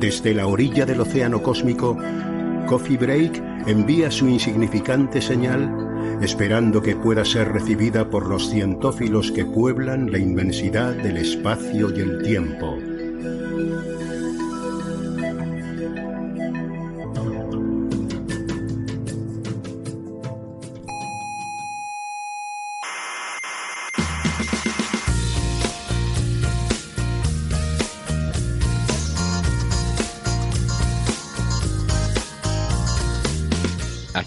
[0.00, 1.98] Desde la orilla del océano cósmico,
[2.66, 5.88] Coffee Break envía su insignificante señal
[6.22, 12.00] esperando que pueda ser recibida por los cientófilos que pueblan la inmensidad del espacio y
[12.00, 12.76] el tiempo.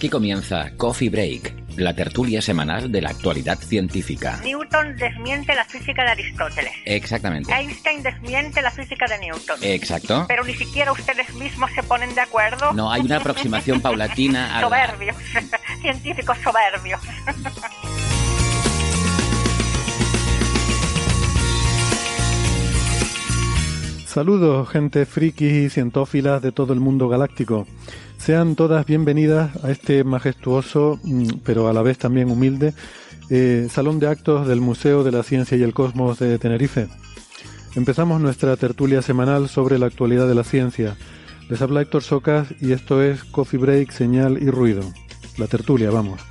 [0.01, 4.41] Aquí comienza Coffee Break, la tertulia semanal de la actualidad científica.
[4.43, 6.71] Newton desmiente la física de Aristóteles.
[6.85, 7.53] Exactamente.
[7.53, 9.59] Einstein desmiente la física de Newton.
[9.61, 10.25] Exacto.
[10.27, 12.73] Pero ni siquiera ustedes mismos se ponen de acuerdo.
[12.73, 15.15] No, hay una aproximación paulatina a la- Soberbios.
[15.83, 16.99] Científicos soberbios.
[24.07, 27.65] Saludos, gente friki y cientófilas de todo el mundo galáctico.
[28.21, 32.75] Sean todas bienvenidas a este majestuoso, mm, pero a la vez también humilde,
[33.31, 36.87] eh, salón de actos del Museo de la Ciencia y el Cosmos de Tenerife.
[37.75, 40.97] Empezamos nuestra tertulia semanal sobre la actualidad de la ciencia.
[41.49, 44.83] Les habla Héctor Socas y esto es Coffee Break, Señal y Ruido.
[45.39, 46.21] La tertulia, vamos.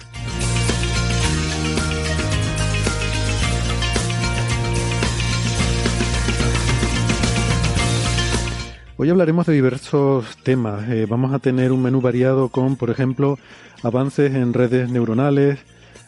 [9.02, 10.86] Hoy hablaremos de diversos temas.
[10.90, 13.38] Eh, vamos a tener un menú variado con, por ejemplo,
[13.82, 15.58] avances en redes neuronales,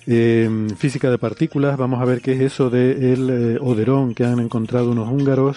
[0.06, 1.78] eh, física de partículas.
[1.78, 5.56] Vamos a ver qué es eso del eh, Oderón que han encontrado unos húngaros.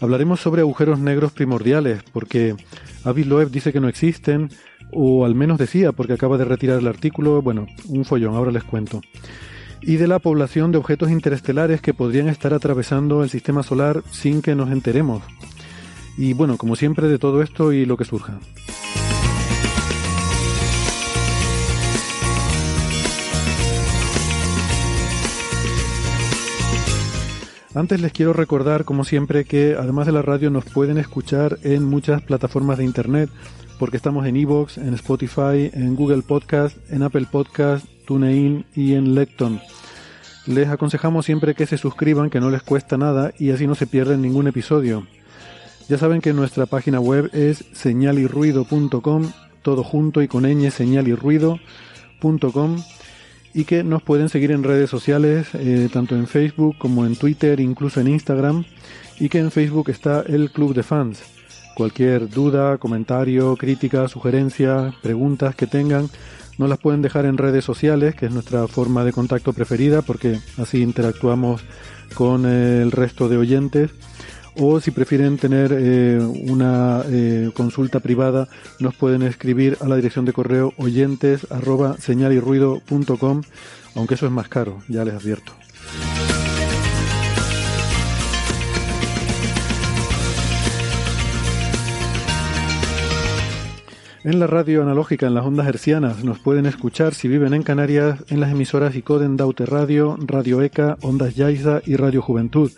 [0.00, 2.56] Hablaremos sobre agujeros negros primordiales, porque
[3.04, 4.48] Avi Loeb dice que no existen,
[4.90, 7.42] o al menos decía, porque acaba de retirar el artículo.
[7.42, 9.02] Bueno, un follón, ahora les cuento.
[9.82, 14.40] Y de la población de objetos interestelares que podrían estar atravesando el sistema solar sin
[14.40, 15.22] que nos enteremos.
[16.16, 18.38] Y bueno, como siempre, de todo esto y lo que surja.
[27.74, 31.82] Antes les quiero recordar, como siempre, que además de la radio nos pueden escuchar en
[31.82, 33.30] muchas plataformas de internet,
[33.80, 39.16] porque estamos en Evox, en Spotify, en Google Podcast, en Apple Podcast, TuneIn y en
[39.16, 39.60] Lecton.
[40.46, 43.88] Les aconsejamos siempre que se suscriban, que no les cuesta nada y así no se
[43.88, 45.04] pierden ningún episodio.
[45.86, 49.30] Ya saben que nuestra página web es señalirruido.com,
[49.60, 52.82] todo junto y con ñ, señalirruido.com,
[53.52, 57.60] y que nos pueden seguir en redes sociales, eh, tanto en Facebook como en Twitter,
[57.60, 58.64] incluso en Instagram,
[59.20, 61.22] y que en Facebook está el Club de Fans.
[61.76, 66.08] Cualquier duda, comentario, crítica, sugerencia, preguntas que tengan,
[66.56, 70.38] nos las pueden dejar en redes sociales, que es nuestra forma de contacto preferida, porque
[70.56, 71.60] así interactuamos
[72.14, 73.90] con eh, el resto de oyentes
[74.56, 78.48] o si prefieren tener eh, una eh, consulta privada
[78.80, 83.42] nos pueden escribir a la dirección de correo oyentes arroba señalirruido.com
[83.94, 85.52] aunque eso es más caro, ya les advierto.
[94.24, 98.24] En la radio analógica, en las ondas hercianas, nos pueden escuchar si viven en Canarias
[98.28, 102.72] en las emisoras Icoden Daute Radio, Radio ECA, Ondas Yaiza y Radio Juventud.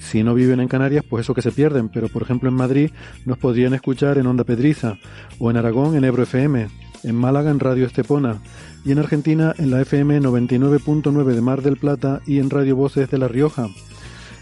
[0.00, 2.90] Si no viven en Canarias, pues eso que se pierden, pero por ejemplo en Madrid
[3.26, 4.96] nos podrían escuchar en Onda Pedriza,
[5.38, 6.68] o en Aragón en Ebro FM,
[7.04, 8.40] en Málaga en Radio Estepona,
[8.84, 13.10] y en Argentina en la FM 99.9 de Mar del Plata y en Radio Voces
[13.10, 13.68] de La Rioja.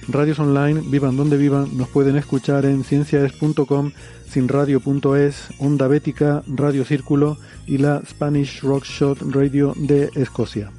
[0.09, 3.93] Radios online, vivan donde vivan, nos pueden escuchar en ciencias.com,
[4.31, 7.37] sinradio.es, Onda Bética, Radio Círculo
[7.67, 10.71] y la Spanish Rock Shot Radio de Escocia.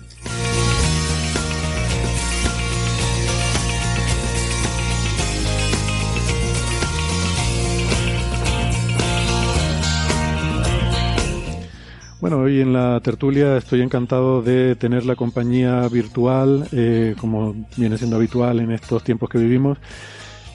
[12.30, 17.98] Bueno, hoy en la tertulia estoy encantado de tener la compañía virtual, eh, como viene
[17.98, 19.80] siendo habitual en estos tiempos que vivimos.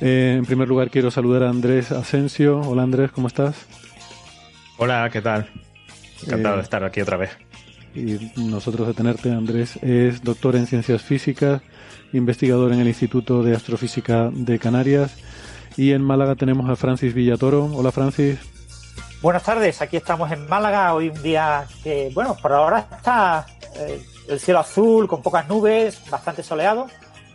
[0.01, 2.61] Eh, en primer lugar, quiero saludar a Andrés Asensio.
[2.61, 3.67] Hola Andrés, ¿cómo estás?
[4.77, 5.49] Hola, ¿qué tal?
[6.23, 7.31] Encantado Eh, de estar aquí otra vez.
[7.93, 11.61] y nosotros de tenerte, Andrés, es doctor en ciencias físicas,
[12.13, 15.17] investigador en el Instituto de Astrofísica de Canarias.
[15.77, 17.65] Y en Málaga tenemos a Francis Villatoro.
[17.65, 18.54] Hola, Francis.
[19.25, 24.05] Buenas tardes, aquí estamos en Málaga, hoy un día que, bueno, por ahora está eh,
[24.29, 26.89] el cielo azul, con pocas nubes, bastante soleado,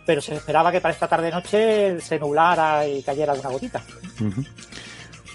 [0.06, 3.82] pero se esperaba que para esta tarde-noche se nublara y cayera una gotita.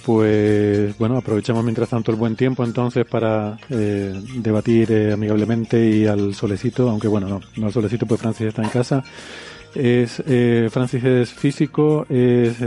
[0.05, 6.07] Pues bueno, aprovechamos mientras tanto el buen tiempo entonces para eh, debatir eh, amigablemente y
[6.07, 9.03] al solecito, aunque bueno, no, no al solecito, pues Francis está en casa.
[9.75, 12.57] Es, eh, Francis es físico, es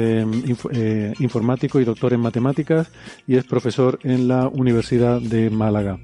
[1.20, 2.90] informático y doctor en matemáticas
[3.26, 5.98] y es profesor en la Universidad de Málaga.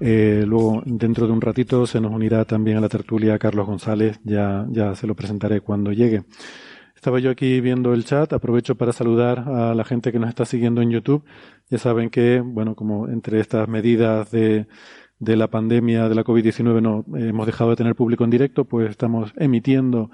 [0.00, 4.66] luego, dentro de un ratito, se nos unirá también a la tertulia Carlos González, ya,
[4.70, 6.24] ya se lo presentaré cuando llegue.
[7.04, 10.46] Estaba yo aquí viendo el chat, aprovecho para saludar a la gente que nos está
[10.46, 11.22] siguiendo en YouTube.
[11.68, 14.66] Ya saben que, bueno, como entre estas medidas de,
[15.24, 18.90] de la pandemia de la COVID-19 no hemos dejado de tener público en directo, pues
[18.90, 20.10] estamos emitiendo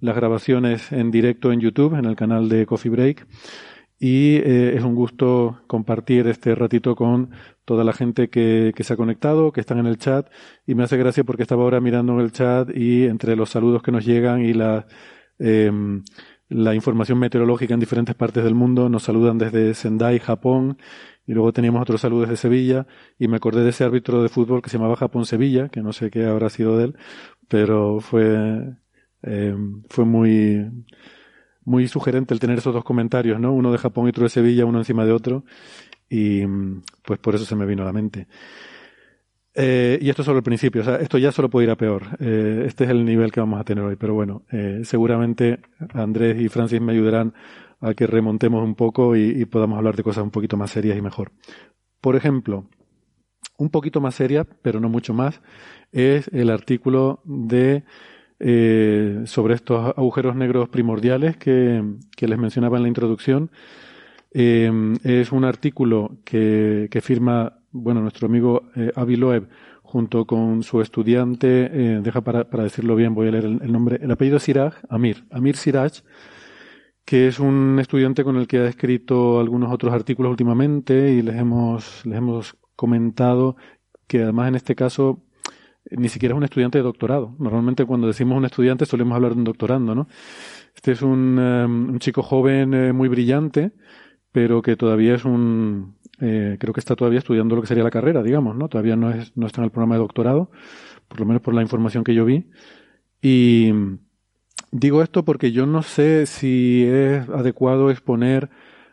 [0.00, 3.26] las grabaciones en directo en YouTube, en el canal de Coffee Break.
[3.98, 7.30] Y eh, es un gusto compartir este ratito con
[7.64, 10.28] toda la gente que, que, se ha conectado, que están en el chat.
[10.66, 13.82] Y me hace gracia porque estaba ahora mirando en el chat y entre los saludos
[13.82, 14.86] que nos llegan y las
[15.38, 15.70] eh,
[16.48, 18.88] la información meteorológica en diferentes partes del mundo.
[18.88, 20.78] Nos saludan desde Sendai, Japón,
[21.26, 22.86] y luego teníamos otros saludos de Sevilla,
[23.18, 26.10] y me acordé de ese árbitro de fútbol que se llamaba Japón-Sevilla, que no sé
[26.10, 26.96] qué habrá sido de él,
[27.48, 28.74] pero fue,
[29.22, 29.56] eh,
[29.88, 30.70] fue muy,
[31.64, 33.52] muy sugerente el tener esos dos comentarios, ¿no?
[33.52, 35.44] Uno de Japón y otro de Sevilla, uno encima de otro,
[36.08, 36.42] y
[37.02, 38.28] pues por eso se me vino a la mente.
[39.54, 41.76] Eh, y esto es solo el principio, o sea, esto ya solo puede ir a
[41.76, 42.04] peor.
[42.20, 45.60] Eh, este es el nivel que vamos a tener hoy, pero bueno, eh, seguramente
[45.92, 47.34] Andrés y Francis me ayudarán
[47.80, 51.02] a que remontemos un poco y, podamos hablar de cosas un poquito más serias y
[51.02, 51.32] mejor.
[52.00, 52.66] Por ejemplo,
[53.58, 55.42] un poquito más seria, pero no mucho más,
[55.92, 57.84] es el artículo de
[59.26, 61.80] sobre estos agujeros negros primordiales que,
[62.16, 63.52] que les mencionaba en la introducción.
[64.32, 69.48] es un artículo que, que firma bueno, nuestro amigo eh, Avi Loeb,
[69.82, 73.98] junto con su estudiante, eh, deja para, para, decirlo bien, voy a leer el, nombre,
[74.00, 76.02] el apellido Siraj, Amir, Amir Siraj,
[77.04, 81.36] que es un estudiante con el que ha escrito algunos otros artículos últimamente y les
[81.36, 83.56] hemos, les hemos comentado
[84.06, 85.22] que además en este caso
[85.90, 87.34] ni siquiera es un estudiante de doctorado.
[87.38, 90.06] Normalmente cuando decimos un estudiante solemos hablar de un doctorando, ¿no?
[90.74, 91.38] Este es un,
[91.94, 93.72] eh, chico joven eh, muy brillante,
[94.30, 97.90] pero que todavía es un, eh, creo que está todavía estudiando lo que sería la
[97.90, 98.68] carrera, digamos, ¿no?
[98.68, 100.52] Todavía no, es, no está en el programa de doctorado,
[101.08, 102.46] por lo menos por la información que yo vi.
[103.20, 103.72] Y
[104.70, 108.50] digo esto porque yo no sé si es adecuado exponer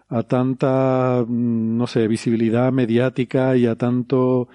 [0.07, 4.49] a tanta, no sé, visibilidad mediática y a tanto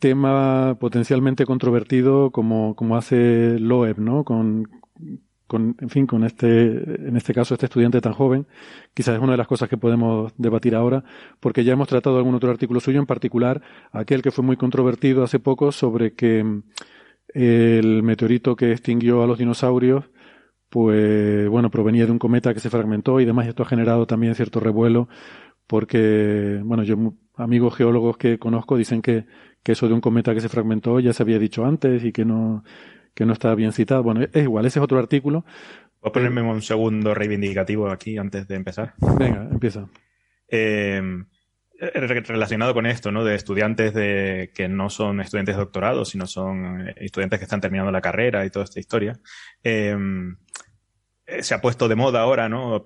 [0.00, 4.24] tema potencialmente controvertido como, como hace Loeb, ¿no?
[4.24, 4.68] Con,
[5.52, 6.48] con, en fin, con este,
[7.08, 8.46] en este caso, este estudiante tan joven,
[8.94, 11.04] quizás es una de las cosas que podemos debatir ahora,
[11.40, 13.60] porque ya hemos tratado algún otro artículo suyo, en particular
[13.92, 16.62] aquel que fue muy controvertido hace poco sobre que mm,
[17.34, 20.06] el meteorito que extinguió a los dinosaurios,
[20.70, 24.34] pues bueno, provenía de un cometa que se fragmentó y demás, esto ha generado también
[24.34, 25.08] cierto revuelo,
[25.66, 26.96] porque, bueno, yo,
[27.36, 29.26] amigos geólogos que conozco dicen que
[29.66, 32.64] eso de un cometa que se fragmentó ya se había dicho antes y que no,
[33.14, 34.02] que no está bien citado.
[34.02, 35.44] Bueno, es igual, ese es otro artículo.
[36.00, 38.94] Voy a ponerme un segundo reivindicativo aquí antes de empezar.
[39.18, 39.88] Venga, empieza.
[40.48, 41.00] Eh,
[41.82, 43.24] relacionado con esto, ¿no?
[43.24, 47.60] De estudiantes de, que no son estudiantes de doctorado, sino son eh, estudiantes que están
[47.60, 49.18] terminando la carrera y toda esta historia.
[49.64, 49.96] Eh, eh,
[51.40, 52.84] se ha puesto de moda ahora, ¿no?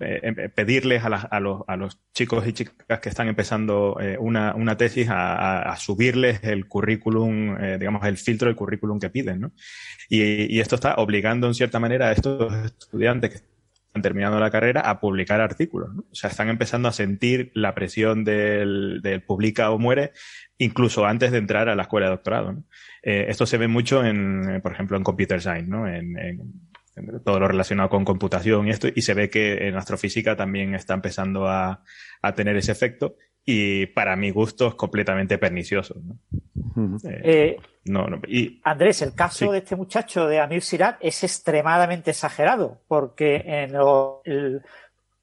[0.54, 4.76] Pedirles a, a, los, a, los, chicos y chicas que están empezando eh, una, una,
[4.76, 9.52] tesis a, subirles el currículum, eh, digamos, el filtro del currículum que piden, ¿no?
[10.08, 14.82] Y, esto está obligando en cierta manera a estos estudiantes que están terminando la carrera
[14.82, 16.04] a publicar artículos, ¿no?
[16.10, 20.12] O sea, están empezando a sentir la presión del, del publica o muere
[20.58, 22.64] incluso antes de entrar a la escuela de doctorado, ¿no?
[23.02, 25.86] esto se ve mucho en, por ejemplo, en computer science, ¿no?
[27.24, 30.94] Todo lo relacionado con computación y esto, y se ve que en astrofísica también está
[30.94, 31.82] empezando a,
[32.22, 33.16] a tener ese efecto
[33.48, 35.94] y para mi gusto es completamente pernicioso.
[36.02, 36.96] ¿no?
[37.08, 41.22] Eh, eh, no, no, y, Andrés, el caso de este muchacho de Amir Sirat es
[41.22, 44.62] extremadamente exagerado porque en el,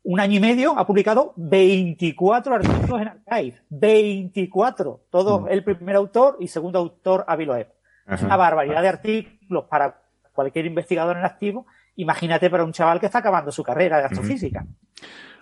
[0.03, 3.61] un año y medio ha publicado 24 artículos en Archive.
[3.69, 5.01] 24.
[5.09, 7.67] Todo el primer autor y segundo autor Aviloev.
[8.07, 10.02] Es una barbaridad de artículos para
[10.33, 14.65] cualquier investigador en activo, imagínate para un chaval que está acabando su carrera de astrofísica.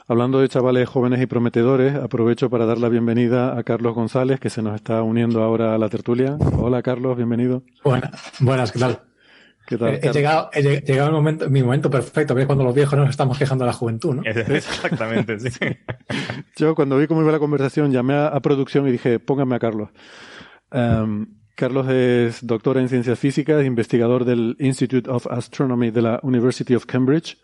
[0.07, 4.49] Hablando de chavales jóvenes y prometedores, aprovecho para dar la bienvenida a Carlos González, que
[4.49, 6.37] se nos está uniendo ahora a la tertulia.
[6.57, 7.63] Hola Carlos, bienvenido.
[8.39, 8.99] buenas, ¿qué tal?
[9.65, 12.75] ¿Qué tal, he, llegado, he llegado el momento, mi momento perfecto, que es cuando los
[12.75, 14.23] viejos nos estamos quejando de la juventud, ¿no?
[14.25, 15.59] Exactamente, sí.
[16.57, 19.89] Yo cuando vi cómo iba la conversación llamé a, producción y dije, póngame a Carlos.
[20.71, 21.25] Em,
[21.61, 26.87] Carlos es doctor en ciencias físicas, investigador del Institute of Astronomy de la University of
[26.87, 27.37] Cambridge.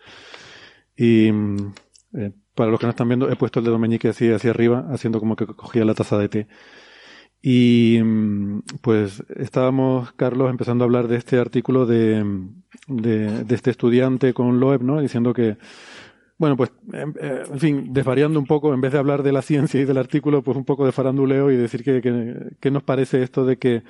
[0.96, 4.50] Y eh, para los que no están viendo, he puesto el dedo meñique así hacia
[4.50, 6.48] arriba, haciendo como que cogía la taza de té.
[7.44, 12.26] Y mm, pues estábamos, Carlos, empezando a hablar de este artículo de,
[12.88, 15.00] de, de este estudiante con Loeb, ¿no?
[15.00, 15.58] Diciendo que
[16.38, 19.42] bueno, pues, em, eh, en fin, desvariando un poco, en vez de hablar de la
[19.42, 22.02] ciencia y del artículo, pues un poco de faranduleo y decir que,
[22.60, 23.84] que, nos parece esto de que,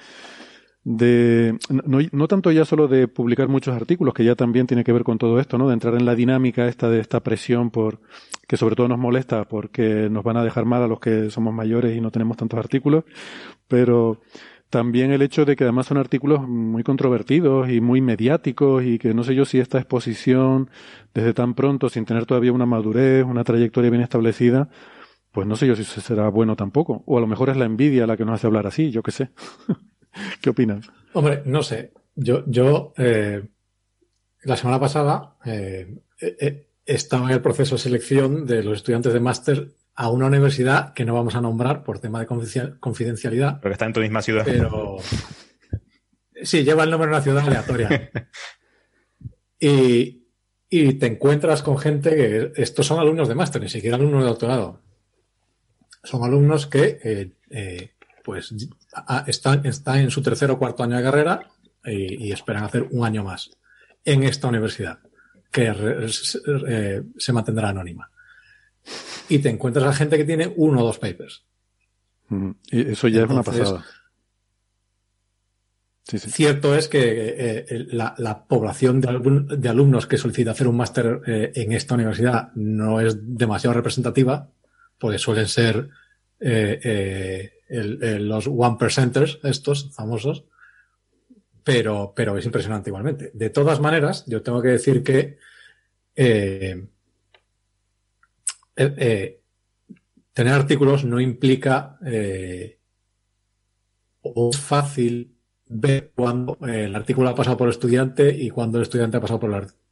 [0.85, 4.93] de, no, no, tanto ya solo de publicar muchos artículos, que ya también tiene que
[4.93, 5.67] ver con todo esto, ¿no?
[5.67, 7.99] De entrar en la dinámica esta de esta presión por,
[8.47, 11.53] que sobre todo nos molesta porque nos van a dejar mal a los que somos
[11.53, 13.03] mayores y no tenemos tantos artículos,
[13.67, 14.21] pero,
[14.69, 19.13] también el hecho de que además son artículos muy controvertidos y muy mediáticos y que
[19.13, 20.69] no sé yo si esta exposición
[21.13, 24.69] desde tan pronto, sin tener todavía una madurez, una trayectoria bien establecida,
[25.31, 27.03] pues no sé yo si será bueno tampoco.
[27.05, 29.11] O a lo mejor es la envidia la que nos hace hablar así, yo qué
[29.11, 29.29] sé.
[30.41, 30.89] ¿Qué opinas?
[31.13, 31.93] Hombre, no sé.
[32.15, 33.43] Yo, yo eh,
[34.43, 39.19] la semana pasada eh, eh, estaba en el proceso de selección de los estudiantes de
[39.19, 42.27] máster a una universidad que no vamos a nombrar por tema de
[42.79, 43.59] confidencialidad.
[43.59, 44.43] Pero está en tu misma ciudad.
[44.45, 44.97] Pero
[46.43, 48.11] sí, lleva el nombre de una ciudad aleatoria.
[49.59, 50.23] y,
[50.69, 54.83] te encuentras con gente que estos son alumnos de máster, ni siquiera alumnos de doctorado.
[56.03, 57.91] Son alumnos que eh, eh,
[58.23, 58.53] pues
[59.25, 61.49] están, están, en su tercer o cuarto año de carrera
[61.83, 63.49] y, esperan hacer un año más
[64.05, 64.99] en esta universidad,
[65.51, 65.73] que
[66.67, 68.11] eh, se mantendrá anónima
[69.29, 71.43] y te encuentras a gente que tiene uno o dos papers.
[72.71, 73.85] Y eso ya es una pasada.
[76.03, 81.51] Cierto es que eh, eh, la, población de, alumnos que solicita hacer un máster eh,
[81.55, 84.49] en esta universidad no es demasiado representativa,
[84.97, 85.89] porque suelen ser
[86.39, 90.45] los one percenters, estos famosos,
[91.61, 93.31] pero, pero es impresionante igualmente.
[93.33, 95.39] De todas maneras, yo tengo que decir que
[98.77, 99.41] eh, eh,
[100.33, 102.77] tener artículos no implica eh,
[104.21, 105.35] o es fácil
[105.67, 109.39] ver cuando el artículo ha pasado por el estudiante y cuando el estudiante ha pasado
[109.39, 109.83] por el artículo.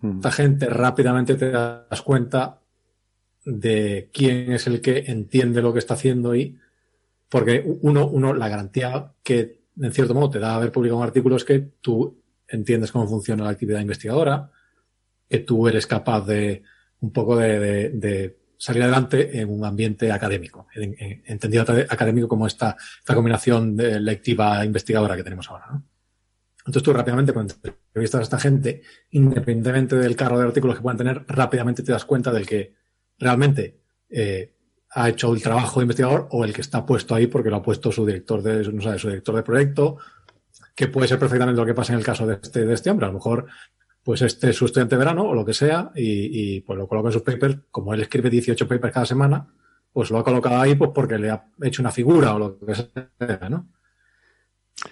[0.00, 0.16] Hmm.
[0.16, 2.60] Esta gente rápidamente te das cuenta
[3.44, 6.58] de quién es el que entiende lo que está haciendo y
[7.28, 11.36] porque uno, uno, la garantía que en cierto modo te da haber publicado un artículo
[11.36, 14.50] es que tú entiendes cómo funciona la actividad investigadora,
[15.28, 16.62] que tú eres capaz de
[17.00, 23.76] un poco de, salir adelante en un ambiente académico, entendido académico como esta, esta combinación
[23.76, 25.66] de lectiva investigadora que tenemos ahora.
[25.72, 25.84] ¿no?
[26.66, 30.96] Entonces tú rápidamente cuando entrevistas a esta gente, independientemente del carro de artículos que puedan
[30.96, 32.74] tener, rápidamente te das cuenta del que
[33.18, 34.54] realmente eh,
[34.90, 37.62] ha hecho el trabajo de investigador o el que está puesto ahí porque lo ha
[37.62, 39.98] puesto su director de, no sabe, su director de proyecto,
[40.74, 43.06] que puede ser perfectamente lo que pasa en el caso de este, de este hombre.
[43.06, 43.46] A lo mejor
[44.04, 47.08] pues este es su estudiante de verano o lo que sea y, pues lo coloca
[47.08, 49.48] en sus papers, como él escribe 18 papers cada semana,
[49.92, 52.74] pues lo ha colocado ahí pues porque le ha hecho una figura o lo que
[52.74, 53.66] sea, ¿no?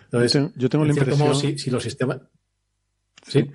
[0.05, 1.59] Entonces, yo tengo, la impresión...
[1.59, 2.21] si, los sistemas...
[3.27, 3.51] ¿Sí?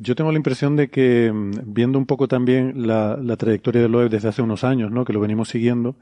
[0.00, 3.88] Yo tengo la impresión de que, mm, viendo un poco también la, la trayectoria de
[3.88, 5.04] Loeb desde hace unos años, ¿no?
[5.04, 5.96] que lo venimos siguiendo,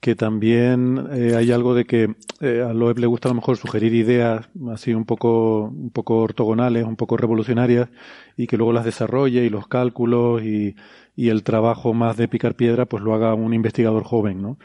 [0.00, 3.56] que también eh, hay algo de que eh, a Loeb le gusta a lo mejor
[3.56, 7.88] sugerir ideas así un poco, un poco ortogonales, un poco revolucionarias,
[8.36, 10.76] y que luego las desarrolle y los cálculos y,
[11.16, 14.58] y el trabajo más de picar piedra pues lo haga un investigador joven, ¿no?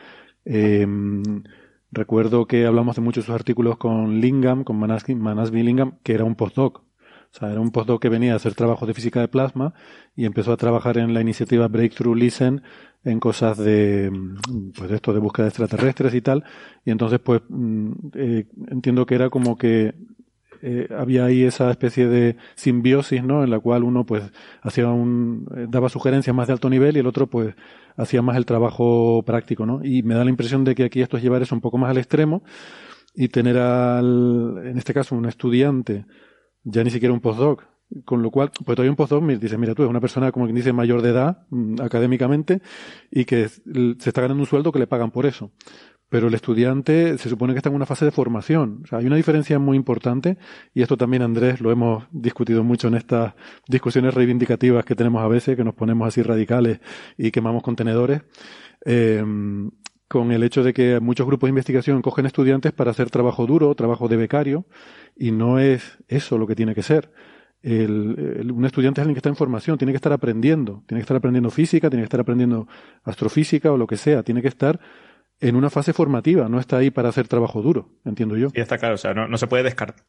[0.46, 1.44] Em,
[1.92, 6.14] recuerdo que hablamos de muchos de sus artículos con Lingham, con Manasby, Manasby Lingham, que
[6.14, 6.84] era un postdoc.
[7.32, 9.74] O sea, era un postdoc que venía a hacer trabajos de física de plasma
[10.16, 12.64] y empezó a trabajar en la iniciativa Breakthrough Listen
[13.04, 14.12] en cosas de,
[14.78, 16.44] pues esto de búsqueda de extraterrestres y tal.
[16.86, 19.96] Y entonces, pues, mm, eh, entiendo que era como que
[20.62, 23.44] eh, había ahí esa especie de simbiosis, ¿no?
[23.44, 24.24] En la cual uno, pues,
[24.62, 27.56] hacía un, eh, daba sugerencias más de alto nivel y el otro, pues,
[27.96, 29.80] hacía más el trabajo práctico, ¿no?
[29.84, 31.98] Y me da la impresión de que aquí esto es llevar un poco más al
[31.98, 32.44] extremo
[33.16, 36.06] y tener al, en este caso, un estudiante,
[36.64, 37.66] ya ni siquiera un postdoc,
[38.06, 40.56] con lo cual, pues todavía un postdoc dice, mira tú, es una persona como quien
[40.56, 42.62] dice mayor de edad, mm, académicamente,
[43.12, 45.52] y que se está ganando un sueldo que le pagan por eso.
[46.10, 48.82] pero el estudiante se supone que está en una fase de formación.
[48.84, 50.38] O sea, hay una diferencia muy importante,
[50.74, 53.36] y esto también, Andrés, lo hemos discutido mucho en estas
[53.68, 56.80] discusiones reivindicativas que tenemos a veces, que nos ponemos así radicales
[57.18, 58.24] y quemamos contenedores,
[58.86, 59.24] eh,
[60.08, 63.76] con el hecho de que muchos grupos de investigación cogen estudiantes para hacer trabajo duro,
[63.76, 64.66] trabajo de becario,
[65.16, 67.12] y no es eso lo que tiene que ser.
[67.62, 71.04] El, un estudiante es alguien que está en formación, tiene que estar aprendiendo, tiene que
[71.04, 72.68] estar aprendiendo física, tiene que estar aprendiendo
[73.04, 74.80] astrofísica o lo que sea, tiene que estar
[75.42, 78.50] en una fase formativa, no está ahí para hacer trabajo duro, entiendo yo.
[78.54, 80.06] Y está claro, o sea, no, se puede descartar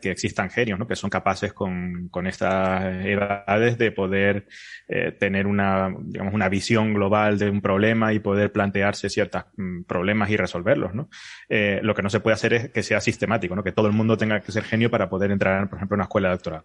[0.00, 0.86] que existan genios, ¿no?
[0.86, 4.46] que son capaces con, con estas edades de poder
[4.88, 9.82] eh, tener una, digamos, una visión global de un problema y poder plantearse ciertos mm,
[9.82, 10.94] problemas y resolverlos.
[10.94, 11.10] ¿no?
[11.48, 13.62] Eh, lo que no se puede hacer es que sea sistemático, ¿no?
[13.62, 16.04] que todo el mundo tenga que ser genio para poder entrar, por ejemplo, en una
[16.04, 16.64] escuela de doctorado.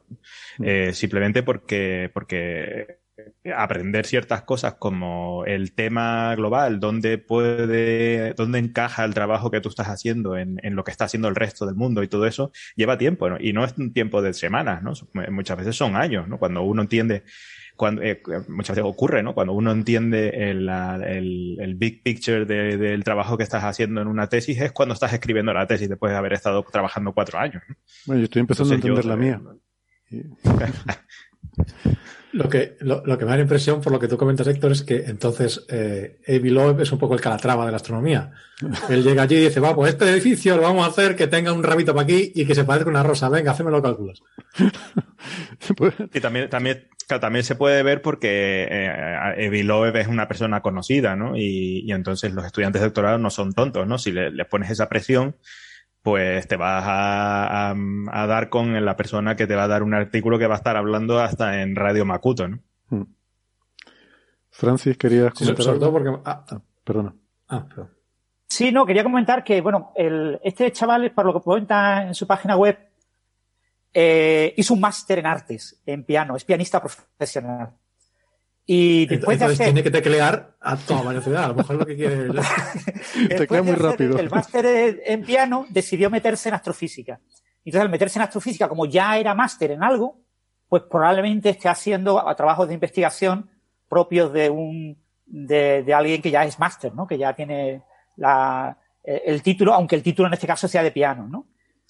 [0.59, 0.63] Mm.
[0.65, 3.02] Eh, simplemente porque, porque
[3.55, 9.69] aprender ciertas cosas como el tema global, dónde puede, dónde encaja el trabajo que tú
[9.69, 12.51] estás haciendo en, en, lo que está haciendo el resto del mundo y todo eso,
[12.75, 13.37] lleva tiempo, ¿no?
[13.39, 14.93] Y no es un tiempo de semanas, ¿no?
[15.31, 16.39] Muchas veces son años, ¿no?
[16.39, 17.23] Cuando uno entiende,
[17.75, 19.35] cuando, eh, muchas veces ocurre, ¿no?
[19.35, 24.07] Cuando uno entiende el, el, el big picture de, del trabajo que estás haciendo en
[24.07, 27.61] una tesis, es cuando estás escribiendo la tesis después de haber estado trabajando cuatro años.
[28.05, 29.41] Bueno, yo estoy empezando a entender la mía.
[32.33, 34.81] Lo que, lo, que me da la impresión, por lo que tú comentas, Héctor, es
[34.81, 38.31] que entonces eh, Avi Loeb es un poco el calatrava de la astronomía.
[38.89, 41.53] Él llega allí y dice, va, pues este edificio lo vamos a hacer que tenga
[41.53, 43.29] un rabito para aquí y que se parezca una rosa.
[43.29, 44.23] Venga, haceme los cálculos.
[46.11, 51.15] y también, también, también se puede ver porque eh, Avi Loeb es una persona conocida,
[51.15, 51.37] ¿no?
[51.37, 53.99] Y, y, entonces los estudiantes de doctorado no son tontos, ¿no?
[53.99, 55.35] Si le, le pones esa presión,
[56.03, 57.73] pues te vas a,
[58.27, 60.75] dar con la persona que te va a dar un artículo que va a estar
[60.75, 62.59] hablando hasta en Radio Makuto, ¿no?
[62.89, 63.03] Hmm.
[64.49, 65.91] Francis, querías comentar algo?
[65.91, 66.09] porque...
[66.25, 67.15] Ah, ah, perdona.
[67.47, 67.65] Ah,
[68.47, 72.27] Sí, no, quería comentar que, bueno, el, este chaval, por lo que cuenta en su
[72.27, 72.77] página web,
[73.93, 77.73] eh, hizo un máster en artes, en piano, es pianista profesional.
[78.65, 81.95] Y después Entonces de tiene que teclear a toda velocidad, a lo mejor lo que
[81.95, 82.29] quiere.
[83.29, 84.17] Teclea muy rápido.
[84.17, 87.19] El máster en piano decidió meterse en astrofísica.
[87.65, 90.21] Entonces, al meterse en astrofísica, como ya era máster en algo,
[90.67, 93.49] pues probablemente esté haciendo trabajos de investigación
[93.87, 97.07] propios de un de, de alguien que ya es máster, ¿no?
[97.07, 97.83] Que ya tiene
[98.17, 101.47] la, el título, aunque el título en este caso sea de piano, ¿no?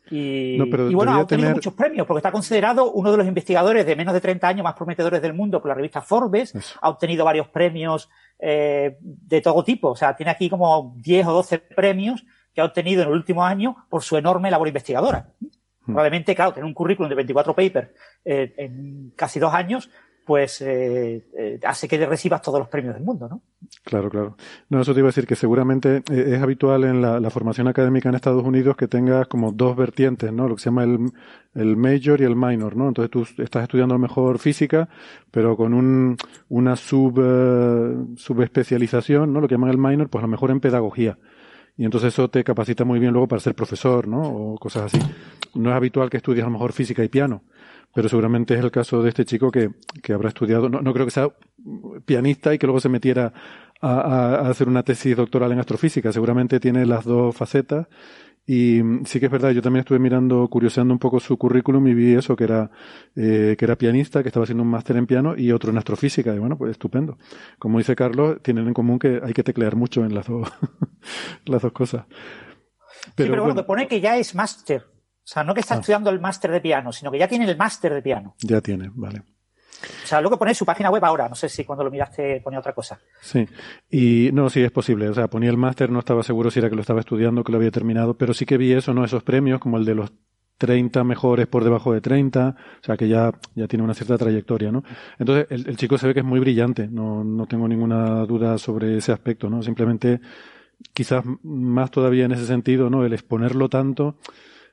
[0.10, 0.58] Y,
[0.94, 4.22] bueno, ha obtenido muchos premios, porque está considerado uno de los investigadores de menos de
[4.22, 6.54] 30 años más prometedores del mundo por la revista Forbes.
[6.82, 9.90] Ha obtenido varios premios eh, de todo tipo.
[9.90, 13.44] O sea, tiene aquí como 10 o 12 premios que ha obtenido en el último
[13.46, 15.30] año por su enorme labor investigadora.
[15.40, 15.48] Hmm.
[15.86, 17.90] Probablemente, claro, tener un currículum de 24 papers
[18.24, 19.90] eh, en casi dos años,
[20.26, 23.42] pues eh, eh, hace que recibas todos los premios del mundo, ¿no?
[23.84, 24.38] Claro, claro.
[24.70, 28.10] No, eso te iba a decir que seguramente eh, es habitual en la, formación académica
[28.10, 30.48] en Estados Unidos que tengas como dos vertientes, ¿no?
[30.48, 31.12] Lo que se llama el,
[31.56, 32.88] el major y el minor, ¿no?
[32.88, 34.88] Entonces tú estás estudiando mejor física,
[35.32, 36.18] pero con un,
[36.50, 37.16] una sub,
[38.16, 39.42] subespecialización, ¿no?
[39.42, 41.18] Lo que llaman el minor, pues a lo mejor en pedagogía.
[41.76, 44.22] Y entonces eso te capacita muy bien luego para ser profesor, ¿no?
[44.22, 45.04] O cosas así.
[45.56, 47.44] No es habitual que estudies a lo mejor física y piano
[47.94, 49.70] pero seguramente es el caso de este chico que,
[50.02, 51.30] que habrá estudiado, no, no, creo que sea
[52.06, 53.34] pianista y que luego se metiera
[53.82, 57.88] a, a, hacer una tesis doctoral en astrofísica, seguramente tiene las dos facetas
[58.46, 61.94] y sí que es verdad, yo también estuve mirando, curioseando un poco su currículum y
[61.94, 62.72] vi eso, que era,
[63.16, 66.36] eh, que era pianista, que estaba haciendo un máster en piano y otro en astrofísica.
[66.36, 67.18] Y bueno, pues estupendo.
[67.58, 70.52] Como dice Carlos, tienen en común que hay que teclear mucho en las dos,
[71.46, 72.06] las dos cosas.
[73.16, 74.93] Pero, sí, pero bueno, pone que ya es máster.
[75.24, 75.80] O sea, no que está ah.
[75.80, 78.36] estudiando el máster de piano, sino que ya tiene el máster de piano.
[78.40, 79.24] Ya tiene, vale.
[80.04, 81.28] O sea, luego pone su página web ahora.
[81.30, 83.00] No sé si cuando lo miraste ponía otra cosa.
[83.22, 83.48] Sí.
[83.90, 85.10] Y no, sí, es posible.
[85.10, 87.52] O sea, ponía el máster, no estaba seguro si era que lo estaba estudiando, que
[87.52, 89.04] lo había terminado, pero sí que vi eso, ¿no?
[89.04, 90.14] Esos premios, como el de los
[90.58, 94.72] 30 mejores por debajo de 30, o sea que ya, ya tiene una cierta trayectoria,
[94.72, 94.84] ¿no?
[95.20, 98.58] Entonces, el, el chico se ve que es muy brillante, no, no tengo ninguna duda
[98.58, 99.62] sobre ese aspecto, ¿no?
[99.62, 100.22] Simplemente,
[100.94, 103.06] quizás más todavía en ese sentido, ¿no?
[103.06, 104.18] El exponerlo tanto,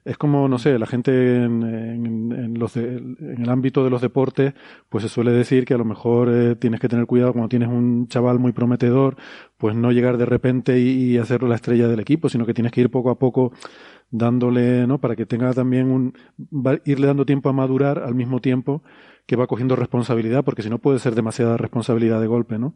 [0.05, 4.55] es como, no sé, la gente en, en, los en el ámbito de los deportes,
[4.89, 7.69] pues se suele decir que a lo mejor eh, tienes que tener cuidado cuando tienes
[7.69, 9.17] un chaval muy prometedor,
[9.59, 12.81] pues no llegar de repente y, hacerlo la estrella del equipo, sino que tienes que
[12.81, 13.53] ir poco a poco
[14.11, 14.99] dándole, ¿no?
[14.99, 16.15] Para que tenga también un,
[16.85, 18.83] irle dando tiempo a madurar al mismo tiempo
[19.27, 22.75] que va cogiendo responsabilidad, porque si no puede ser demasiada responsabilidad de golpe, ¿no?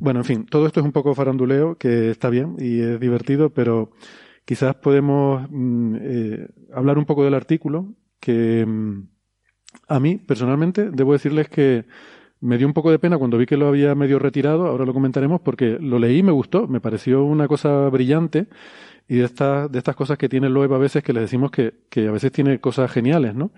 [0.00, 3.50] Bueno, en fin, todo esto es un poco faranduleo, que está bien y es divertido,
[3.50, 3.90] pero
[4.48, 9.06] quizás podemos mm, eh, hablar un poco del artículo, que mm,
[9.88, 11.84] a mí, personalmente, debo decirles que
[12.40, 14.94] me dio un poco de pena cuando vi que lo había medio retirado, ahora lo
[14.94, 18.46] comentaremos, porque lo leí y me gustó, me pareció una cosa brillante
[19.06, 21.50] y de estas, de estas cosas que tiene el Loeb a veces que le decimos
[21.50, 23.50] que, que a veces tiene cosas geniales, ¿no?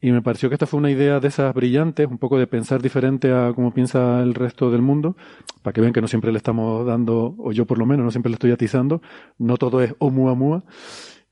[0.00, 2.82] Y me pareció que esta fue una idea de esas brillantes, un poco de pensar
[2.82, 5.16] diferente a cómo piensa el resto del mundo,
[5.62, 8.10] para que vean que no siempre le estamos dando, o yo por lo menos, no
[8.10, 9.00] siempre le estoy atizando,
[9.38, 10.64] no todo es oumuamua,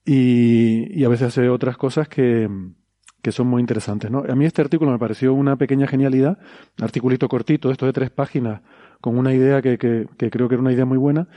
[0.04, 2.48] y, y a veces hace otras cosas que,
[3.24, 4.10] que son muy interesantes.
[4.10, 4.22] ¿no?
[4.28, 6.38] A mí este artículo me pareció una pequeña genialidad,
[6.80, 8.60] articulito cortito, esto de tres páginas,
[9.00, 11.28] con una idea que, que, que creo que era una idea muy buena,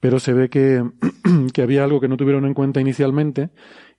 [0.00, 0.82] pero se ve que,
[1.54, 3.50] que, había algo que no tuvieron en cuenta inicialmente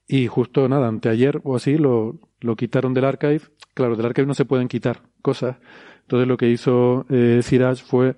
[0.08, 3.42] y justo nada, anteayer o así lo, lo quitaron del archive.
[3.74, 5.56] Claro, del archive no se pueden quitar cosas.
[6.02, 8.16] Entonces lo que hizo eh, Siraj fue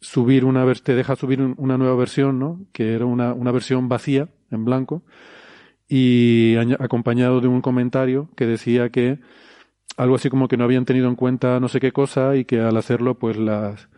[0.00, 2.60] subir una, te deja subir una nueva versión, ¿no?
[2.72, 5.04] Que era una, una versión vacía, en blanco,
[5.88, 9.18] y acompañado de un comentario que decía que
[9.96, 12.60] algo así como que no habían tenido en cuenta no sé qué cosa y que
[12.60, 13.88] al hacerlo pues las,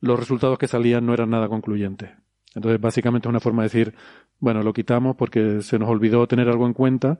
[0.00, 2.10] los resultados que salían no eran nada concluyentes.
[2.54, 3.94] Entonces básicamente es una forma de decir,
[4.38, 7.18] bueno, lo quitamos porque se nos olvidó tener algo en cuenta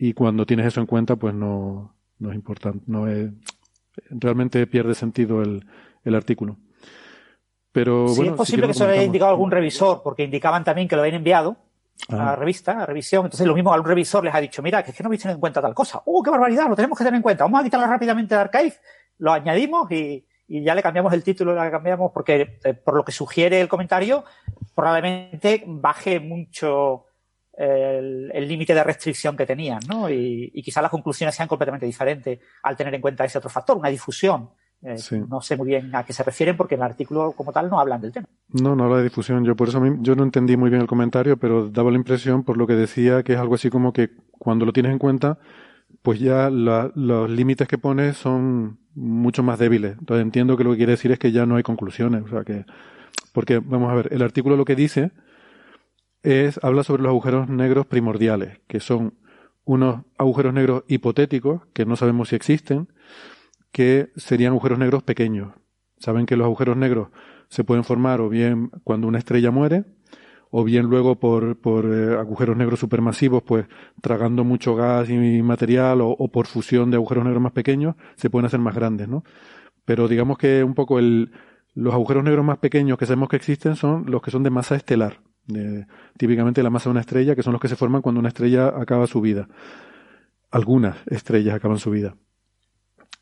[0.00, 3.30] y cuando tienes eso en cuenta pues no, no es importante, no es,
[4.08, 5.64] realmente pierde sentido el,
[6.04, 6.56] el artículo.
[7.70, 10.88] Pero sí, bueno, es posible que se lo haya indicado algún revisor, porque indicaban también
[10.88, 11.56] que lo habían enviado
[12.08, 13.26] a la revista, a revisión.
[13.26, 15.36] Entonces, lo mismo, algún revisor les ha dicho, mira, que es que no habéis tenido
[15.36, 16.02] en cuenta tal cosa.
[16.04, 16.68] ¡Uh, qué barbaridad!
[16.68, 17.44] Lo tenemos que tener en cuenta.
[17.44, 18.74] Vamos a quitarlo rápidamente de Archive,
[19.18, 23.04] lo añadimos y, y ya le cambiamos el título, le cambiamos, porque eh, por lo
[23.04, 24.24] que sugiere el comentario,
[24.74, 27.04] probablemente baje mucho
[27.62, 30.08] el límite de restricción que tenían, ¿no?
[30.08, 33.76] Y, y quizás las conclusiones sean completamente diferentes al tener en cuenta ese otro factor,
[33.76, 34.50] una difusión.
[34.82, 34.96] Eh,
[35.28, 37.78] no sé muy bien a qué se refieren porque en el artículo como tal no
[37.78, 38.26] hablan del tema.
[38.48, 39.44] No, no habla de difusión.
[39.44, 42.56] Yo por eso yo no entendí muy bien el comentario, pero daba la impresión por
[42.56, 45.38] lo que decía que es algo así como que cuando lo tienes en cuenta,
[46.00, 49.98] pues ya la, los límites que pones son mucho más débiles.
[49.98, 52.22] Entonces entiendo que lo que quiere decir es que ya no hay conclusiones.
[52.22, 52.64] O sea que,
[53.34, 55.10] porque vamos a ver, el artículo lo que dice
[56.22, 59.14] es habla sobre los agujeros negros primordiales, que son
[59.64, 62.88] unos agujeros negros hipotéticos que no sabemos si existen
[63.72, 65.52] que serían agujeros negros pequeños.
[65.98, 67.08] Saben que los agujeros negros
[67.48, 69.84] se pueden formar o bien cuando una estrella muere,
[70.50, 73.66] o bien luego por, por eh, agujeros negros supermasivos, pues
[74.00, 78.46] tragando mucho gas y material, o, por fusión de agujeros negros más pequeños, se pueden
[78.46, 79.22] hacer más grandes, ¿no?
[79.84, 81.30] Pero digamos que un poco el,
[81.74, 84.74] los agujeros negros más pequeños que sabemos que existen son los que son de masa
[84.74, 85.20] estelar,
[86.16, 88.68] típicamente la masa de una estrella, que son los que se forman cuando una estrella
[88.68, 89.48] acaba su vida.
[90.50, 92.14] Algunas estrellas acaban su vida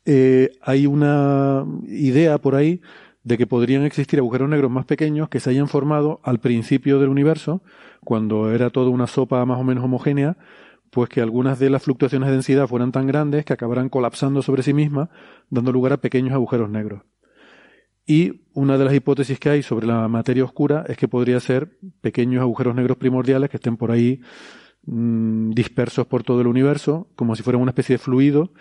[0.05, 2.81] eh, hay una idea por ahí
[3.23, 7.09] de que podrían existir agujeros negros más pequeños que se hayan formado al principio del
[7.09, 7.61] universo,
[8.03, 10.37] cuando era toda una sopa más o menos homogénea,
[10.89, 14.63] pues que algunas de las fluctuaciones de densidad fueran tan grandes que acabaran colapsando sobre
[14.63, 15.09] sí mismas,
[15.49, 17.03] dando lugar a pequeños agujeros negros.
[18.09, 21.77] Y una de las hipótesis que hay sobre la materia oscura es que podría ser
[22.01, 24.19] pequeños agujeros negros primordiales que estén por ahí
[24.81, 28.51] mmm, dispersos por todo el universo, como si fueran una especie de fluido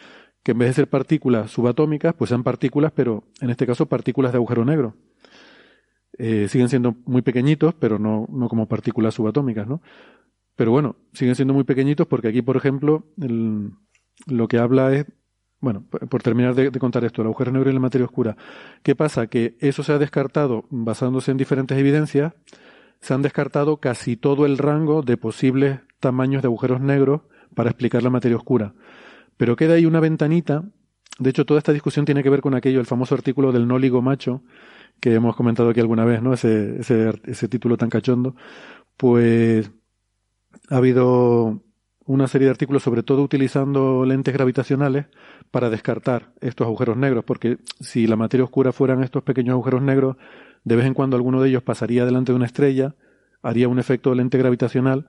[0.43, 4.33] que en vez de ser partículas subatómicas, pues sean partículas, pero en este caso partículas
[4.33, 4.97] de agujero negro.
[6.19, 9.81] Eh, siguen siendo muy pequeñitos, pero no, no como partículas subatómicas, ¿no?
[10.57, 13.71] Pero bueno, siguen siendo muy pequeñitos porque aquí, por ejemplo, el,
[14.27, 15.07] lo que habla es,
[15.61, 18.37] bueno, por terminar de, contar esto, el agujero negro y la materia oscura.
[18.83, 19.27] ¿Qué pasa?
[19.27, 22.33] Que eso se ha descartado basándose en diferentes evidencias,
[23.01, 27.23] se han descartado casi todo el rango de posibles tamaños de agujeros negros
[27.55, 28.75] para explicar la materia oscura.
[29.37, 30.65] Pero queda ahí una ventanita.
[31.19, 34.03] De hecho, toda esta discusión tiene que ver con aquello, el famoso artículo del nóligo
[34.03, 34.43] macho,
[35.01, 36.35] que hemos comentado aquí alguna vez, ¿no?
[36.35, 38.37] Ese, ese, ese título tan cachondo.
[38.97, 39.71] Pues
[40.71, 41.63] ha habido
[42.09, 45.07] una serie de artículos, sobre todo utilizando lentes gravitacionales,
[45.51, 50.17] para descartar estos agujeros negros, porque si la materia oscura fueran estos pequeños agujeros negros,
[50.65, 52.95] de vez en cuando alguno de ellos pasaría delante de una estrella,
[53.43, 55.07] haría un efecto de lente gravitacional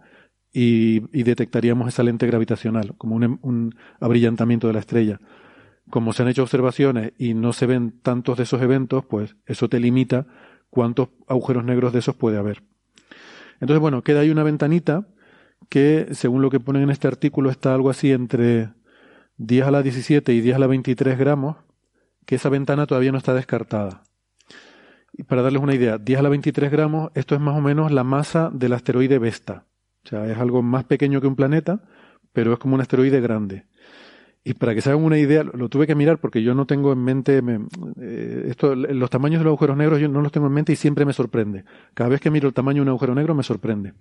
[0.51, 5.21] y, detectaríamos esa lente gravitacional, como un, un abrillantamiento de la estrella.
[5.89, 9.69] Como se han hecho observaciones y no se ven tantos de esos eventos, pues eso
[9.69, 10.27] te limita
[10.69, 12.61] cuántos agujeros negros de esos puede haber.
[13.61, 15.07] Entonces, bueno, queda ahí una ventanita
[15.67, 18.69] que, según lo que ponen en este artículo, está algo así entre
[19.37, 21.57] 10 a la 17 y 10 a la 23 gramos,
[22.25, 24.03] que esa ventana todavía no está descartada.
[25.13, 27.91] Y para darles una idea, 10 a la 23 gramos, esto es más o menos
[27.91, 29.65] la masa del asteroide Vesta.
[30.05, 31.81] O sea, es algo más pequeño que un planeta,
[32.31, 33.65] pero es como un asteroide grande.
[34.43, 36.93] Y para que se hagan una idea, lo tuve que mirar porque yo no tengo
[36.93, 37.59] en mente, me,
[37.99, 40.75] eh, esto, los tamaños de los agujeros negros yo no los tengo en mente y
[40.75, 41.65] siempre me sorprende.
[41.93, 43.93] Cada vez que miro el tamaño de un agujero negro me sorprende.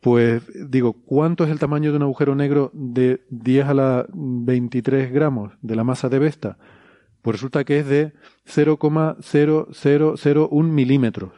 [0.00, 5.12] Pues digo, ¿cuánto es el tamaño de un agujero negro de 10 a la 23
[5.12, 6.58] gramos de la masa de Vesta?
[7.22, 8.12] pues resulta que es de
[8.46, 11.32] 0,0001 milímetros.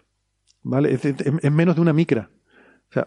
[0.63, 0.95] ¿Vale?
[0.95, 2.31] Es, es, menos de una micra.
[2.89, 3.07] O sea,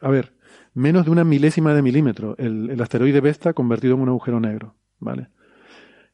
[0.00, 0.34] a ver,
[0.74, 4.74] menos de una milésima de milímetro el, el asteroide Vesta convertido en un agujero negro.
[4.98, 5.28] ¿Vale?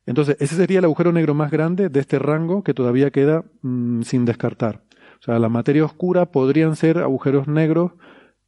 [0.07, 4.03] Entonces, ese sería el agujero negro más grande de este rango que todavía queda mm,
[4.03, 4.85] sin descartar.
[5.21, 7.95] O sea, la materia oscura podrían ser agujeros negros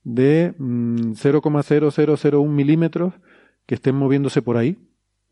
[0.05, 3.15] de 0,0001 mm, milímetros
[3.67, 4.79] que estén moviéndose por ahí,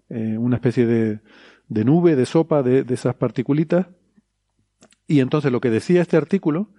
[0.09, 1.21] eh, una especie de,
[1.69, 3.87] de, nube, de sopa de, de esas particulitas.
[5.07, 6.71] Y entonces lo que decía este artículo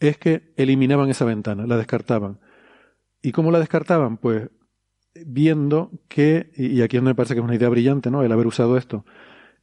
[0.00, 2.40] es que eliminaban esa ventana, la descartaban.
[3.22, 4.16] ¿Y cómo la descartaban?
[4.16, 4.48] Pues
[5.26, 8.22] viendo que, y aquí me parece que es una idea brillante, ¿no?
[8.22, 9.04] El haber usado esto.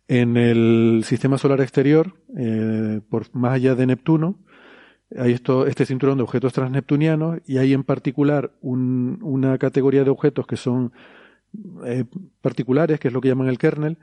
[0.08, 4.40] En el sistema solar exterior, eh, por más allá de Neptuno,
[5.18, 10.10] hay esto, este cinturón de objetos transneptunianos y hay en particular un, una categoría de
[10.10, 10.92] objetos que son
[11.86, 12.06] eh,
[12.42, 13.98] particulares, que es lo que llaman el kernel.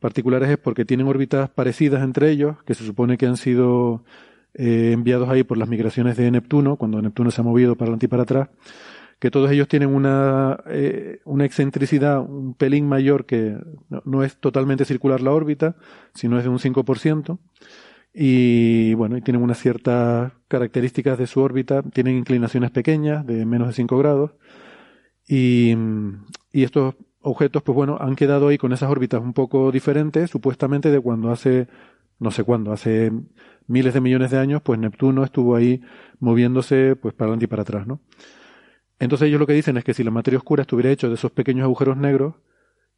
[0.00, 4.04] Particulares es porque tienen órbitas parecidas entre ellos, que se supone que han sido
[4.54, 8.06] eh, enviados ahí por las migraciones de Neptuno, cuando Neptuno se ha movido para adelante
[8.06, 8.48] y para atrás
[9.24, 13.56] que todos ellos tienen una, eh, una excentricidad un pelín mayor que
[14.04, 15.76] no, es totalmente circular la órbita,
[16.14, 17.38] sino es de un 5%.
[18.14, 23.68] Y bueno, y tienen unas ciertas características de su órbita, tienen inclinaciones pequeñas de menos
[23.68, 24.30] de 5 grados.
[25.26, 25.74] Y,
[26.52, 30.90] y estos objetos, pues bueno, han quedado ahí con esas órbitas un poco diferentes, supuestamente
[30.90, 31.66] de cuando hace,
[32.20, 33.10] no sé cuándo, hace
[33.66, 35.82] miles de millones de años, pues Neptuno estuvo ahí
[36.20, 38.00] moviéndose pues para adelante y para atrás, ¿no?
[38.98, 41.32] Entonces ellos lo que dicen es que si la materia oscura estuviera hecha de esos
[41.32, 42.34] pequeños agujeros negros,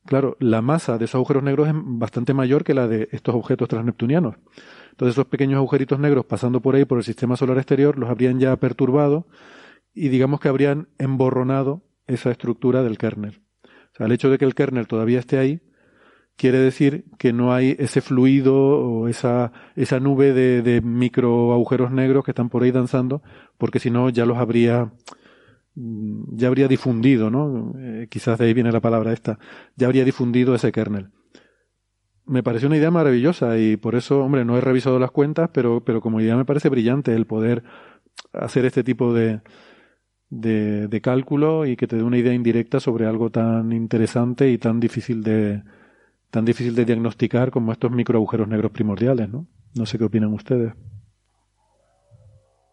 [0.05, 3.68] claro, la masa de esos agujeros negros es bastante mayor que la de estos objetos
[3.68, 4.37] transneptunianos.
[4.96, 8.40] Entonces esos pequeños agujeritos negros pasando por ahí, por el sistema solar exterior, los habrían
[8.40, 9.26] ya perturbado
[9.94, 13.42] y digamos que habrían emborronado esa estructura del kernel.
[13.64, 15.61] O sea, el hecho de que el kernel todavía esté ahí
[16.37, 21.90] quiere decir que no hay ese fluido o esa, esa nube de, de micro agujeros
[21.90, 23.22] negros que están por ahí danzando,
[23.56, 24.92] porque si no ya los habría
[25.76, 27.74] Mm, ya habría difundido, ¿no?
[27.78, 29.38] Eh, quizás de ahí viene la palabra esta,
[29.76, 31.11] ya habría difundido ese kernel.
[32.26, 35.82] Me pareció una idea maravillosa y por eso, hombre, no he revisado las cuentas, pero,
[35.84, 37.62] pero como idea me parece brillante el poder
[38.32, 39.40] hacer este tipo de,
[40.30, 44.80] de, cálculo y que te dé una idea indirecta sobre algo tan interesante y tan
[44.80, 45.62] difícil de,
[46.30, 49.46] tan difícil de diagnosticar como estos microagujeros negros primordiales, ¿no?
[49.74, 50.72] No sé qué opinan ustedes.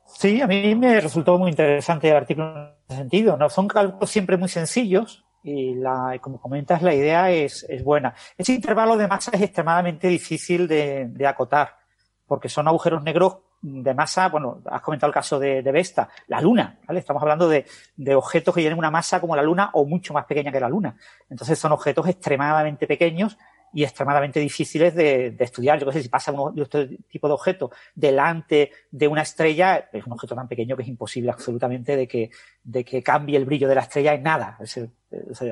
[0.05, 3.37] Sí, a mí me resultó muy interesante el artículo en ese sentido.
[3.37, 8.15] No son cálculos siempre muy sencillos y la, como comentas, la idea es, es buena.
[8.37, 11.77] Ese intervalo de masa es extremadamente difícil de, de, acotar
[12.25, 16.41] porque son agujeros negros de masa, bueno, has comentado el caso de, de Vesta, la
[16.41, 16.99] Luna, ¿vale?
[16.99, 20.25] Estamos hablando de, de, objetos que tienen una masa como la Luna o mucho más
[20.25, 20.95] pequeña que la Luna.
[21.29, 23.37] Entonces son objetos extremadamente pequeños
[23.73, 25.79] y extremadamente difíciles de, de estudiar.
[25.79, 30.05] Yo no sé si pasa un, este tipo de objeto delante de una estrella, es
[30.05, 32.29] un objeto tan pequeño que es imposible absolutamente de que,
[32.63, 34.57] de que cambie el brillo de la estrella en nada.
[34.59, 34.79] Es,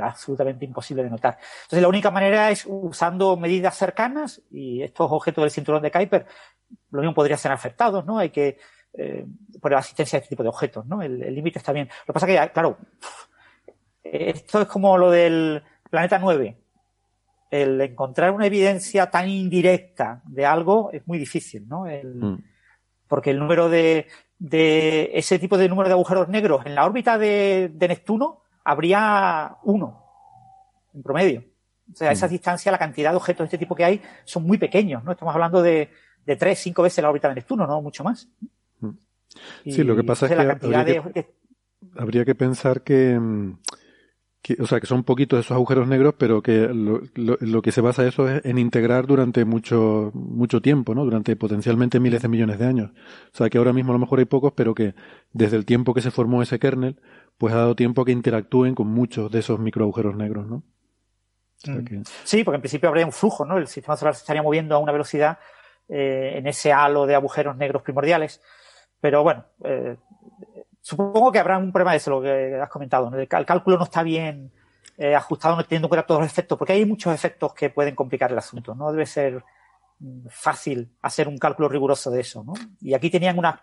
[0.01, 1.37] absolutamente imposible de notar.
[1.63, 6.25] Entonces la única manera es usando medidas cercanas y estos objetos del cinturón de Kuiper,
[6.89, 8.17] lo mismo podría ser afectados, ¿no?
[8.17, 8.57] Hay que
[8.93, 9.25] eh,
[9.61, 11.03] poner asistencia a este tipo de objetos, ¿no?
[11.03, 11.89] El límite está bien.
[12.07, 12.77] Lo que pasa que, claro,
[14.03, 16.57] esto es como lo del planeta 9
[17.51, 21.85] el encontrar una evidencia tan indirecta de algo es muy difícil, ¿no?
[21.85, 22.43] El, mm.
[23.07, 24.07] Porque el número de,
[24.39, 29.57] de, ese tipo de número de agujeros negros en la órbita de, de Neptuno habría
[29.63, 30.01] uno,
[30.93, 31.43] en promedio.
[31.91, 32.31] O sea, a esa mm.
[32.31, 35.11] distancia, la cantidad de objetos de este tipo que hay son muy pequeños, ¿no?
[35.11, 35.89] Estamos hablando de,
[36.25, 38.29] de tres, cinco veces la órbita de Neptuno, no mucho más.
[38.79, 38.91] Mm.
[39.65, 41.33] Sí, lo que pasa es que, habría que,
[41.97, 43.19] habría que pensar que,
[44.59, 48.07] o sea, que son poquitos esos agujeros negros, pero que lo, lo, que se basa
[48.07, 51.05] eso es en integrar durante mucho, mucho tiempo, ¿no?
[51.05, 52.91] Durante potencialmente miles de millones de años.
[53.33, 54.95] O sea, que ahora mismo a lo mejor hay pocos, pero que
[55.31, 56.99] desde el tiempo que se formó ese kernel,
[57.37, 60.63] pues ha dado tiempo a que interactúen con muchos de esos microagujeros negros, ¿no?
[61.65, 62.01] Mm.
[62.23, 63.57] Sí, porque en principio habría un flujo, ¿no?
[63.57, 65.37] El sistema solar se estaría moviendo a una velocidad
[65.87, 68.41] eh, en ese halo de agujeros negros primordiales.
[68.99, 69.97] Pero bueno, eh,
[70.81, 73.11] Supongo que habrá un problema de eso, lo que has comentado.
[73.15, 74.51] El cálculo no está bien
[74.97, 77.95] eh, ajustado, no teniendo en cuenta todos los efectos, porque hay muchos efectos que pueden
[77.95, 78.75] complicar el asunto.
[78.75, 79.43] No debe ser
[79.99, 82.53] mm, fácil hacer un cálculo riguroso de eso, ¿no?
[82.81, 83.59] Y aquí tenían unas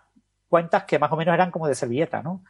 [0.47, 2.43] cuentas que más o menos eran como de servilleta, ¿no?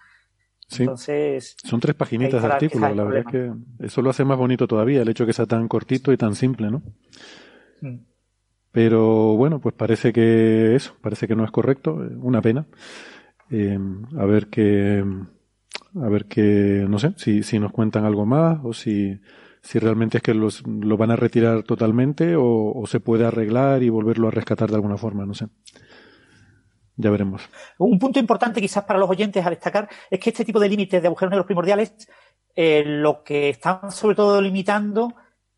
[0.68, 0.84] Sí.
[0.84, 3.52] Entonces, son tres paginitas de artículo, la verdad es que
[3.86, 6.36] eso lo hace más bonito todavía, el hecho de que sea tan cortito y tan
[6.36, 6.84] simple, ¿no?
[7.82, 7.98] Mm.
[8.72, 12.68] Pero bueno, pues parece que eso, parece que no es correcto, una pena.
[13.52, 13.80] Eh,
[14.18, 15.04] a ver qué,
[15.96, 19.20] a ver qué, no sé, si, si nos cuentan algo más o si,
[19.62, 23.90] si realmente es que los, lo van a retirar totalmente o, se puede arreglar y
[23.90, 25.48] volverlo a rescatar de alguna forma, no sé.
[26.96, 27.50] Ya veremos.
[27.78, 31.02] Un punto importante quizás para los oyentes a destacar es que este tipo de límites
[31.02, 31.94] de agujeros negros primordiales
[32.56, 35.14] eh, lo que están sobre todo limitando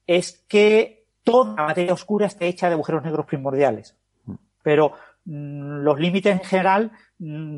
[0.06, 3.97] es que toda la materia oscura esté hecha de agujeros negros primordiales.
[4.63, 4.93] Pero
[5.25, 7.11] mm, los límites en general mm,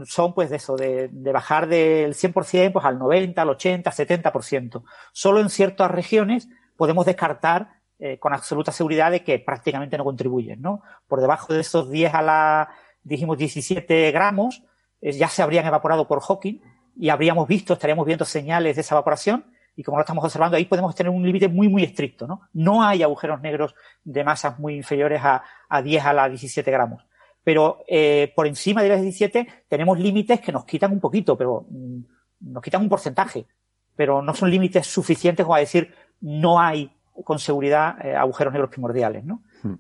[0.06, 4.84] son pues de eso, de, bajar del 100% pues al 90, al 80, 70%.
[5.13, 10.62] Solo en ciertas regiones podemos descartar eh, con absoluta seguridad de que prácticamente no contribuyen,
[10.62, 10.82] ¿no?
[11.08, 12.69] Por debajo de esos 10 a la,
[13.04, 14.63] dijimos 17 gramos,
[14.99, 16.60] eh, ya se habrían evaporado por Hawking
[16.97, 19.45] y habríamos visto, estaríamos viendo señales de esa evaporación
[19.78, 22.41] y como lo estamos observando ahí podemos tener un límite muy muy estricto, ¿no?
[22.52, 27.06] No hay agujeros negros de masas muy inferiores a, a 10 a la 17 gramos.
[27.43, 31.65] Pero eh, por encima de las 17 tenemos límites que nos quitan un poquito, pero
[31.69, 31.99] mm,
[32.51, 33.45] nos quitan un porcentaje,
[33.95, 36.91] pero no son límites suficientes como a decir no hay
[37.23, 39.43] con seguridad eh, agujeros negros primordiales, ¿no?
[39.62, 39.75] Hmm.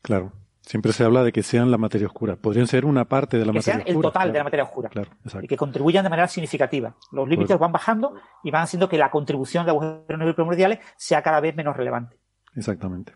[0.00, 0.32] Claro.
[0.62, 2.36] Siempre se habla de que sean la materia oscura.
[2.36, 3.84] Podrían ser una parte de la materia oscura.
[3.84, 4.88] Que sean el total de la materia oscura.
[4.88, 5.44] Claro, exacto.
[5.44, 6.94] Y que contribuyan de manera significativa.
[7.10, 10.78] Los límites pues- van bajando y van haciendo que la contribución de agujeros negros primordiales
[10.96, 12.16] sea cada vez menos relevante.
[12.54, 13.12] Exactamente.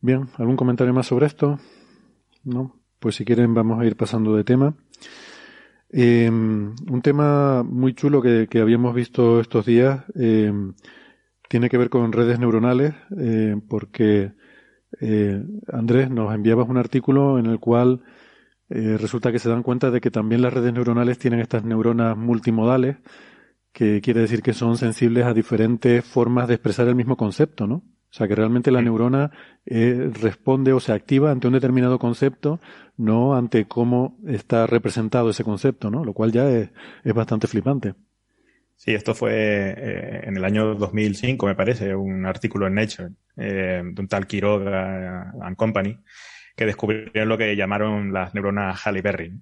[0.00, 1.58] Bien, ¿algún comentario más sobre esto?
[2.46, 2.80] No.
[2.98, 4.74] Pues si quieren vamos a ir pasando de tema.
[5.90, 10.52] Eh, un tema muy chulo que, habíamos visto estos días eh,
[11.48, 14.32] tiene que ver con redes neuronales, eh, porque
[15.00, 18.02] eh, Andrés, nos enviabas un artículo en el cual
[18.68, 22.16] eh, resulta que se dan cuenta de que también las redes neuronales tienen estas neuronas
[22.16, 22.96] multimodales,
[23.72, 27.82] que quiere decir que son sensibles a diferentes formas de expresar el mismo concepto, ¿no?
[28.16, 29.30] O sea, que realmente la neurona
[29.66, 32.60] eh, responde o se activa ante un determinado concepto,
[32.96, 36.02] no ante cómo está representado ese concepto, ¿no?
[36.02, 36.70] Lo cual ya es,
[37.04, 37.92] es bastante flipante.
[38.74, 43.82] Sí, esto fue eh, en el año 2005, me parece, un artículo en Nature eh,
[43.84, 45.98] de un tal Quiroga and Company,
[46.56, 49.34] que descubrieron lo que llamaron las neuronas Halle Berry,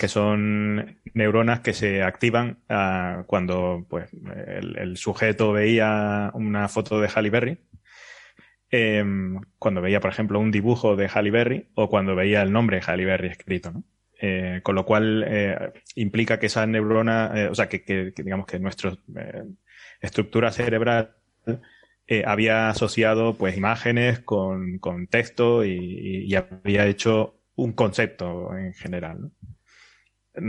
[0.00, 4.10] que son neuronas que se activan uh, cuando pues,
[4.48, 7.58] el, el, sujeto veía una foto de Halle Berry,
[8.70, 9.04] eh,
[9.58, 13.04] cuando veía, por ejemplo, un dibujo de Halle Berry o cuando veía el nombre Halle
[13.04, 13.72] Berry escrito.
[13.72, 13.84] ¿no?
[14.22, 18.58] Eh, con lo cual eh, implica que esa neurona, eh, o sea, que, digamos que
[18.58, 18.92] nuestra
[20.00, 21.16] estructura cerebral
[22.26, 29.20] había asociado pues imágenes con, con texto y, había hecho un concepto en general.
[29.22, 29.30] ¿no?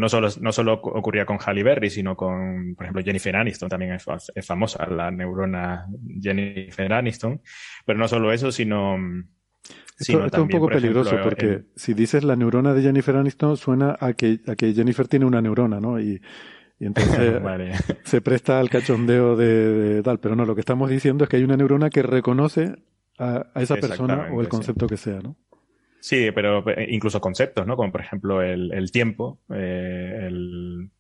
[0.10, 4.06] Solo, no solo ocurría con Halle Berry, sino con, por ejemplo, Jennifer Aniston, también es,
[4.34, 5.88] es famosa la neurona
[6.22, 7.42] Jennifer Aniston.
[7.86, 8.98] Pero no solo eso, sino
[10.00, 14.14] esto, es un poco peligroso porque si dices la neurona de Jennifer Aniston suena a
[14.14, 16.00] que, a que Jennifer tiene una neurona, ¿no?
[16.00, 16.22] Y,
[16.80, 17.42] entonces
[18.04, 20.20] se presta al cachondeo de, tal.
[20.20, 22.76] Pero no, lo que estamos diciendo es que hay una neurona que reconoce
[23.20, 25.38] a, esa persona o el concepto que sea, ¿no?
[26.02, 27.78] Sí, pero eh, incluso conceptos, ¿no?
[27.78, 30.92] Como por ejemplo el, tiempo, eh, el,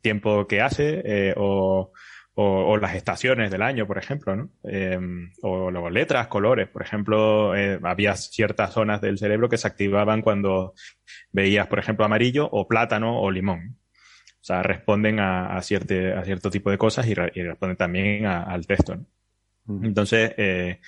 [0.00, 1.92] tiempo que hace eh, o
[2.34, 4.50] o, las estaciones del año, por ejemplo, ¿no?
[4.62, 6.68] Em, o luego letras, colores.
[6.68, 10.74] Por ejemplo, eh, había ciertas zonas del cerebro que se activaban cuando
[11.32, 13.78] veías, por ejemplo, amarillo o plátano o limón.
[14.40, 18.66] O sea, responden a, a, cierto, a cierto tipo de cosas y, responden también al
[18.66, 18.96] texto.
[18.96, 19.86] ¿no?
[19.86, 20.80] Entonces, eh,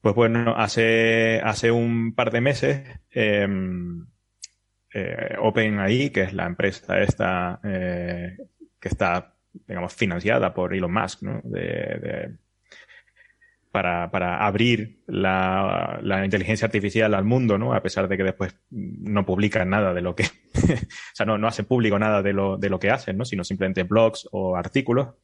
[0.00, 4.06] pues bueno, hace, hace un par de meses, em,
[4.92, 8.36] eh, OpenAI, que es la empresa esta eh,
[8.80, 9.34] que está
[9.66, 11.40] digamos, financiada por Elon Musk, ¿no?
[11.44, 12.36] De,
[13.70, 17.72] para, para, abrir la, la, inteligencia artificial al mundo, ¿no?
[17.72, 21.46] A pesar de que después no publican nada de lo que, o sea, no, no
[21.46, 23.24] hacen público nada de lo, de lo que hacen, ¿no?
[23.24, 25.14] Sino simplemente blogs o artículos.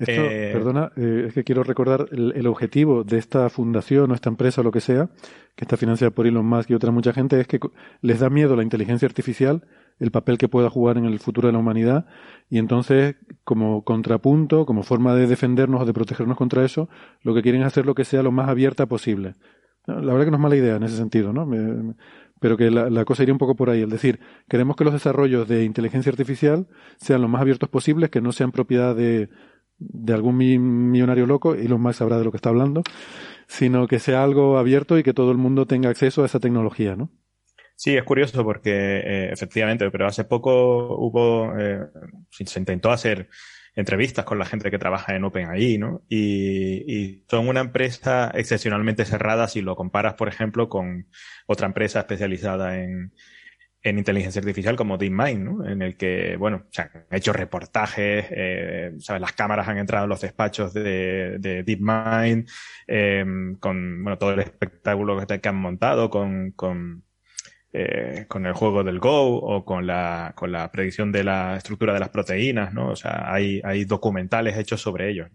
[0.00, 4.14] Esto, eh, perdona, eh, es que quiero recordar el, el, objetivo de esta fundación o
[4.14, 5.10] esta empresa o lo que sea,
[5.54, 7.60] que está financiada por Elon Musk y otra mucha gente, es que
[8.00, 9.62] les da miedo la inteligencia artificial
[10.00, 12.06] el papel que pueda jugar en el futuro de la humanidad
[12.48, 16.88] y entonces como contrapunto, como forma de defendernos o de protegernos contra eso,
[17.22, 19.34] lo que quieren es hacer lo que sea lo más abierta posible.
[19.86, 21.46] La verdad que no es mala idea en ese sentido, ¿no?
[22.38, 23.82] pero que la, cosa iría un poco por ahí.
[23.82, 28.22] Es decir, queremos que los desarrollos de inteligencia artificial sean lo más abiertos posibles, que
[28.22, 29.28] no sean propiedad de,
[29.80, 32.82] de algún millonario loco, y los más sabrá de lo que está hablando,
[33.48, 36.94] sino que sea algo abierto y que todo el mundo tenga acceso a esa tecnología,
[36.94, 37.10] ¿no?
[37.74, 41.80] Sí, es curioso porque eh, efectivamente, pero hace poco hubo, eh,
[42.30, 43.30] se intentó hacer
[43.74, 46.02] entrevistas con la gente que trabaja en OpenAI, ¿no?
[46.08, 51.08] Y, son una empresa excepcionalmente cerrada si lo comparas, por ejemplo, con
[51.46, 53.14] otra empresa especializada en,
[53.82, 55.66] en inteligencia artificial como DeepMind, ¿no?
[55.66, 59.22] En el que, bueno, se han hecho reportajes, eh, ¿sabes?
[59.22, 62.48] Las cámaras han entrado en los despachos de, de DeepMind,
[62.86, 63.24] eh,
[63.58, 67.04] con, bueno, todo el espectáculo que, han montado con, con,
[67.72, 71.94] eh, con el juego del Go o con la, con la predicción de la estructura
[71.94, 72.88] de las proteínas, ¿no?
[72.90, 75.30] O sea, hay, hay documentales hechos sobre ellos.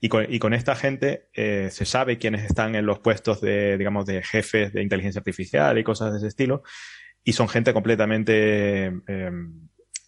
[0.00, 3.76] Y con, y con esta gente eh, se sabe quiénes están en los puestos de,
[3.76, 6.62] digamos, de jefes de inteligencia artificial y cosas de ese estilo
[7.28, 9.30] y son gente completamente eh,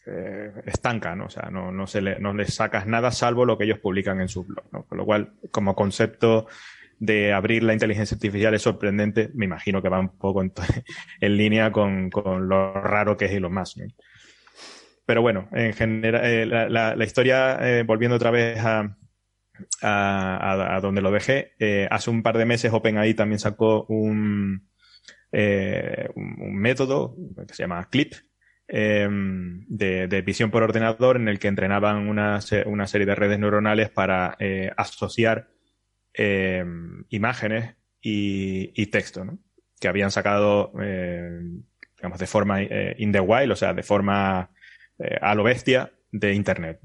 [0.07, 1.27] eh, estanca, ¿no?
[1.27, 4.23] O sea, no, no, se le, no les sacas nada salvo lo que ellos publican
[4.23, 4.85] en su blog, ¿no?
[4.85, 6.47] Con lo cual, como concepto
[6.99, 10.51] de abrir la inteligencia artificial es sorprendente, me imagino que va un poco en,
[11.37, 13.85] línea con, con, lo raro que es Elon Musk, ¿no?
[15.05, 18.97] Pero bueno, en general, eh, la, historia, eh, volviendo otra vez a,
[19.83, 21.53] a, donde lo dejé,
[21.91, 24.70] hace un par de meses OpenAI también sacó un,
[25.33, 27.17] eh, un, método
[27.47, 28.15] que se llama CLIP,
[28.69, 34.37] em, de, visión por ordenador en el que entrenaban una, serie de redes neuronales para
[34.39, 35.49] eh, asociar
[37.09, 39.25] imágenes y, texto,
[39.81, 40.73] que habían sacado,
[41.97, 44.51] digamos, de forma in the wild, o sea, de forma
[45.01, 46.81] eh, a lo bestia de Internet.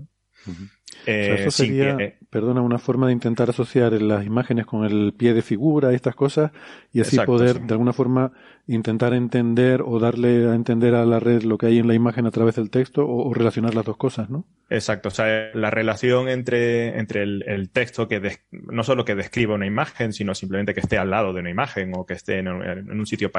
[1.06, 1.98] Eh, eso sería,
[2.30, 6.16] perdona, una forma de intentar asociar las imágenes con el pie de figura y estas
[6.16, 6.52] cosas
[6.92, 8.32] y así poder de alguna forma
[8.68, 12.26] intentar entender o darle a entender a la red lo que hay en la imagen
[12.26, 14.46] a través del texto o, relacionar las dos cosas, ¿no?
[14.70, 19.68] Exacto, o sea, la relación entre, entre el, texto que no solo que describa una
[19.68, 23.06] imagen, sino simplemente que esté al lado de una imagen o que esté en, un
[23.06, 23.32] sitio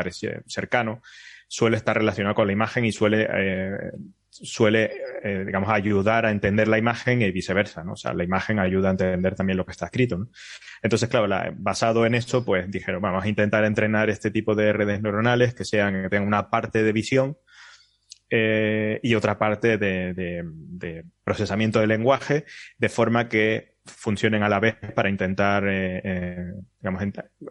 [0.47, 1.03] cercano,
[1.49, 3.93] suele estar relacionado con la imagen y suele eh,
[4.43, 4.91] suele,
[5.23, 7.93] eh, digamos, ayudar a entender la imagen y viceversa, ¿no?
[7.93, 10.29] O sea, la imagen ayuda a entender también lo que está escrito.
[10.83, 15.01] Entonces, claro, basado en esto, pues dijeron, vamos a intentar entrenar este tipo de redes
[15.03, 17.37] neuronales que sean, que tengan una parte de visión
[18.29, 20.45] eh, y otra parte de,
[21.25, 22.45] procesamiento de lenguaje,
[22.79, 27.03] de forma que funcionen a la vez para intentar, eh, digamos,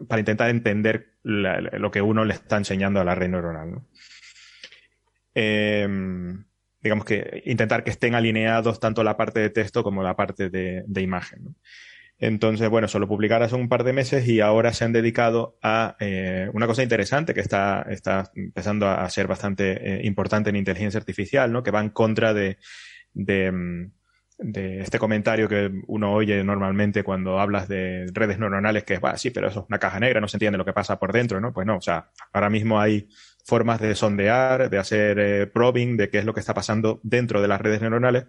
[0.07, 3.87] para intentar entender lo que uno le está enseñando a la red neuronal, ¿no?
[6.85, 11.01] Digamos que intentar que estén alineados tanto la parte de texto como la parte de,
[11.01, 11.55] imagen.
[12.19, 15.95] Entonces, bueno, solo publicar hace un par de meses y ahora se han dedicado a
[15.99, 20.99] eh, una cosa interesante que está, está empezando a ser bastante eh, importante en inteligencia
[20.99, 21.63] artificial, ¿no?
[21.63, 22.59] Que va en contra de,
[23.15, 23.85] mm,
[24.37, 29.31] de, este comentario que uno oye normalmente cuando hablas de redes neuronales, que es, sí,
[29.31, 31.51] pero eso es una caja negra, no se entiende lo que pasa por dentro, ¿no?
[31.51, 33.07] Pues no, o sea, ahora mismo hay
[33.45, 37.41] formas de sondear, de hacer eh, probing de qué es lo que está pasando dentro
[37.41, 38.25] de las redes neuronales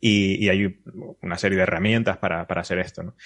[0.00, 0.80] y, hay
[1.20, 3.02] una serie de herramientas para, hacer esto.
[3.02, 3.16] ¿no?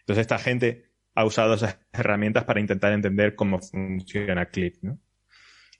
[0.00, 4.76] Entonces esta gente ha usado esas herramientas para intentar entender cómo funciona Clip.
[4.82, 4.98] ¿no?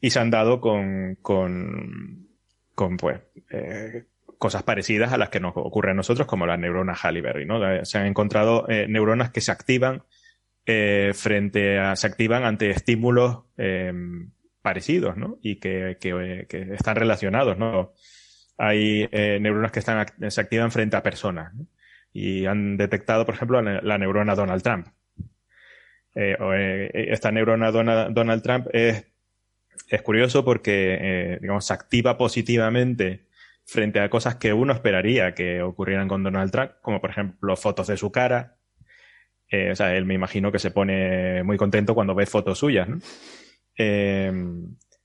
[0.01, 2.29] Y se han dado con, con,
[2.75, 4.05] con pues, eh,
[4.37, 7.47] cosas parecidas a las que nos ocurren a nosotros, como las neuronas Halliburton.
[7.47, 7.85] ¿no?
[7.87, 10.03] Se han encontrado eh, neuronas que se activan
[11.15, 13.45] frente a, se activan ante estímulos
[14.69, 15.39] parecidos, ¿no?
[15.41, 15.97] Y que,
[16.75, 17.95] están relacionados, ¿no?
[18.59, 21.55] Hay eh, neuronas que están, se activan frente a personas,
[22.13, 24.89] Y han detectado, por ejemplo, la, neurona Donald Trump.
[26.15, 29.07] Eh, eh, esta neurona Donald Trump es,
[29.89, 33.29] es curioso porque, digamos, se activa positivamente
[33.65, 37.87] frente a cosas que uno esperaría que ocurrieran con Donald Trump, como por ejemplo fotos
[37.87, 38.59] de su cara.
[39.51, 42.99] o sea, él me imagino que se pone muy contento cuando ve fotos suyas, ¿no?
[43.79, 44.33] Eh,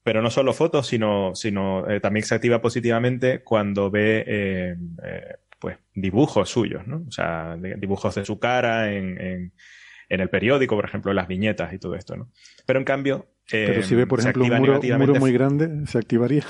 [0.04, 4.76] pero no solo fotos, sino, sino eh, también se activa positivamente cuando ve eh,
[5.60, 7.06] pues dibujos suyos, ¿no?
[7.08, 9.54] O sea, dibujos de su cara en, en,
[10.10, 12.30] en, el periódico, por ejemplo, las viñetas y todo esto, ¿no?
[12.66, 13.28] Pero en cambio.
[13.50, 16.44] pero si ve, por ejemplo, un muro, muy grande, ¿se activaría?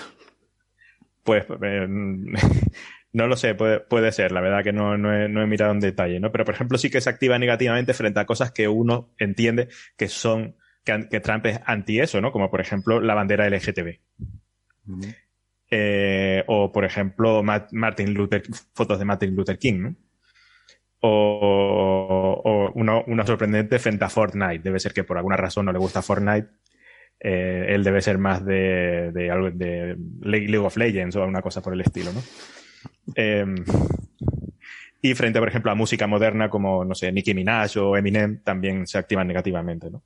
[1.24, 1.46] Pues
[3.14, 5.74] no lo sé, puede, puede, ser, la verdad que no, no, he, no he mirado
[5.74, 6.32] en detalle, ¿no?
[6.32, 10.08] Pero por ejemplo sí que se activa negativamente frente a cosas que uno entiende que
[10.08, 12.32] son que, Trump es anti eso, ¿no?
[12.32, 14.00] Como por ejemplo la bandera LGTB.
[15.72, 19.96] Eh, o por ejemplo Martin Luther, fotos de Martin Luther King, ¿no?
[21.06, 24.60] O, o uno, sorprendente frente a Fortnite.
[24.60, 26.48] Debe ser que por alguna razón no le gusta Fortnite.
[27.20, 31.62] Eh, él debe ser más de, de, algo de League of Legends o alguna cosa
[31.62, 32.22] por el estilo, ¿no?
[33.16, 33.56] Em,
[35.02, 38.88] y frente, por ejemplo, a música moderna como, no sé, Nicki Minaj o Eminem, también
[38.88, 40.04] se activan negativamente, ¿no?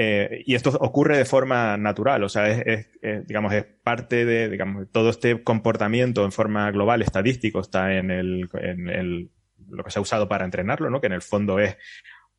[0.00, 2.88] Eh, y esto ocurre de forma natural, o sea, es,
[3.26, 8.48] digamos, es parte de, digamos, todo este comportamiento en forma global, estadístico, está en, el,
[8.60, 9.30] en el,
[9.68, 11.00] lo que se ha usado para entrenarlo, ¿no?
[11.00, 11.76] Que en el fondo es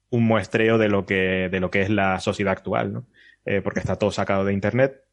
[0.09, 3.07] un muestreo de lo que, de lo que es la sociedad actual, ¿no?
[3.43, 5.03] Eh, porque está todo sacado de Internet.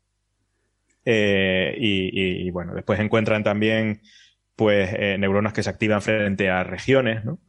[1.04, 4.02] y, bueno, después encuentran también
[4.54, 7.40] pues neuronas que se activan frente a regiones, ¿no?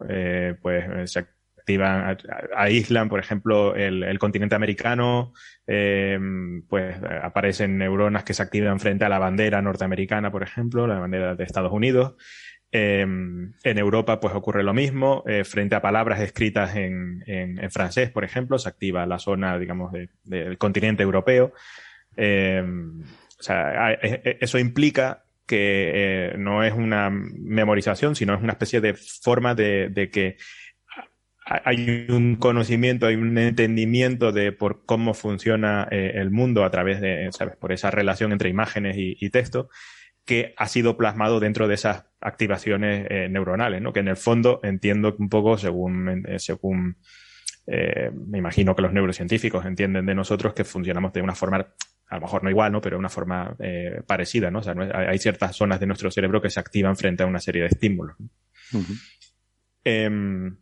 [0.62, 1.37] pues se
[1.68, 2.18] activan,
[2.56, 5.34] aíslan, por ejemplo, el, continente americano,
[5.66, 11.36] pues aparecen neuronas que se activan frente a la bandera norteamericana, por ejemplo, la bandera
[11.36, 12.16] de Estados Unidos.
[12.72, 15.24] Em, en Europa, pues ocurre lo mismo.
[15.28, 17.22] Eh, frente a palabras escritas en,
[17.70, 19.92] francés, por ejemplo, se activa la zona, digamos,
[20.24, 21.52] del continente europeo.
[22.14, 28.94] O sea, eso implica que eh, no es una memorización, sino es una especie de
[28.94, 30.36] forma de, que
[31.50, 37.00] hay un conocimiento, hay un entendimiento de por cómo funciona eh, el mundo a través
[37.00, 37.56] de, ¿sabes?
[37.56, 39.70] Por esa relación entre imágenes y texto
[40.26, 43.94] que ha sido plasmado dentro de esas activaciones eh, neuronales, ¿no?
[43.94, 46.98] Que en el fondo entiendo un poco según, eh, según
[47.68, 51.68] me imagino que los neurocientíficos entienden de nosotros que funcionamos de una forma,
[52.08, 52.80] a lo mejor no igual, ¿no?
[52.80, 53.58] Pero de una forma
[54.06, 54.60] parecida, ¿no?
[54.60, 57.64] O sea, hay ciertas zonas de nuestro cerebro que se activan frente a una serie
[57.64, 58.16] de estímulos.
[59.84, 60.56] Em,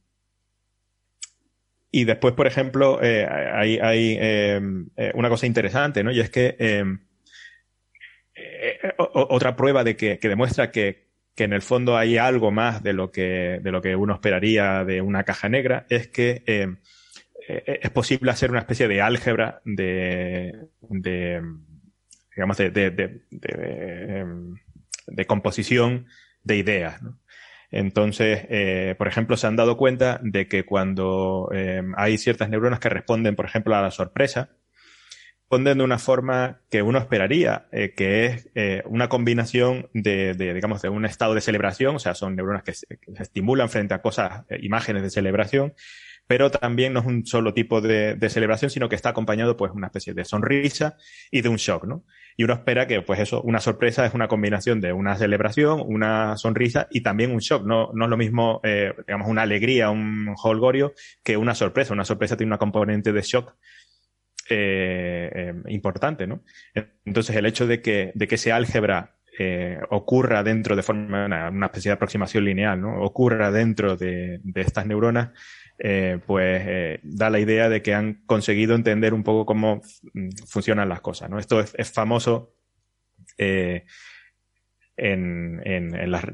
[1.97, 6.11] y después, por ejemplo, hay, hay em, una cosa interesante, ¿no?
[6.11, 6.99] Y es que em,
[8.35, 11.05] eh, otra prueba de que, demuestra que,
[11.37, 15.01] en el fondo hay algo más de lo que, de lo que uno esperaría de
[15.01, 16.67] una caja negra es que eh,
[17.47, 21.41] eh, es posible hacer una especie de álgebra de, de
[22.35, 24.55] digamos, de, de, em,
[25.27, 26.07] composición
[26.43, 27.01] de ideas.
[27.71, 32.89] Entonces, por ejemplo, se han dado cuenta de que cuando em, hay ciertas neuronas que
[32.89, 34.49] responden, por ejemplo, a la sorpresa,
[35.45, 40.81] responden de una forma que uno esperaría, eh, que es eh, una combinación de, digamos,
[40.81, 42.87] de un estado de celebración, o sea, son neuronas que se,
[43.19, 45.73] estimulan frente a cosas, eh, imágenes de celebración,
[46.27, 49.87] pero también no es un solo tipo de, celebración, sino que está acompañado, pues, una
[49.87, 50.97] especie de sonrisa
[51.29, 52.03] y de un shock, ¿no?
[52.37, 56.37] Y uno espera que, pues, eso, una sorpresa es una combinación de una celebración, una
[56.37, 57.65] sonrisa y también un shock.
[57.65, 61.93] No, no es lo mismo, digamos, una alegría, un holgorio, que una sorpresa.
[61.93, 63.55] Una sorpresa tiene una componente de shock
[64.47, 66.43] eh, eh, importante, ¿no?
[67.03, 71.49] Entonces, el hecho de que, de que ese álgebra eh, ocurra dentro de forma, una,
[71.49, 73.01] una, especie de aproximación lineal, ¿no?
[73.01, 75.31] Ocurra dentro de, de estas neuronas,
[75.77, 79.81] eh, pues eh, da la idea de que han conseguido entender un poco cómo
[80.47, 81.39] funcionan las cosas, ¿no?
[81.39, 82.55] Esto es, famoso
[83.37, 83.83] en,
[84.97, 85.61] en,
[85.95, 86.25] en las,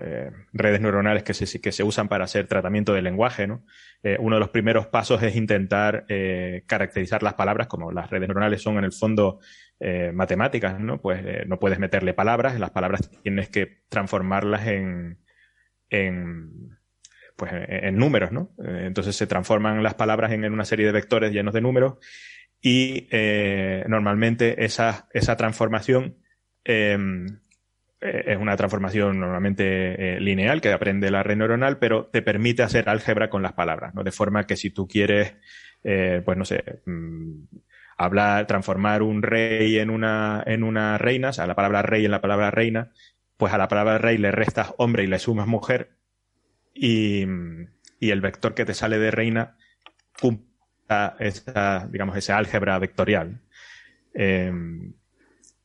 [0.00, 3.46] eh, redes neuronales que se, que se usan para hacer tratamiento del lenguaje.
[3.46, 3.64] ¿no?
[4.02, 8.28] Eh, uno de los primeros pasos es intentar eh, caracterizar las palabras, como las redes
[8.28, 9.40] neuronales son en el fondo
[10.12, 11.00] matemáticas, ¿no?
[11.00, 15.18] pues no puedes meterle palabras, las palabras tienes que transformarlas en
[17.38, 18.50] pues en, números, ¿no?
[18.58, 21.94] entonces se transforman las palabras en, una serie de vectores llenos de números
[22.60, 23.06] y
[23.86, 26.16] normalmente esa, esa transformación
[28.00, 32.62] eh, es una transformación normalmente eh, lineal que aprende la red neuronal, pero te permite
[32.62, 34.04] hacer álgebra con las palabras, ¿no?
[34.04, 35.34] De forma que si tú quieres,
[35.82, 37.42] eh, pues no sé, mm,
[37.96, 42.12] hablar, transformar un rey en una, en una reina, o sea, la palabra rey en
[42.12, 42.92] la palabra reina,
[43.36, 45.97] pues a la palabra rey le restas hombre y le sumas mujer,
[46.78, 47.26] y,
[48.00, 49.56] y el vector que te sale de reina
[50.20, 50.48] cumple
[51.18, 53.40] esa, digamos, ese álgebra vectorial.
[54.14, 54.52] Eh,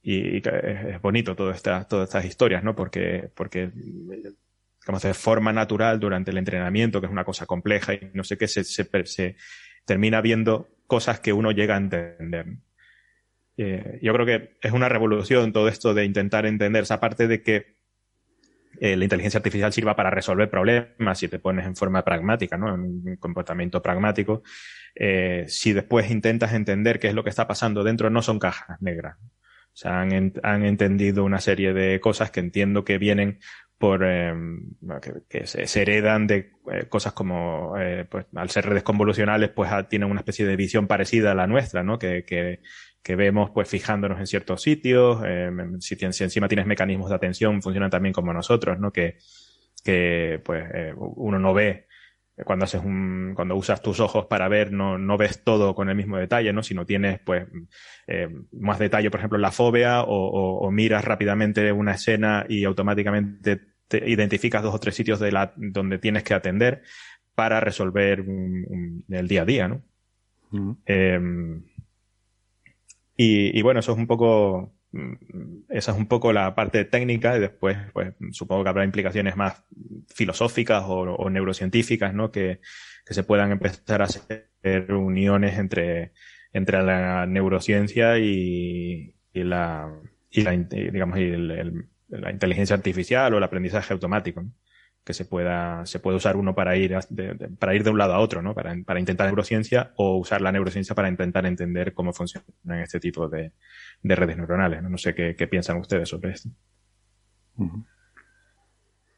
[0.01, 2.75] y, es bonito todas estas, todas estas historias, ¿no?
[2.75, 3.71] Porque, porque
[4.85, 8.37] como de forma natural durante el entrenamiento, que es una cosa compleja y no sé
[8.37, 9.37] qué, se, se, se
[9.85, 12.47] termina viendo cosas que uno llega a entender.
[13.55, 17.41] Eh, yo creo que es una revolución todo esto de intentar entender esa parte de
[17.41, 17.77] que
[18.79, 22.73] eh, la inteligencia artificial sirva para resolver problemas si te pones en forma pragmática, ¿no?
[22.73, 24.43] En un comportamiento pragmático.
[24.95, 28.81] Eh, si después intentas entender qué es lo que está pasando dentro, no son cajas
[28.81, 29.17] negras.
[29.73, 33.39] O sea, han, entendido una serie de cosas que entiendo que vienen
[33.79, 34.75] por em,
[35.27, 40.11] que, se, heredan de eh, cosas como eh, pues al ser redes convolucionales pues tienen
[40.11, 42.61] una especie de visión parecida a la nuestra no que,
[43.03, 47.15] que vemos pues fijándonos en ciertos sitios em, si, tienes, si, encima tienes mecanismos de
[47.15, 49.17] atención funcionan también como nosotros no que
[49.83, 51.87] que pues eh, uno no ve
[52.45, 55.95] cuando haces un, cuando usas tus ojos para ver, no, no ves todo con el
[55.95, 56.63] mismo detalle, ¿no?
[56.63, 57.45] Sino tienes, pues,
[58.07, 63.61] eh, más detalle, por ejemplo, la fobia, o, o, miras rápidamente una escena y automáticamente
[63.87, 66.81] te identificas dos o tres sitios de la, donde tienes que atender
[67.35, 68.25] para resolver
[69.09, 69.83] el día a día, ¿no?
[70.85, 71.19] eh,
[73.17, 77.35] y, y, bueno, eso es un poco, Mm, esa es un poco la parte técnica
[77.35, 79.63] y después, pues, supongo que habrá implicaciones más
[80.07, 82.31] filosóficas o, neurocientíficas, ¿no?
[82.31, 82.59] Que,
[83.05, 86.13] que, se puedan empezar a hacer uniones entre,
[86.53, 89.91] entre la neurociencia y, la,
[90.29, 91.31] y la, digamos, y
[92.09, 94.45] la inteligencia artificial o el aprendizaje automático.
[95.03, 98.13] Que se pueda, se puede usar uno para ir, de, para ir de un lado
[98.13, 98.53] a otro, ¿no?
[98.53, 103.27] Para, para, intentar neurociencia o usar la neurociencia para intentar entender cómo funcionan este tipo
[103.27, 103.51] de,
[104.01, 104.81] de redes neuronales.
[104.81, 106.49] No, no sé qué, qué, piensan ustedes sobre esto.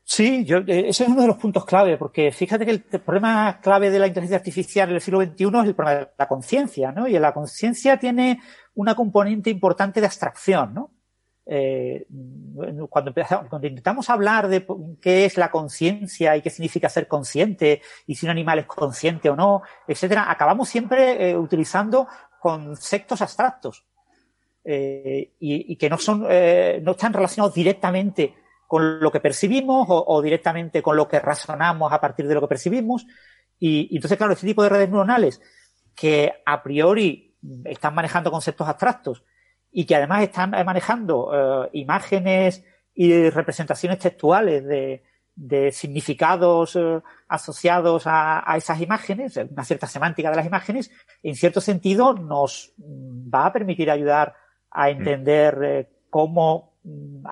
[0.04, 3.60] Sí, yo, eh, ese es uno de los puntos clave, porque fíjate que el, problema
[3.62, 6.92] clave de la inteligencia artificial en el siglo XXI es el problema de la conciencia,
[6.92, 7.08] ¿no?
[7.08, 8.40] Y la conciencia tiene
[8.76, 10.92] una componente importante de abstracción, ¿no?
[11.48, 12.08] Eh,
[12.90, 14.66] cuando, cuando intentamos hablar de
[15.00, 19.30] qué es la conciencia y qué significa ser consciente y si un animal es consciente
[19.30, 22.08] o no, etcétera, acabamos siempre eh, utilizando
[22.40, 23.86] conceptos abstractos
[24.64, 28.34] eh, y, que no son, no están relacionados directamente
[28.68, 32.42] con lo que percibimos o, o, directamente con lo que razonamos a partir de lo
[32.42, 33.06] que percibimos.
[33.60, 35.40] Y, y entonces, claro, este tipo de redes neuronales
[35.96, 37.36] que a priori
[37.66, 39.24] están manejando conceptos abstractos
[39.78, 42.64] y que además están manejando eh, imágenes
[42.94, 45.04] y representaciones textuales de,
[45.36, 51.36] de significados eh, asociados a, a, esas imágenes, una cierta semántica de las imágenes, en
[51.36, 54.34] cierto sentido nos va a permitir ayudar
[54.72, 57.26] a entender eh, cómo mm,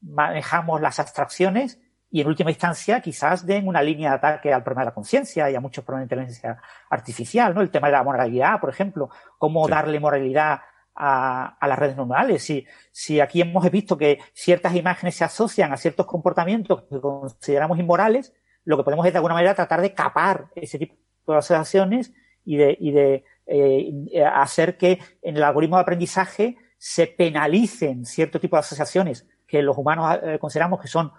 [0.00, 1.78] manejamos las abstracciones
[2.10, 5.50] y en última instancia quizás den una línea de ataque al problema de la conciencia
[5.50, 7.60] y a muchos problemas de inteligencia artificial, ¿no?
[7.60, 9.70] El tema de la moralidad, por ejemplo, cómo sí.
[9.72, 10.60] darle moralidad
[11.04, 12.44] a, las redes neuronales.
[12.44, 17.78] Si, si aquí hemos visto que ciertas imágenes se asocian a ciertos comportamientos que consideramos
[17.80, 18.32] inmorales,
[18.64, 20.94] lo que podemos es de alguna manera tratar de capar ese tipo
[21.26, 22.12] de asociaciones
[22.44, 28.38] y de, y de eh, hacer que en el algoritmo de aprendizaje se penalicen cierto
[28.38, 31.12] tipo de asociaciones que los humanos eh, consideramos que son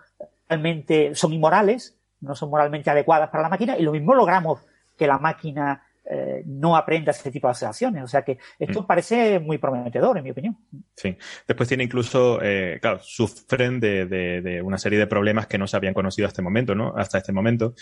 [0.47, 4.61] realmente son inmorales, no son moralmente adecuadas para la máquina, y lo mismo logramos
[4.97, 8.03] que la máquina eh, no aprenda ese tipo de asociaciones.
[8.03, 8.87] O sea que esto mm.
[8.87, 10.57] parece muy prometedor, en mi opinión.
[10.95, 11.15] Sí.
[11.47, 15.65] Después tiene incluso, eh, claro, sufren de, de, de, una serie de problemas que no
[15.65, 16.93] se habían conocido hasta este momento, ¿no?
[16.95, 17.73] Hasta este momento.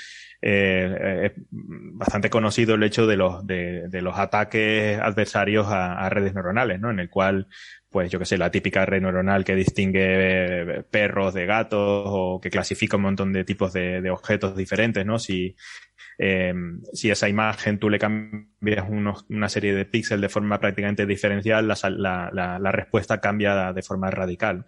[0.41, 6.09] Eh, es bastante conocido el hecho de los, de, de los ataques adversarios a, a,
[6.09, 6.91] redes neuronales, ¿no?
[6.91, 7.47] En el cual
[7.89, 12.49] pues yo que sé, la típica red neuronal que distingue perros de gatos o que
[12.49, 15.19] clasifica un montón de tipos de, de objetos diferentes, ¿no?
[15.19, 15.57] Si,
[16.23, 16.53] eh,
[16.93, 18.85] si esa imagen tú le cambias
[19.27, 24.65] una serie de píxeles de forma prácticamente diferencial, la, respuesta cambia de forma radical.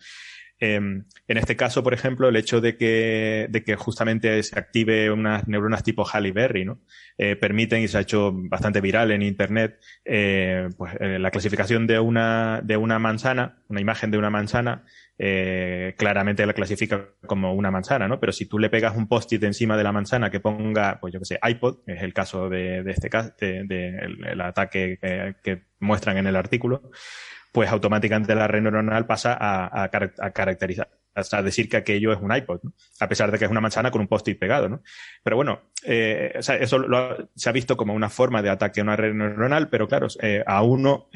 [0.60, 5.12] Eh, en este caso, por ejemplo, el hecho de que, de que justamente se active
[5.12, 6.80] unas neuronas tipo Halle Berry, ¿no?
[7.20, 11.86] Eh, permiten, y se ha hecho bastante viral en Internet, eh, pues, eh, la clasificación
[11.86, 14.86] de una, de una manzana, una imagen de una manzana,
[15.18, 18.20] eh, claramente la clasifica como una manzana, ¿no?
[18.20, 21.20] Pero si tú le pegas un post-it encima de la manzana que ponga, pues yo
[21.20, 24.98] que sé, iPod, es el caso de, este caso, de, el, ataque
[25.44, 26.90] que, muestran en el artículo,
[27.52, 32.20] pues automáticamente la red neuronal pasa a, a, a caracterizar, hasta decir que aquello es
[32.20, 32.74] un iPod, ¿no?
[33.00, 34.70] a pesar de que es una manzana con un post-it pegado.
[34.70, 34.82] ¿no?
[35.24, 36.54] Pero bueno, eh, eso
[37.36, 40.44] se ha visto como una forma de ataque a una red neuronal, pero claro, eh,
[40.46, 41.10] a uno,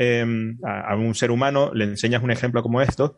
[0.64, 3.16] a, a, un ser humano le enseñas un ejemplo como esto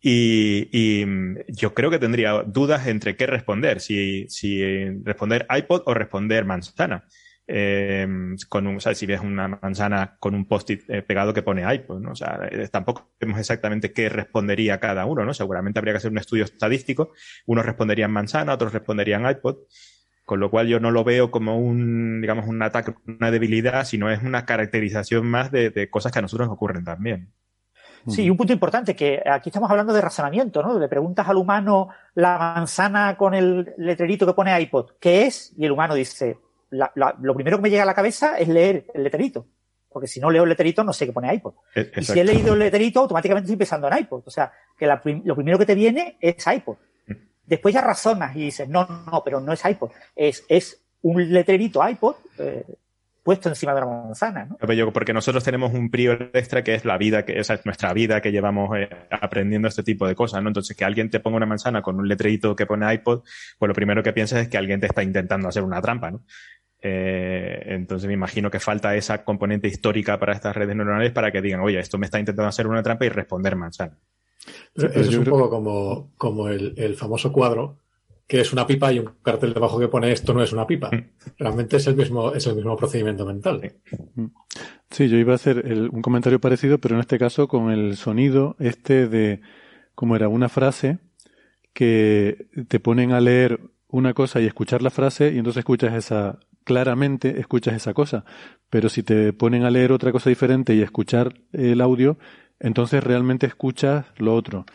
[0.00, 1.06] y, y,
[1.48, 4.62] yo creo que tendría dudas entre qué responder, si, si
[5.04, 7.04] responder iPod o responder manzana.
[7.52, 8.06] Eh,
[8.48, 11.64] con un, o sea, si ves una manzana con un post-it eh, pegado que pone
[11.74, 12.12] iPod, ¿no?
[12.12, 15.34] O sea, eh, tampoco vemos exactamente qué respondería cada uno, ¿no?
[15.34, 17.12] Seguramente habría que hacer un estudio estadístico.
[17.46, 19.56] Unos responderían manzana, otros responderían iPod.
[20.24, 24.10] Con lo cual yo no lo veo como un, digamos, un ataque, una debilidad, sino
[24.10, 27.32] es una caracterización más de, de cosas que a nosotros nos ocurren también.
[28.08, 30.78] Sí, un punto importante, que aquí estamos hablando de razonamiento, ¿no?
[30.78, 35.52] Le preguntas al humano la manzana con el letrerito que pone iPod, ¿qué es?
[35.56, 36.38] Y el humano dice,
[36.70, 39.46] la, la, lo primero que me llega a la cabeza es leer el letrerito.
[39.90, 41.54] Porque si no leo el letrerito, no sé qué pone iPod.
[41.74, 42.00] Exacto.
[42.00, 44.22] Y si he leído el letrerito, automáticamente estoy pensando en iPod.
[44.24, 46.76] O sea, que la, lo primero que te viene es iPod.
[47.44, 49.90] Después ya razonas y dices, no, no, pero no es iPod.
[50.14, 52.64] Es, es un letrerito iPod eh,
[53.30, 54.92] puesto encima de la manzana, ¿no?
[54.92, 58.20] Porque nosotros tenemos un prior extra que es la vida, que esa es nuestra vida
[58.20, 60.48] que llevamos eh, aprendiendo este tipo de cosas, ¿no?
[60.48, 63.22] Entonces, que alguien te ponga una manzana con un letrerito que pone iPod,
[63.56, 66.24] pues lo primero que piensas es que alguien te está intentando hacer una trampa, ¿no?
[66.82, 71.40] Eh, entonces me imagino que falta esa componente histórica para estas redes neuronales para que
[71.40, 73.96] digan, oye, esto me está intentando hacer una trampa y responder manzana.
[74.74, 77.76] Pero eso es un poco como, como el, el, famoso cuadro,
[78.30, 80.88] que es una pipa y un cartel debajo que pone esto no es una pipa.
[81.36, 83.74] Realmente es el mismo, es el mismo procedimiento mental.
[84.88, 87.96] Sí, yo iba a hacer el, un comentario parecido, pero en este caso con el
[87.96, 89.40] sonido este de,
[89.96, 91.00] como era una frase,
[91.72, 96.38] que te ponen a leer una cosa y escuchar la frase y entonces escuchas esa
[96.62, 98.24] claramente escuchas esa cosa.
[98.68, 102.16] Pero si te ponen a leer otra cosa diferente y escuchar el audio,
[102.60, 104.66] entonces realmente escuchas lo otro.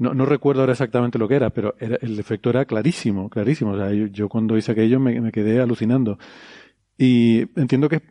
[0.00, 3.72] No, no recuerdo ahora exactamente lo que era, pero el efecto era clarísimo, clarísimo.
[3.72, 6.18] O sea, yo, cuando hice aquello me, me, quedé alucinando.
[6.96, 8.02] Y entiendo que es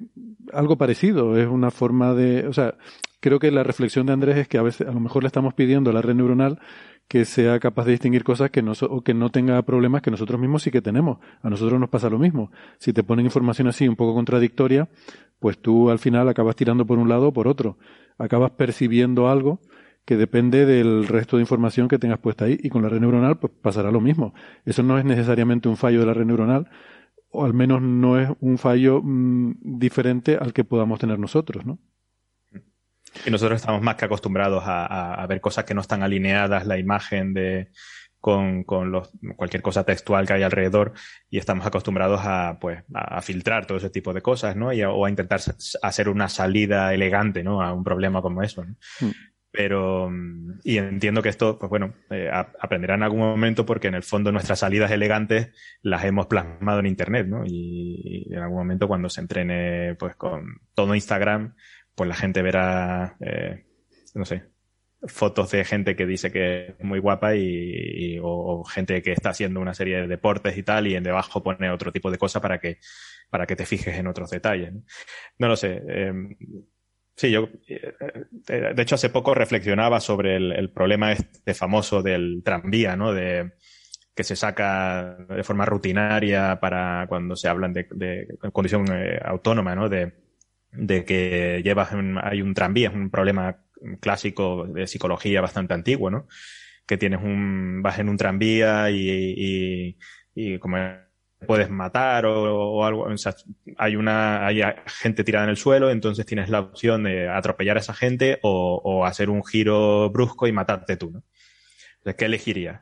[0.53, 2.75] algo parecido, es una forma de, o sea,
[3.19, 5.55] creo que la reflexión de Andrés es que a veces, a lo mejor le estamos
[5.55, 6.59] pidiendo a la red neuronal
[7.07, 10.39] que sea capaz de distinguir cosas que no, o que no tenga problemas que nosotros
[10.39, 11.17] mismos sí que tenemos.
[11.41, 12.51] A nosotros nos pasa lo mismo.
[12.77, 14.89] Si te ponen información así un poco contradictoria,
[15.39, 17.79] pues tú al final acabas tirando por un lado o por otro.
[18.19, 19.59] Acabas percibiendo algo
[20.05, 22.59] que depende del resto de información que tengas puesta ahí.
[22.61, 24.33] Y con la red neuronal, pues pasará lo mismo.
[24.65, 26.69] Eso no es necesariamente un fallo de la red neuronal,
[27.29, 31.79] o al menos no es un fallo mm, diferente al que podamos tener nosotros, ¿no?
[33.25, 37.33] Y nosotros estamos más que acostumbrados a, ver cosas que no están alineadas, la imagen
[37.33, 37.69] de,
[38.19, 40.93] con, con los, cualquier cosa textual que hay alrededor
[41.29, 44.71] y estamos acostumbrados a, pues, a, filtrar todo ese tipo de cosas, ¿no?
[44.73, 45.41] Y o a intentar
[45.81, 47.61] hacer una salida elegante, ¿no?
[47.61, 48.75] A un problema como eso, ¿no?
[49.01, 49.11] Mm.
[49.51, 50.11] Pero,
[50.63, 54.31] y entiendo que esto, pues bueno, eh, aprenderá en algún momento porque en el fondo
[54.31, 55.49] nuestras salidas elegantes
[55.81, 57.43] las hemos plasmado en Internet, ¿no?
[57.45, 61.55] Y, en algún momento cuando se entrene, pues con todo Instagram,
[61.95, 63.65] pues la gente verá, eh,
[64.13, 64.43] no sé,
[65.07, 69.61] fotos de gente que dice que es muy guapa y, o, gente que está haciendo
[69.61, 72.59] una serie de deportes y tal y en debajo pone otro tipo de cosas para
[72.59, 72.79] que
[73.29, 74.73] para que te fijes en otros detalles.
[75.37, 75.81] No, lo sé.
[75.87, 76.35] Em,
[77.19, 77.93] sí, yo eh,
[78.47, 83.13] eh, de hecho hace poco reflexionaba sobre el, problema este famoso del tranvía, ¿no?
[83.13, 83.51] De
[84.15, 88.85] que se saca de forma rutinaria para cuando se hablan de, condición
[89.23, 89.89] autónoma, ¿no?
[89.89, 90.13] De
[91.05, 91.89] que llevas
[92.23, 93.65] hay un tranvía, es un problema
[93.99, 96.27] clásico de psicología bastante antiguo, ¿no?
[96.85, 99.97] Que tienes un, vas en un tranvía y, y,
[100.35, 100.77] y como
[101.45, 103.33] puedes matar o, algo, o sea,
[103.77, 107.79] hay una, hay gente tirada en el suelo, entonces tienes la opción de atropellar a
[107.79, 111.23] esa gente o, o hacer un giro brusco y matarte tú, ¿no?
[111.97, 112.81] Entonces, ¿qué elegirías?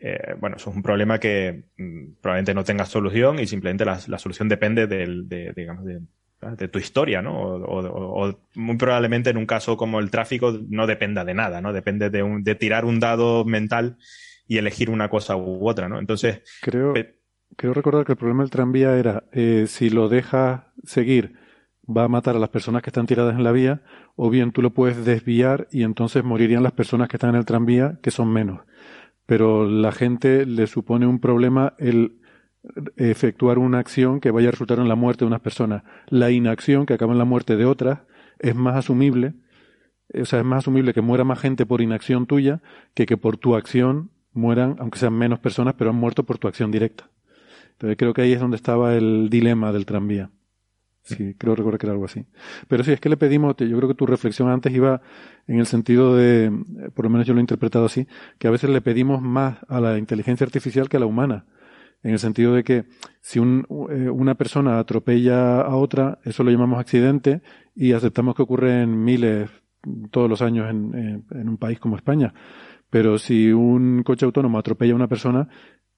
[0.00, 3.98] Eh, bueno, eso es un problema que mm, probablemente no tenga solución y simplemente la,
[4.06, 6.00] la solución depende del, de, digamos, de,
[6.56, 7.36] de tu historia, ¿no?
[7.36, 11.72] O, muy probablemente en un caso como el tráfico no dependa de nada, ¿no?
[11.72, 13.96] Depende de, un, de tirar un dado mental
[14.46, 15.98] y elegir una cosa u otra, ¿no?
[15.98, 16.42] Entonces...
[16.62, 16.94] Creo,
[17.56, 21.34] creo recordar que el problema del tranvía era eh, si lo dejas seguir
[21.88, 23.82] va a matar a las personas que están tiradas en la vía
[24.14, 27.46] o bien tú lo puedes desviar y entonces morirían las personas que están en el
[27.46, 28.60] tranvía que son menos.
[29.26, 32.18] Pero la gente le supone un problema el
[32.96, 35.82] efectuar una acción que vaya a resultar en la muerte de unas personas.
[36.08, 38.00] La inacción que acaba en la muerte de otras
[38.38, 39.34] es más asumible,
[40.14, 42.60] o sea, es más asumible que muera más gente por inacción tuya
[42.94, 46.48] que que por tu acción mueran, aunque sean menos personas, pero han muerto por tu
[46.48, 47.10] acción directa.
[47.78, 50.30] Entonces creo que ahí es donde estaba el dilema del tranvía.
[51.02, 52.26] Sí, creo recordar que era algo así.
[52.66, 55.00] Pero sí, es que le pedimos, yo creo que tu reflexión antes iba
[55.46, 56.52] en el sentido de,
[56.94, 58.06] por lo menos yo lo he interpretado así,
[58.38, 61.46] que a veces le pedimos más a la inteligencia artificial que a la humana
[62.02, 62.84] en el sentido de que
[63.20, 67.42] si un, eh, una persona atropella a otra, eso lo llamamos accidente
[67.74, 69.50] y aceptamos que ocurre en miles
[70.10, 72.34] todos los años en, en un país como España.
[72.90, 75.48] Pero si un coche autónomo atropella a una persona,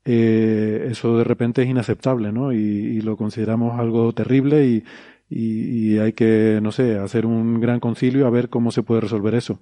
[0.04, 2.52] eh, eso de repente es inaceptable, ¿no?
[2.52, 4.84] Y, lo consideramos algo terrible y,
[5.28, 9.34] y, hay que, no sé, hacer un gran concilio a ver cómo se puede resolver
[9.34, 9.60] eso.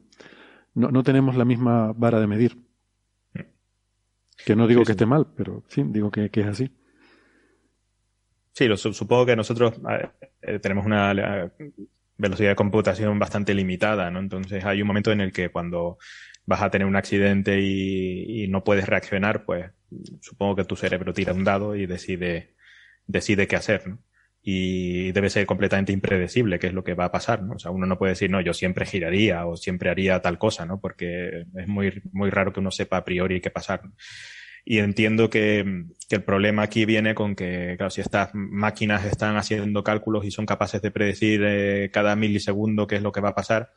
[0.74, 2.58] No, no tenemos la misma vara de medir.
[4.44, 6.70] Que no digo que esté mal, pero sí, digo que, es así.
[8.52, 9.74] Sí, lo, supongo que nosotros
[10.42, 11.12] eh, tenemos una
[12.16, 14.18] velocidad de computación bastante limitada, ¿no?
[14.18, 15.98] Entonces hay un momento en el que cuando
[16.46, 19.70] vas a tener un accidente y, no puedes reaccionar, pues
[20.20, 22.54] supongo que tu cerebro tira un dado y decide,
[23.06, 23.98] decide qué hacer, ¿no?
[24.40, 27.54] Y debe ser completamente impredecible qué es lo que va a pasar, ¿no?
[27.54, 30.64] O sea, uno no puede decir, no, yo siempre giraría o siempre haría tal cosa,
[30.64, 30.80] ¿no?
[30.80, 33.82] Porque es muy, muy raro que uno sepa a priori qué pasar.
[34.64, 39.36] Y entiendo que, que, el problema aquí viene con que, claro, si estas máquinas están
[39.36, 43.30] haciendo cálculos y son capaces de predecir eh, cada milisegundo qué es lo que va
[43.30, 43.72] a pasar,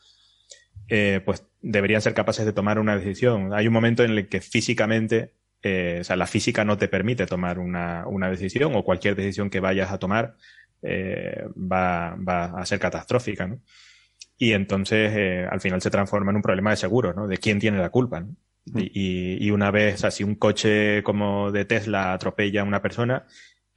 [0.93, 3.53] eh, pues deberían ser capaces de tomar una decisión.
[3.53, 5.32] Hay un momento en el que físicamente,
[5.62, 9.49] eh, o sea, la física no te permite tomar una, una decisión o cualquier decisión
[9.49, 10.36] que vayas a tomar
[10.82, 13.59] eh, va, va, a ser catastrófica, ¿no?
[14.38, 17.28] Y entonces, eh, al final se transforma en un problema de seguro, ¿no?
[17.28, 18.36] De quién tiene la culpa, ¿no?
[18.66, 18.80] Mm.
[18.80, 23.26] Y, y, una vez, así un coche como de Tesla atropella a una persona,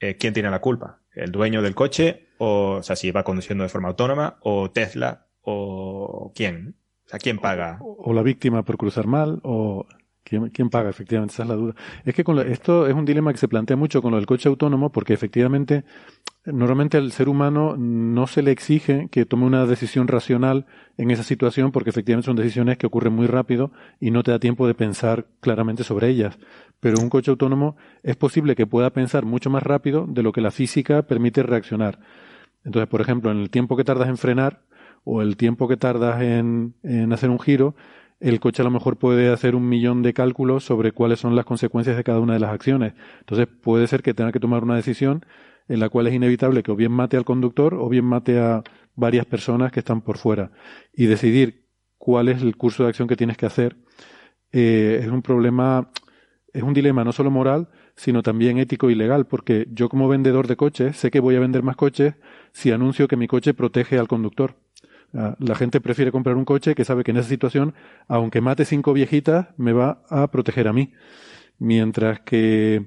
[0.00, 1.00] eh, ¿quién tiene la culpa?
[1.14, 2.28] ¿El dueño del coche?
[2.38, 6.76] O, o sea, si va conduciendo de forma autónoma, o Tesla, o quién?
[7.04, 7.78] O sea, ¿quién paga?
[7.80, 9.86] O, la víctima por cruzar mal, o...
[10.24, 10.88] ¿Quién, paga?
[10.88, 11.74] Efectivamente, esa es la duda.
[12.04, 14.48] Es que con esto es un dilema que se plantea mucho con lo del coche
[14.48, 15.84] autónomo, porque efectivamente,
[16.46, 20.64] normalmente al ser humano no se le exige que tome una decisión racional
[20.96, 23.70] en esa situación, porque efectivamente son decisiones que ocurren muy rápido
[24.00, 26.38] y no te da tiempo de pensar claramente sobre ellas.
[26.80, 30.40] Pero un coche autónomo es posible que pueda pensar mucho más rápido de lo que
[30.40, 31.98] la física permite reaccionar.
[32.64, 34.62] Entonces, por ejemplo, en el tiempo que tardas en frenar
[35.04, 37.74] o el tiempo que tardas en, en hacer un giro,
[38.20, 41.44] el coche a lo mejor puede hacer un millón de cálculos sobre cuáles son las
[41.44, 42.94] consecuencias de cada una de las acciones.
[43.20, 45.24] Entonces puede ser que tenga que tomar una decisión
[45.68, 48.62] en la cual es inevitable que o bien mate al conductor o bien mate a
[48.94, 50.52] varias personas que están por fuera.
[50.92, 51.66] Y decidir
[51.98, 53.76] cuál es el curso de acción que tienes que hacer
[54.52, 55.90] eh, es un problema,
[56.52, 60.46] es un dilema no solo moral, sino también ético y legal, porque yo como vendedor
[60.46, 62.14] de coches sé que voy a vender más coches
[62.52, 64.56] si anuncio que mi coche protege al conductor.
[65.14, 67.74] Ah, la gente prefiere comprar un coche que sabe que en esa situación,
[68.08, 70.92] aunque mate cinco viejitas, me va a proteger a mí.
[71.58, 72.86] Mientras que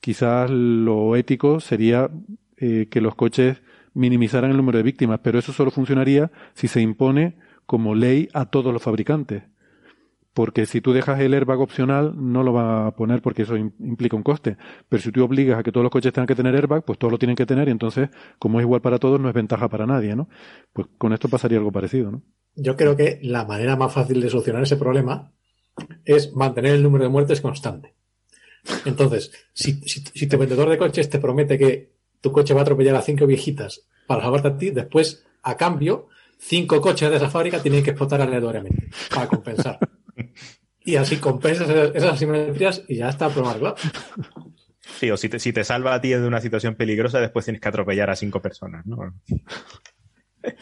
[0.00, 2.10] quizás lo ético sería
[2.56, 6.80] eh, que los coches minimizaran el número de víctimas, pero eso solo funcionaría si se
[6.80, 7.36] impone
[7.66, 9.44] como ley a todos los fabricantes
[10.34, 14.16] porque si tú dejas el airbag opcional no lo va a poner porque eso implica
[14.16, 14.56] un coste.
[14.88, 17.12] Pero si tú obligas a que todos los coches tengan que tener airbag, pues todos
[17.12, 18.10] lo tienen que tener y entonces,
[18.40, 20.28] como es igual para todos, no es ventaja para nadie, ¿no?
[20.72, 22.22] Pues con esto pasaría algo parecido, ¿no?
[22.56, 25.32] Yo creo que la manera más fácil de solucionar ese problema
[26.04, 27.94] es mantener el número de muertes constante.
[28.84, 32.96] Entonces, si, si, tu vendedor de coches te promete que tu coche va a atropellar
[32.96, 36.08] a cinco viejitas para salvarte a ti, después, a cambio,
[36.38, 39.78] cinco coches de esa fábrica tienen que explotar aleatoriamente para compensar.
[40.84, 43.74] Y así compensas esas asimetrías y ya está probado.
[44.80, 47.62] Sí, o si te, si te salva a ti de una situación peligrosa, después tienes
[47.62, 48.98] que atropellar a cinco personas, ¿no?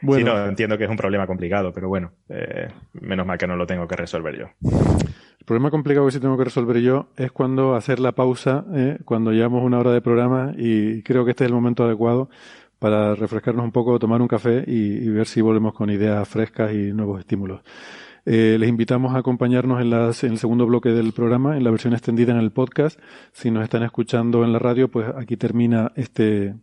[0.00, 3.46] Bueno, sí, no, entiendo que es un problema complicado, pero bueno, eh, menos mal que
[3.46, 4.48] no lo tengo que resolver yo.
[4.60, 8.98] El problema complicado que sí tengo que resolver yo es cuando hacer la pausa, eh,
[9.06, 12.28] cuando llevamos una hora de programa y creo que este es el momento adecuado
[12.78, 16.92] para refrescarnos un poco, tomar un café y ver si volvemos con ideas frescas y
[16.92, 17.62] nuevos estímulos.
[18.26, 21.70] Eh, les invitamos a acompañarnos en, las, en el segundo bloque del programa, en la
[21.70, 22.98] versión extendida en el podcast.
[23.32, 26.54] Si nos están escuchando en la radio, pues aquí termina este,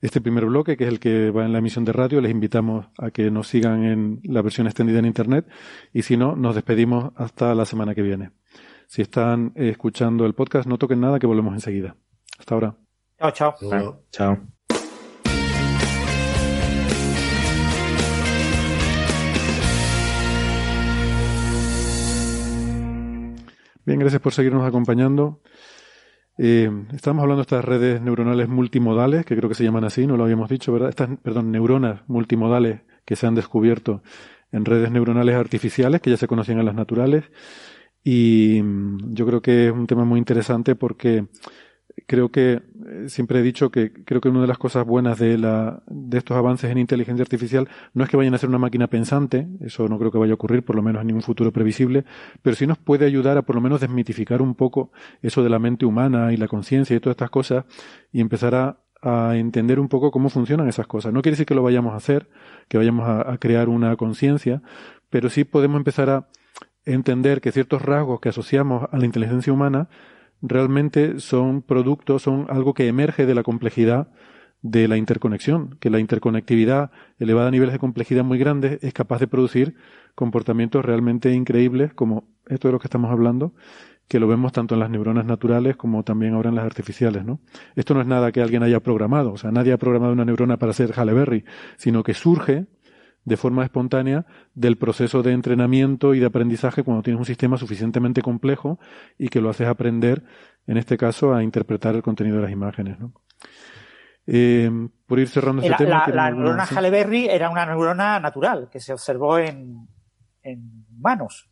[0.00, 2.20] este primer bloque, que es el que va en la emisión de radio.
[2.20, 5.48] Les invitamos a que nos sigan en la versión extendida en Internet.
[5.92, 8.32] Y si no, nos despedimos hasta la semana que viene.
[8.86, 11.96] Si están escuchando el podcast, no toquen nada, que volvemos enseguida.
[12.38, 12.76] Hasta ahora.
[13.18, 13.54] Chao, chao.
[14.10, 14.57] Chao.
[23.88, 25.40] Bien, gracias por seguirnos acompañando.
[26.36, 30.18] Eh, estamos hablando de estas redes neuronales multimodales, que creo que se llaman así, no
[30.18, 30.90] lo habíamos dicho, ¿verdad?
[30.90, 34.02] Estas, perdón, neuronas multimodales que se han descubierto
[34.52, 37.24] en redes neuronales artificiales, que ya se conocían en las naturales.
[38.04, 41.26] Y mm, yo creo que es un tema muy interesante porque
[42.06, 45.38] creo que eh, siempre he dicho que creo que una de las cosas buenas de,
[45.38, 48.86] la, de estos avances en inteligencia artificial no es que vayan a ser una máquina
[48.86, 52.04] pensante, eso no creo que vaya a ocurrir, por lo menos en ningún futuro previsible,
[52.42, 54.92] pero sí nos puede ayudar a por lo menos desmitificar un poco
[55.22, 57.64] eso de la mente humana y la conciencia y todas estas cosas
[58.12, 61.12] y empezar a, a, entender un poco cómo funcionan esas cosas.
[61.12, 62.28] No quiere decir que lo vayamos a hacer,
[62.68, 64.62] que vayamos a, a crear una conciencia,
[65.10, 66.28] pero sí podemos empezar a
[66.84, 69.88] entender que ciertos rasgos que asociamos a la inteligencia humana
[70.42, 74.08] realmente son productos, son algo que emerge de la complejidad
[74.62, 79.20] de la interconexión, que la interconectividad elevada a niveles de complejidad muy grandes es capaz
[79.20, 79.76] de producir
[80.14, 83.54] comportamientos realmente increíbles como esto de lo que estamos hablando,
[84.08, 87.40] que lo vemos tanto en las neuronas naturales como también ahora en las artificiales, ¿no?
[87.76, 90.58] Esto no es nada que alguien haya programado, o sea, nadie ha programado una neurona
[90.58, 91.44] para ser Halle Berry,
[91.76, 92.66] sino que surge
[93.28, 98.22] de forma espontánea del proceso de entrenamiento y de aprendizaje cuando tienes un sistema suficientemente
[98.22, 98.80] complejo
[99.18, 100.24] y que lo haces aprender,
[100.66, 102.98] en este caso, a interpretar el contenido de las imágenes.
[102.98, 103.12] ¿no?
[104.26, 104.70] Eh,
[105.06, 106.06] por ir cerrando este tema.
[106.08, 109.88] La, neurona Halle Berry era una neurona natural que se observó en,
[110.42, 111.48] en humanos.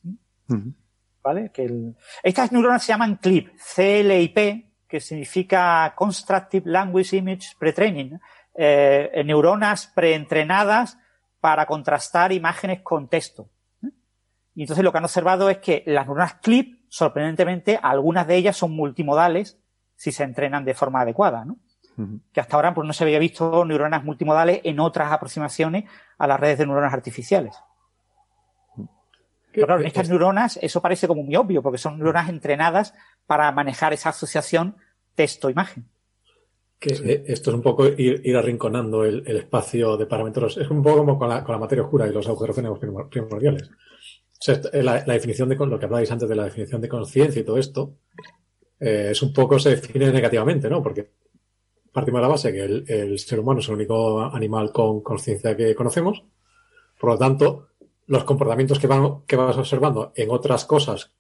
[1.23, 1.51] ¿Vale?
[1.53, 8.19] Que Estas neuronas se llaman CLIP, CLIP, que significa Constructive Language Image Pretraining.
[8.59, 10.99] Eh, neuronas preentrenadas
[11.47, 13.49] para contrastar imágenes con texto.
[14.57, 18.57] Y entonces lo que han observado es que las neuronas CLIP, sorprendentemente, algunas de ellas
[18.57, 19.57] son multimodales
[19.95, 21.59] si se entrenan de forma adecuada, ¿no?
[22.33, 25.85] Que hasta ahora pues, no se había visto neuronas multimodales en otras aproximaciones
[26.19, 27.55] a las redes de neuronas artificiales.
[29.53, 32.93] Pero claro, en estas neuronas eso parece como muy obvio, porque son neuronas entrenadas
[33.27, 34.75] para manejar esa asociación
[35.15, 35.89] texto-imagen.
[36.79, 40.59] Que esto es un poco ir, arrinconando el, espacio de parámetros.
[40.59, 42.57] Es un poco como con la, materia oscura y los agujeros
[43.11, 43.71] primordiales.
[44.75, 47.95] la, definición de lo que hablabais antes de la definición de conciencia y todo esto,
[48.79, 50.83] eh, es un poco se define negativamente, ¿no?
[50.83, 51.11] Porque
[51.93, 55.75] partimos de la base que el, ser humano es el único animal con conciencia que
[55.75, 56.25] conocemos.
[57.01, 57.69] Por lo tanto,
[58.07, 61.16] los comportamientos que, van, que vas observando en otras cosas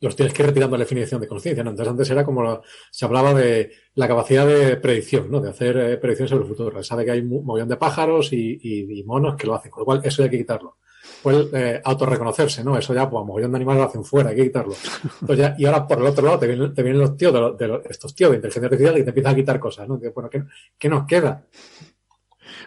[0.00, 1.70] los tienes que ir retirando la definición de conciencia, ¿no?
[1.70, 5.40] Entonces antes era como se hablaba de la capacidad de predicción, ¿no?
[5.40, 6.82] De hacer eh, predicciones sobre el futuro.
[6.82, 10.00] Sabe que hay un montón de pájaros y, monos que lo hacen, con lo cual
[10.04, 10.76] eso hay que quitarlo.
[11.22, 12.76] Pues eh, autorreconocerse, ¿no?
[12.76, 14.74] Eso ya, pues mogollón de animales lo hacen fuera, hay que quitarlo.
[15.20, 17.80] Entonces ya, y ahora por el otro lado te vienen, te vienen los tíos de,
[17.88, 20.00] estos tíos de inteligencia artificial y te empiezan a quitar cosas, ¿no?
[20.00, 21.46] Que, bueno, ¿qué, nos queda?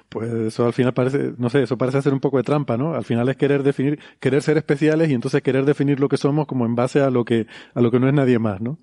[0.10, 2.96] Pues eso al final parece, no sé, eso parece ser un poco de trampa, ¿no?
[2.96, 6.48] Al final es querer definir, querer ser especiales y entonces querer definir lo que somos
[6.48, 8.80] como en base a lo que, a lo que no es nadie más, ¿no?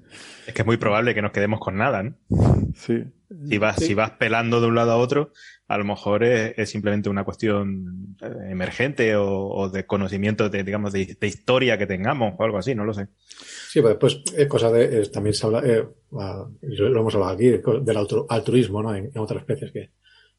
[0.47, 2.15] Es que es muy probable que nos quedemos con nada, ¿no?
[2.75, 3.05] Sí.
[3.49, 5.33] Si vas, si vas pelando de un lado a otro,
[5.67, 11.17] a lo mejor es, simplemente una cuestión eh, emergente o, de conocimiento de, digamos, de,
[11.23, 13.09] historia que tengamos o algo así, no lo sé.
[13.27, 17.97] Sí, pero después es cosa de, también se habla, eh, lo hemos hablado aquí, del
[18.29, 18.95] altruismo, ¿no?
[18.95, 19.91] En, otras especies que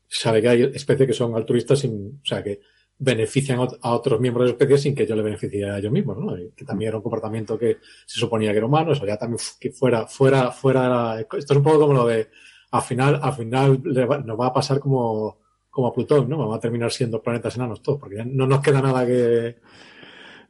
[0.08, 2.62] sabe que hay especies que son altruistas sin, o sea, que
[2.97, 6.18] benefician a otros miembros de la especie sin que yo le beneficie a ellos mismos,
[6.18, 6.36] ¿no?
[6.56, 9.72] Que también era un comportamiento que se suponía que era humano, eso ya también que
[9.72, 12.30] fuera, fuera, fuera, esto es un poco como lo de,
[12.72, 15.39] al final, al final nos va a pasar como,
[15.70, 16.38] como a Plutón, ¿no?
[16.38, 19.58] Vamos a terminar siendo planetas enanos todos, porque no nos queda nada que...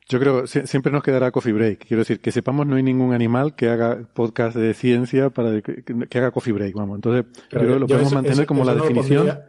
[0.07, 1.87] Yo creo, siempre nos quedará Coffee Break.
[1.87, 5.83] Quiero decir, que sepamos, no hay ningún animal que haga podcast de ciencia para que,
[6.19, 6.97] haga Coffee Break, vamos.
[6.97, 9.39] Entonces, creo que lo podemos mantener como la definición.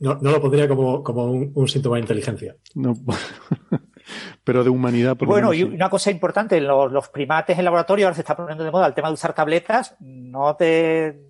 [0.00, 2.56] no, lo pondría como, como un, síntoma de inteligencia.
[2.74, 2.92] No.
[4.44, 5.16] pero de humanidad.
[5.16, 8.64] Por bueno, y una cosa importante, los, los, primates en laboratorio ahora se está poniendo
[8.64, 9.96] de moda el tema de usar tabletas.
[10.00, 11.20] No te,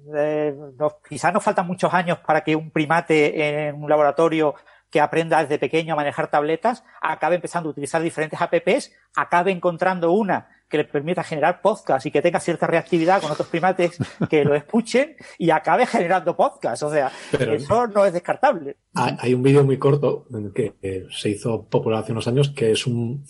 [1.09, 4.55] quizás nos faltan muchos años para que un primate en un laboratorio
[4.91, 10.13] que aprenda desde pequeño a manejar tabletas, acabe empezando a utilizar diferentes apps, acabe encontrando
[10.13, 13.99] una que le permita generar podcast y que tenga cierta reactividad con otros primates
[14.31, 16.83] que lo escuchen y acabe generando podcast.
[16.83, 18.77] O sea, eso no es descartable.
[18.95, 23.25] Hay un vídeo muy corto que se hizo popular hace unos años que es un,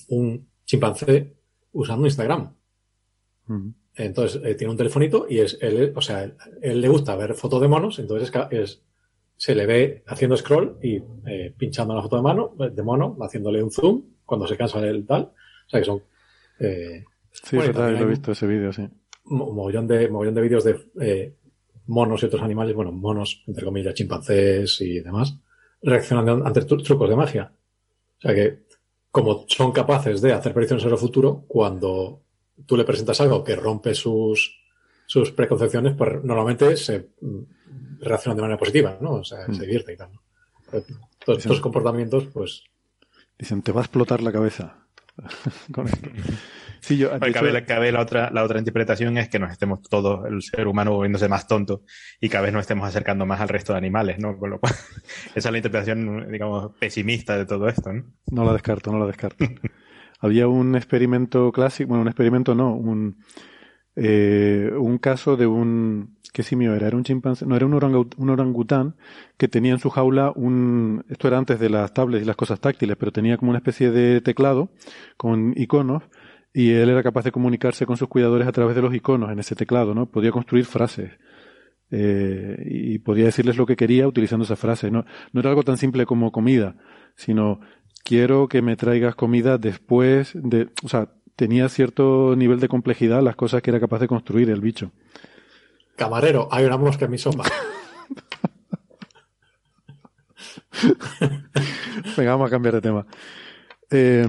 [0.64, 1.36] chimpancé
[1.72, 2.54] usando Instagram.
[3.94, 6.22] Entonces eh, tiene un telefonito y es él, o sea,
[6.62, 8.82] él, le gusta ver fotos de monos, entonces es,
[9.38, 13.62] se le ve haciendo scroll y eh, pinchando la foto de mano, de mono, haciéndole
[13.62, 15.22] un zoom cuando se cansa el tal.
[15.22, 16.02] O sea que son
[16.58, 18.82] eh, Sí, lo he visto ese vídeo, sí.
[19.26, 21.34] Un mogollón de, mogollón de vídeos de eh,
[21.86, 25.36] monos y otros animales, bueno, monos, entre comillas, chimpancés y demás,
[25.82, 27.52] reaccionando ante trucos de magia.
[28.18, 28.64] O sea que,
[29.10, 32.22] como son capaces de hacer predicciones sobre el futuro, cuando
[32.66, 34.58] tú le presentas algo que rompe sus,
[35.08, 39.12] sus preconcepciones, pues normalmente se mm, reaccionan de manera positiva, ¿no?
[39.14, 39.60] O sea, se mm.
[39.60, 40.10] divierte y tal.
[41.24, 42.64] Todos estos comportamientos, pues.
[43.38, 44.86] Dicen, te va a explotar la cabeza
[45.72, 46.10] con esto.
[46.80, 50.68] Sí, yo, cabe, la, otra, la otra interpretación es que nos estemos todos, el ser
[50.68, 51.82] humano volviéndose más tonto
[52.20, 54.36] y cada vez nos estemos acercando más al resto de animales, ¿no?
[54.36, 54.74] Con lo cual,
[55.34, 58.04] esa es la interpretación, digamos, pesimista de todo esto, ¿no?
[58.30, 59.46] No la descarto, no la descarto.
[60.20, 63.24] Había un experimento clásico, bueno, un experimento no, un,
[64.00, 66.86] eh, un caso de un, ¿qué simio era?
[66.86, 68.94] Era un chimpancé, no, era un, un orangután
[69.36, 72.60] que tenía en su jaula un, esto era antes de las tablets y las cosas
[72.60, 74.70] táctiles, pero tenía como una especie de teclado
[75.16, 76.04] con iconos
[76.54, 79.40] y él era capaz de comunicarse con sus cuidadores a través de los iconos en
[79.40, 80.06] ese teclado, ¿no?
[80.06, 81.10] Podía construir frases
[81.90, 84.92] eh, y podía decirles lo que quería utilizando esas frases.
[84.92, 86.76] No, no era algo tan simple como comida,
[87.16, 87.58] sino
[88.04, 93.36] quiero que me traigas comida después de, o sea, tenía cierto nivel de complejidad las
[93.36, 94.90] cosas que era capaz de construir el bicho.
[95.94, 97.44] Camarero, hay una mosca en mi sopa.
[102.16, 103.06] Venga, vamos a cambiar de tema.
[103.88, 104.26] Eh,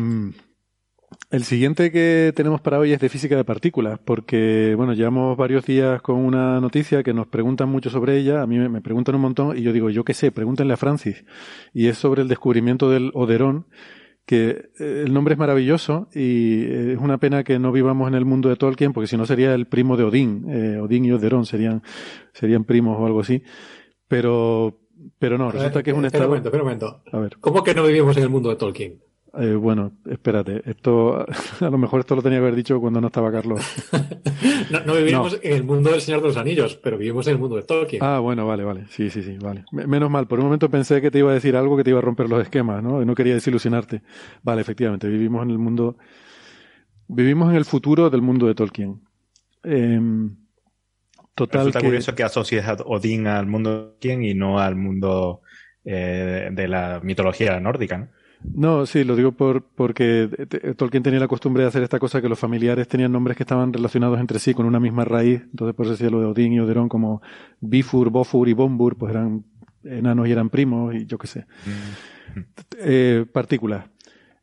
[1.32, 5.66] el siguiente que tenemos para hoy es de física de partículas, porque, bueno, llevamos varios
[5.66, 9.22] días con una noticia que nos preguntan mucho sobre ella, a mí me, preguntan un
[9.22, 11.26] montón y yo digo, yo qué sé, pregúntenle a Francis.
[11.74, 13.66] Y es sobre el descubrimiento del Oderón,
[14.30, 18.26] que eh, el nombre es maravilloso y es una pena que no vivamos en el
[18.26, 20.46] mundo de Tolkien, porque si no sería el primo de Odín.
[20.48, 21.82] Eh, Odín y Oderón serían,
[22.32, 23.42] serían primos o algo así.
[24.08, 24.82] Pero,
[25.18, 26.26] pero no, resulta que es un estado...
[26.26, 27.02] un momento, un momento.
[27.12, 27.38] A ver.
[27.40, 29.02] ¿Cómo que no vivimos en el mundo de Tolkien?
[29.38, 31.24] Eh, bueno, espérate, esto
[31.60, 33.62] a lo mejor esto lo tenía que haber dicho cuando no estaba Carlos.
[34.86, 37.56] no, vivíamos en el mundo del Señor de los Anillos, pero vivimos en el mundo
[37.56, 38.04] de Tolkien.
[38.04, 38.86] Ah, bueno, vale, vale.
[38.90, 39.66] Sí, sí, sí, vale.
[39.72, 42.00] Menos mal, por un momento pensé que te iba a decir algo que te iba
[42.00, 43.02] a romper los esquemas, ¿no?
[43.02, 44.02] Y no quería desilusionarte.
[44.42, 45.98] Vale, efectivamente, vivimos en el mundo.
[47.08, 49.00] Vivimos en el futuro del mundo de Tolkien.
[49.64, 50.00] Eh,
[51.36, 51.68] total.
[51.68, 55.42] Resulta curioso que asocies a Odín al mundo de Tolkien y no al mundo
[55.86, 58.19] eh, de la mitología nórdica, ¿no?
[58.42, 60.30] No, sí, lo digo por, porque
[60.78, 63.74] Tolkien tenía la costumbre de hacer esta cosa que los familiares tenían nombres que estaban
[63.74, 65.42] relacionados entre sí con una misma raíz.
[65.52, 67.22] Entonces, por eso decía lo de Odín y Oderón como
[67.60, 69.44] Bifur, Bofur y Bombur, pues eran
[69.84, 71.46] enanos y eran primos y yo qué sé.
[71.66, 72.40] Mm.
[72.80, 73.86] Eh, partículas.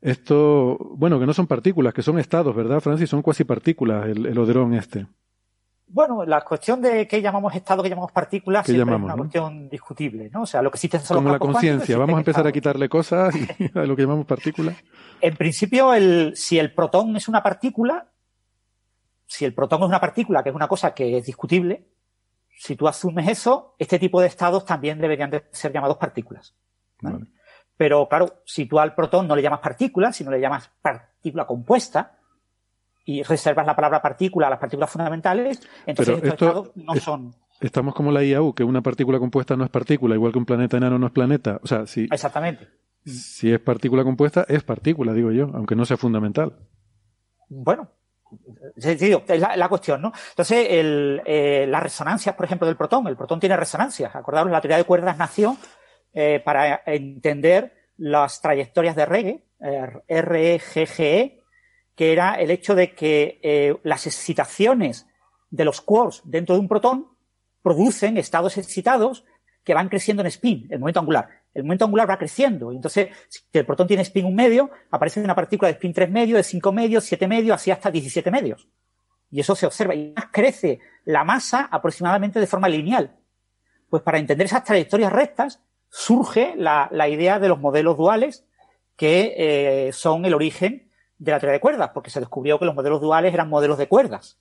[0.03, 3.09] Esto, bueno, que no son partículas, que son estados, ¿verdad, Francis?
[3.09, 5.07] Son cuasi partículas, el, el Oderón este.
[5.97, 10.29] Bueno, la cuestión de qué llamamos estado, qué llamamos partículas, siempre es una cuestión discutible,
[10.29, 10.43] ¿no?
[10.43, 13.35] O sea, lo que existe son Como la conciencia, vamos a empezar a quitarle cosas
[13.75, 14.77] a lo que llamamos partículas.
[15.23, 18.11] En principio, el, si el protón es una partícula,
[19.25, 21.87] si el protón es una partícula, que es una cosa que es discutible,
[22.51, 26.55] si tú asumes eso, este tipo de estados también deberían de ser llamados partículas.
[27.79, 32.16] Pero claro, si tú al protón no le llamas partícula, sino le llamas partícula compuesta,
[33.07, 37.35] y reservas la palabra partícula a las partículas fundamentales, entonces estos estados no son.
[37.61, 40.77] Estamos como la IAU, que una partícula compuesta no es partícula, igual que un planeta
[40.77, 41.59] enano no es planeta.
[41.63, 42.69] O sea, si, Exactamente.
[43.07, 46.59] Si es partícula compuesta, es partícula, digo yo, aunque no sea fundamental.
[47.49, 47.89] Bueno,
[48.77, 50.13] es la, cuestión, ¿no?
[50.31, 54.15] Entonces, el, eh, las resonancias, por ejemplo, del protón, el protón tiene resonancias.
[54.15, 55.57] Acordaros, la teoría de cuerdas nació
[56.13, 61.45] eh, para entender las trayectorias de Regge, eh, REGGE,
[61.97, 65.07] que era el hecho de que eh, las excitaciones
[65.51, 67.09] de los quarks dentro de un protón
[67.63, 69.25] producen estados excitados
[69.65, 71.29] que van creciendo en spin, el momento angular.
[71.53, 72.71] El momento angular va creciendo.
[72.71, 76.11] Y entonces, si el protón tiene spin un medio, aparece una partícula de spin tres
[76.11, 78.69] medios, de cinco medios, siete medios, así hasta 17 medios.
[79.31, 79.95] Y eso se observa.
[79.95, 83.17] Y crece la masa aproximadamente de forma lineal.
[83.89, 88.45] Pues para entender esas trayectorias rectas, surge la, idea de los modelos duales
[88.97, 90.86] que eh, son el origen
[91.19, 93.89] de la teoría de cuerdas, porque se descubrió que los modelos duales eran modelos de
[93.89, 94.39] cuerdas.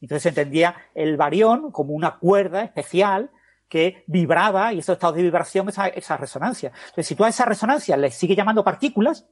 [0.00, 3.30] Entonces se entendía el barión como una cuerda especial
[3.68, 6.72] que vibraba y esos estados de vibración, esa, esa resonancia.
[6.74, 9.28] Entonces, si tú a esa resonancia le sigue llamando partículas,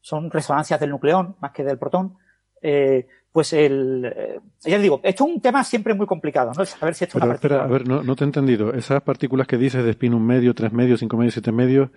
[0.00, 2.18] son resonancias del nucleón más que del protón,
[2.60, 6.64] eh, pues el, eh, ya digo, esto es un tema siempre muy complicado, ¿no?
[6.64, 8.74] Saber si esto es una espera, a ver, no, no, te he entendido.
[8.74, 11.90] Esas partículas que dices de spin un medio, tres medios, cinco medios, siete medios,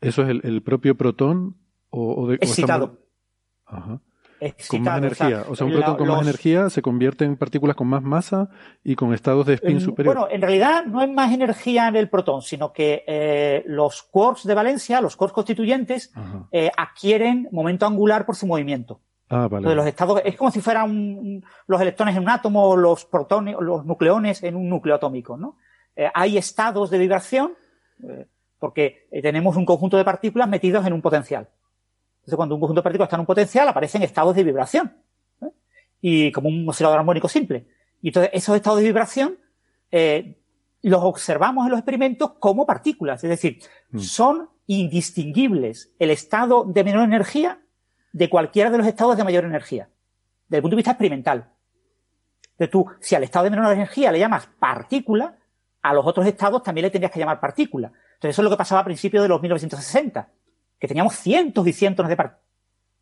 [0.00, 1.56] ¿eso es el, propio protón
[1.90, 2.98] o, de, excitado?
[3.68, 4.00] Ajá.
[4.68, 5.44] con más energía.
[5.48, 8.48] O sea, un protón con más energía se convierte en partículas con más masa
[8.84, 10.14] y con estados de spin superior.
[10.14, 14.44] Bueno, en realidad no es más energía en el protón, sino que eh, los quarks
[14.44, 16.12] de valencia, los quarks constituyentes,
[16.52, 19.00] eh, adquieren momento angular por su movimiento.
[19.30, 19.74] Ah, vale.
[19.74, 24.42] los estados, es como si fueran los electrones en un átomo, los protones, los nucleones
[24.42, 25.58] en un núcleo atómico, ¿no?
[25.94, 27.52] Eh, hay estados de vibración,
[28.58, 31.48] porque tenemos un conjunto de partículas metidos en un potencial.
[32.28, 34.94] Entonces, cuando un conjunto de partículas está en un potencial, aparecen estados de vibración.
[35.40, 35.48] ¿eh?
[36.02, 37.66] Y como un oscilador armónico simple.
[38.02, 39.38] Y entonces, esos estados de vibración
[39.90, 40.38] eh,
[40.82, 43.24] los observamos en los experimentos como partículas.
[43.24, 43.60] Es decir,
[43.92, 43.98] mm.
[44.00, 47.62] son indistinguibles el estado de menor energía
[48.12, 49.88] de cualquiera de los estados de mayor energía.
[50.48, 51.50] Desde el punto de vista experimental.
[52.42, 55.38] Entonces tú, si al estado de menor energía le llamas partícula,
[55.80, 57.86] a los otros estados también le tendrías que llamar partícula.
[57.88, 60.28] Entonces eso es lo que pasaba a principios de los 1960
[60.78, 62.48] que teníamos cientos y cientos de partículas.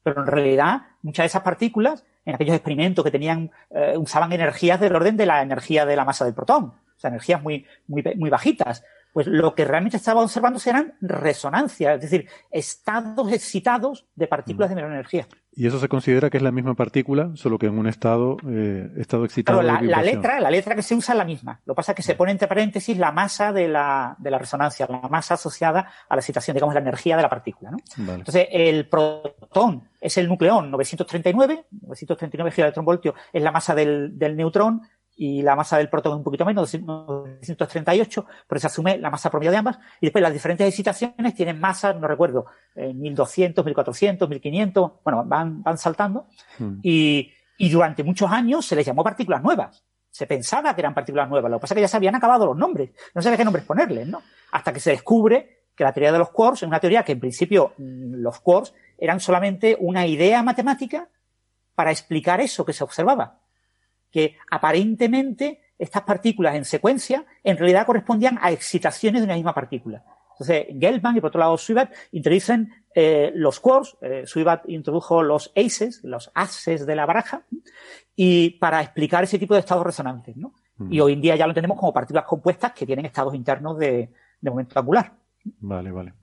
[0.03, 4.79] Pero en realidad, muchas de esas partículas, en aquellos experimentos que tenían, eh, usaban energías
[4.79, 6.65] del orden de la energía de la masa del protón.
[6.65, 8.85] O sea, energías muy, muy, muy bajitas.
[9.17, 14.73] Pues lo que realmente estaba observando eran resonancias, es decir, estados excitados de partículas mm.
[14.73, 15.27] de menor energía.
[15.53, 18.91] Y eso se considera que es la misma partícula, solo que en un estado, eh,
[18.99, 19.61] estado excitado.
[19.61, 21.63] Claro, la, letra, la letra que se usa es la misma.
[21.65, 24.37] Lo que pasa es que se pone entre paréntesis la masa de la, de la
[24.37, 27.71] resonancia, la masa asociada a la excitación, digamos, la energía de la partícula.
[27.71, 27.79] ¿no?
[27.97, 34.83] Entonces, el protón es el nucleón 939, 939 gigaelectronvoltios es la masa del, del neutrón,
[35.17, 39.51] y la masa del protón un poquito menos, 238, pero se asume la masa promedio
[39.51, 42.47] de ambas, y después las diferentes excitaciones tienen masas, no recuerdo,
[42.77, 46.27] 1200, 1400, 1500, bueno, van, van saltando,
[46.59, 46.81] hmm.
[46.83, 49.83] y, y durante muchos años se les llamó partículas nuevas.
[50.11, 52.47] Se pensaba que eran partículas nuevas, lo que pasa es que ya se habían acabado
[52.47, 54.23] los nombres, no sabía qué nombres ponerles, ¿no?
[54.53, 57.21] Hasta que se descubre que la teoría de los quarks es una teoría que en
[57.21, 61.09] principio mm, los quarks eran solamente una idea matemática
[61.75, 63.41] para explicar eso que se observaba
[64.17, 70.03] que aparentemente estas partículas en secuencia en realidad correspondían a excitaciones de una misma partícula.
[70.31, 74.25] Entonces, Gelman y por otro lado Swibat introducen eh, los quarks, eh,
[74.69, 77.43] introdujo los aces, los aces de la baraja,
[78.15, 80.55] y para explicar ese tipo de estados resonantes, ¿no?
[80.79, 80.93] Mm.
[80.95, 84.13] Y hoy en día ya lo tenemos como partículas compuestas que tienen estados internos de,
[84.41, 85.13] de momento angular.
[85.61, 86.15] Vale, vale.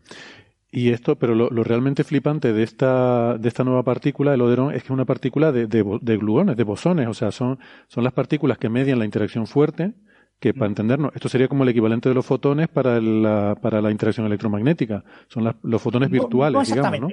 [0.76, 4.82] Y esto, pero lo, realmente flipante de esta, de esta nueva partícula, el oderón, es
[4.82, 8.12] que es una partícula de, de, de gluones, de bosones, o sea, son, son las
[8.12, 9.94] partículas que median la interacción fuerte,
[10.40, 13.92] que para entendernos, esto sería como el equivalente de los fotones para la, para la
[13.92, 15.04] interacción electromagnética.
[15.28, 17.08] Son los fotones virtuales, digamos, ¿no?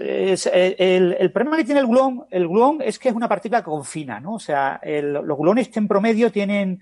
[0.00, 4.18] el, problema que tiene el gluón, el gluón es que es una partícula que confina,
[4.18, 4.34] ¿no?
[4.34, 6.80] O sea, los gluones en promedio tienen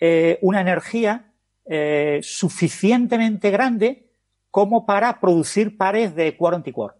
[0.00, 1.32] eh, una energía
[1.66, 4.05] eh, suficientemente grande
[4.56, 6.94] como para producir pares de cuaro anticuaro.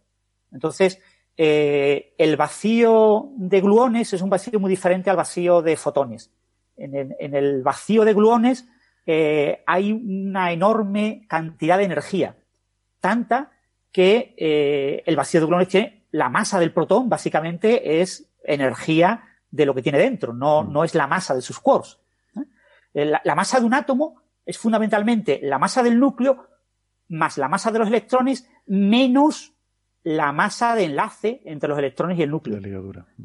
[0.52, 1.00] Entonces,
[1.38, 6.30] eh, el vacío de gluones es un vacío muy diferente al vacío de fotones.
[6.76, 8.68] En el, vacío de gluones
[9.06, 12.36] eh, hay una enorme cantidad de energía,
[13.00, 13.52] tanta
[13.90, 19.64] que eh, el vacío de gluones tiene la masa del protón, básicamente es energía de
[19.64, 20.72] lo que tiene dentro, no, mm.
[20.74, 21.98] no es la masa de sus quarks.
[22.92, 26.48] La, la, masa de un átomo es fundamentalmente la masa del núcleo
[27.08, 29.54] más la masa de los electrones menos
[30.02, 32.60] la masa de enlace entre los electrones y el núcleo.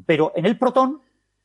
[0.06, 1.00] Pero en el protón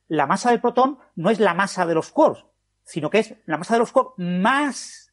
[0.08, 2.44] la masa del protón no es la masa de los quarks,
[2.84, 5.12] sino que es la masa de los quarks más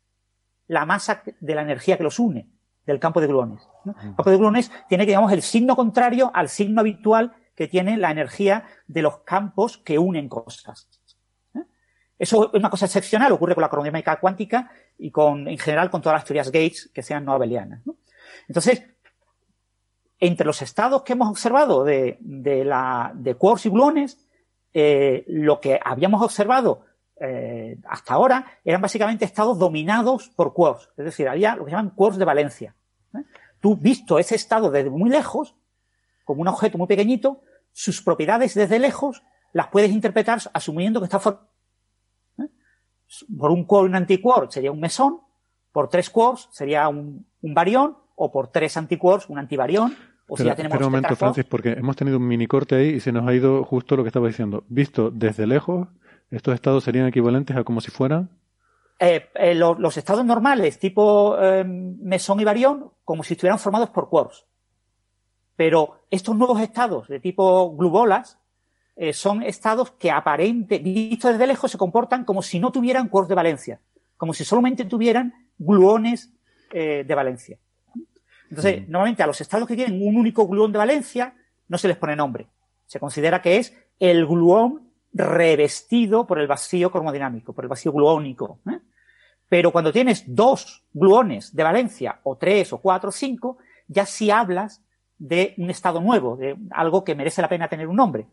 [0.68, 2.49] la masa de la energía que los une
[2.85, 3.68] del campo de gluones.
[3.85, 8.11] El campo de gluones tiene, digamos, el signo contrario al signo habitual que tiene la
[8.11, 10.89] energía de los campos que unen cosas.
[12.17, 16.01] Eso es una cosa excepcional, ocurre con la cromodinámica cuántica y con, en general, con
[16.01, 17.81] todas las teorías Gates que sean no abelianas.
[18.47, 18.83] Entonces,
[20.19, 24.25] entre los estados que hemos observado de, de, la, de quarks y gluones,
[24.73, 26.85] eh, lo que habíamos observado
[27.19, 30.89] eh, hasta ahora eran básicamente estados dominados por quarks.
[30.97, 32.75] Es decir, había lo que llaman quarks de valencia.
[33.13, 33.23] ¿eh?
[33.59, 35.55] Tú, visto ese estado desde muy lejos,
[36.23, 37.41] como un objeto muy pequeñito,
[37.73, 39.21] sus propiedades desde lejos
[39.51, 41.55] las puedes interpretar asumiendo que está formado
[43.38, 45.19] por un quark y un antiquark sería un mesón,
[45.72, 49.95] por tres quarks sería un, un barión, o por tres antiquarks un antivarión,
[50.27, 50.56] o pero,
[50.88, 53.64] un momento, Francis, porque hemos tenido un mini corte ahí y se nos ha ido
[53.64, 54.64] justo lo que estaba diciendo.
[54.69, 55.88] Visto desde lejos,
[56.32, 58.32] estos estados serían equivalentes a como si fueran.
[58.99, 64.10] Eh, eh, los estados normales, tipo eh, mesón y barión, como si estuvieran formados por
[64.10, 64.45] quarks.
[65.56, 68.40] Pero estos nuevos estados de tipo glubolas
[69.13, 73.35] son estados que aparente, visto desde lejos, se comportan como si no tuvieran quarks de
[73.35, 73.81] valencia,
[74.17, 76.31] como si solamente tuvieran gluones
[76.72, 77.57] de valencia.
[78.49, 81.34] Entonces, normalmente a los estados que tienen un único gluón de valencia
[81.67, 82.47] no se les pone nombre.
[82.85, 88.59] Se considera que es el gluón revestido por el vacío cromodinámico, por el vacío gluónico.
[88.69, 88.80] ¿eh?
[89.47, 93.57] Pero cuando tienes dos gluones de valencia, o tres, o cuatro, o cinco,
[93.88, 94.81] ya sí hablas
[95.17, 98.27] de un estado nuevo, de algo que merece la pena tener un nombre.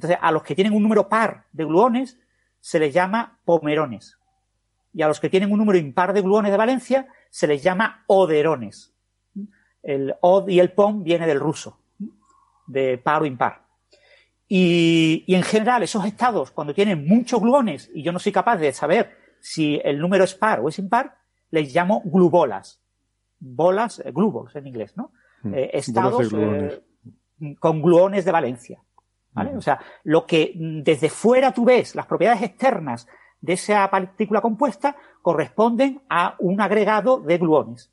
[0.00, 2.18] Entonces, a los que tienen un número par de gluones
[2.58, 4.18] se les llama pomerones.
[4.94, 8.02] Y a los que tienen un número impar de gluones de valencia se les llama
[8.06, 8.94] oderones.
[9.82, 11.80] El od y el pom viene del ruso,
[12.66, 13.66] de par o impar.
[14.48, 18.72] Y, en general, esos estados, cuando tienen muchos gluones y yo no soy capaz de
[18.72, 21.18] saber si el número es par o es impar,
[21.50, 22.80] les llamo glubolas.
[23.38, 25.12] Bolas, eh, glubos en inglés, ¿no?
[25.42, 25.52] Hmm.
[25.52, 26.82] Eh, estados eh,
[27.58, 28.82] con gluones de valencia.
[29.32, 29.56] ¿Vale?
[29.56, 33.06] O sea, lo que desde fuera tú ves, las propiedades externas
[33.40, 37.90] de esa partícula compuesta corresponden a un agregado de gluones.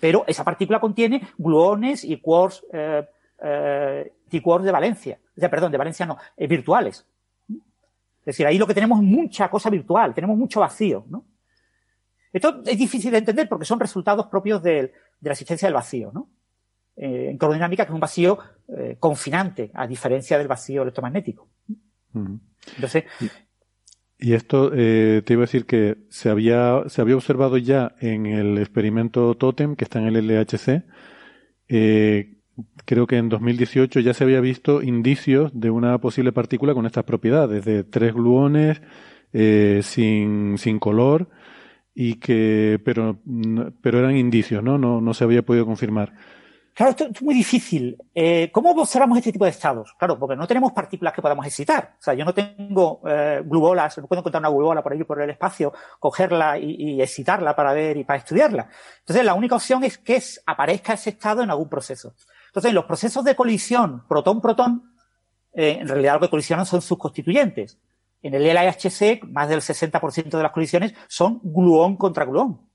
[0.00, 3.08] Pero esa partícula contiene gluones y quarks, eh,
[3.42, 5.18] eh, de valencia.
[5.36, 7.06] O sea, perdón, de valencia no, eh, virtuales.
[7.48, 11.24] Es decir, ahí lo que tenemos es mucha cosa virtual, tenemos mucho vacío, ¿no?
[12.32, 16.28] Esto es difícil de entender porque son resultados propios de, la existencia del vacío, ¿no?
[16.96, 18.38] Eh, en cromodinámica, que es un vacío
[18.68, 21.48] eh, confinante, a diferencia del vacío electromagnético.
[22.76, 23.04] Entonces,
[24.16, 28.26] y esto eh, te iba a decir que se había, se había observado ya en
[28.26, 30.84] el experimento Totem, que está en el LHC.
[31.68, 32.38] Eh,
[32.84, 37.04] creo que en 2018 ya se había visto indicios de una posible partícula con estas
[37.04, 38.80] propiedades, de tres gluones,
[39.82, 41.28] sin, sin color,
[41.92, 43.18] y que, pero,
[43.82, 44.78] pero eran indicios, ¿no?
[44.78, 46.14] No, no se había podido confirmar.
[46.74, 47.96] Claro, esto, es muy difícil.
[48.12, 49.94] Eh, ¿Cómo observamos este tipo de estados?
[49.96, 51.94] Claro, porque no tenemos partículas que podamos excitar.
[52.00, 55.22] O sea, yo no tengo eh, glubolas, no puedo encontrar una glubola por ahí por
[55.22, 58.68] el espacio, cogerla y, excitarla para ver y para estudiarla.
[58.98, 62.14] Entonces, la única opción es que aparezca ese estado en algún proceso.
[62.48, 64.96] Entonces, los procesos de colisión protón-protón,
[65.52, 67.78] eh, en realidad lo que colisionan son sus constituyentes.
[68.20, 72.68] En el LHC, más del 60% de las colisiones son gluón contra gluón.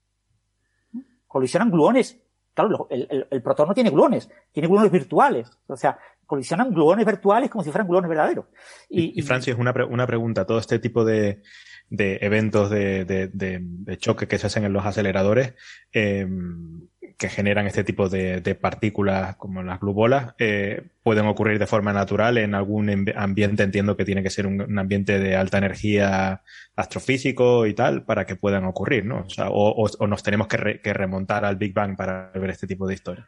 [1.27, 2.17] Colisionan gluones
[2.53, 5.49] Claro, el, protón no tiene gluones, tiene gluones virtuales.
[5.67, 8.45] O sea, colisionan gluones virtuales como si fueran gluones verdaderos.
[8.89, 10.45] Y, y, Francis, una, una pregunta.
[10.45, 11.41] Todo este tipo de,
[11.89, 15.53] eventos de, choque que se hacen en los aceleradores,
[15.91, 16.88] em,
[17.19, 22.37] que generan este tipo de, partículas como las glubolas eh, pueden ocurrir de forma natural
[22.37, 26.43] en algún ambiente, entiendo que tiene que ser un, ambiente de alta energía
[26.77, 29.25] astrofísico y tal, para que puedan ocurrir, ¿no?
[29.49, 30.57] O, nos tenemos que,
[30.93, 33.27] remontar al Big Bang para ver este tipo de historias.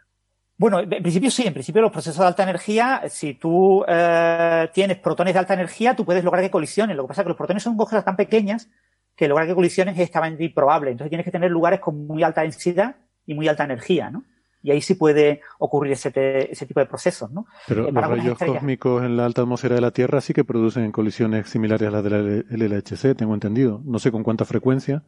[0.56, 5.00] Bueno, en principio sí, en principio los procesos de alta energía, si tú eh, tienes
[5.00, 6.96] protones de alta energía, tú puedes lograr que colisionen.
[6.96, 8.70] Lo que pasa es que los protones son cosas tan pequeñas
[9.18, 10.92] que lograr que colisionen es extremadamente improbable.
[10.92, 14.26] Entonces tienes que tener lugares con muy alta densidad y muy alta energía, ¿no?
[14.64, 16.11] Y ahí sí puede ocurrir ese,
[16.52, 17.48] ese tipo de procesos, ¿no?
[17.68, 20.91] Pero eh, los rayos cósmicos en la alta atmósfera de la Tierra sí que producen
[20.91, 23.81] colisiones similares a las de la LHC, tengo entendido.
[23.84, 25.03] No sé con cuánta frecuencia.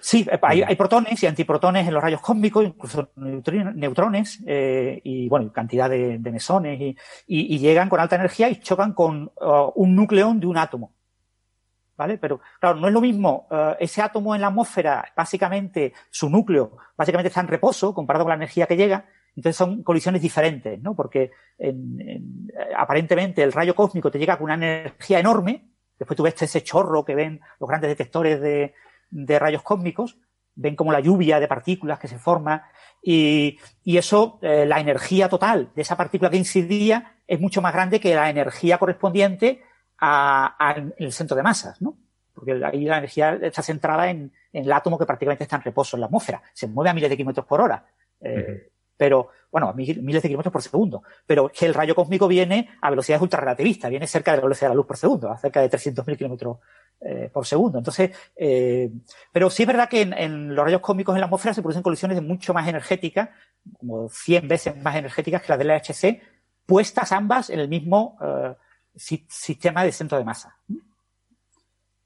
[0.00, 5.52] Sí, eh, hay, protones y antiprotones en los rayos cósmicos, incluso neutrones, eh, y bueno,
[5.52, 10.32] cantidad de, mesones, y, y, llegan con alta energía y chocan con uh, un núcleo
[10.34, 10.95] de un átomo.
[11.96, 12.18] ¿Vale?
[12.18, 16.76] Pero claro, no es lo mismo eh, ese átomo en la atmósfera, básicamente su núcleo,
[16.96, 20.94] básicamente está en reposo comparado con la energía que llega, entonces son colisiones diferentes, ¿no?
[20.94, 25.68] Porque en, aparentemente el rayo cósmico te llega con una energía enorme,
[25.98, 28.74] después tú ves ese chorro que ven los grandes detectores de,
[29.38, 30.18] rayos cósmicos,
[30.54, 32.64] ven como la lluvia de partículas que se forma
[33.02, 37.74] y, y eso, eh, la energía total de esa partícula que incidía es mucho más
[37.74, 39.62] grande que la energía correspondiente
[39.98, 41.96] al el centro de masas, ¿no?
[42.34, 46.00] Porque ahí la energía está centrada en, el átomo que prácticamente está en reposo en
[46.00, 46.42] la atmósfera.
[46.52, 47.84] Se mueve a miles de kilómetros por hora.
[48.20, 51.02] Eh, pero, bueno, a miles de kilómetros por segundo.
[51.26, 54.74] Pero que el rayo cósmico viene a velocidades ultrarrelativistas, viene cerca de la velocidad de
[54.74, 56.58] la luz por segundo, a cerca de 300.000 kilómetros
[57.00, 57.78] eh, por segundo.
[57.78, 58.90] Entonces, eh,
[59.32, 62.22] pero sí es verdad que en, los rayos cósmicos en la atmósfera se producen colisiones
[62.22, 63.30] mucho más energéticas,
[63.78, 66.22] como 100 veces más energéticas que las del LHC,
[66.64, 68.16] puestas ambas en el mismo
[68.96, 70.56] sistema de centro de masa.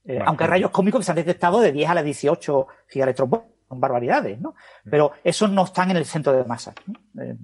[0.04, 3.50] Eh, aunque hay rayos cómicos que se han detectado de 10 a la 18 gigaelectronvoltios,
[3.68, 4.54] son barbaridades, ¿no?
[4.90, 6.74] Pero esos no están en el centro de masa.
[7.20, 7.36] Eh,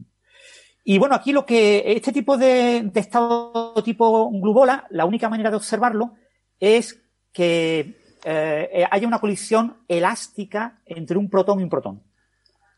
[0.85, 5.56] y bueno, aquí lo que, este tipo de, estado tipo glubola, la única manera de
[5.56, 6.14] observarlo
[6.59, 7.01] es
[7.32, 12.02] que eh, haya una colisión elástica entre un protón y un protón.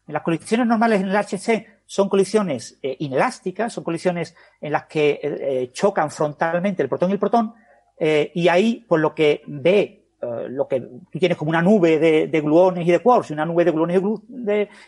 [0.09, 5.11] Las colisiones normales en el HC son colisiones eh, inelásticas, son colisiones en las que
[5.11, 7.55] eh, eh, chocan frontalmente el protón y el protón,
[8.01, 12.87] y ahí, por lo que ve, lo que tú tienes como una nube de, gluones
[12.87, 14.01] y de quarks, y una nube de gluones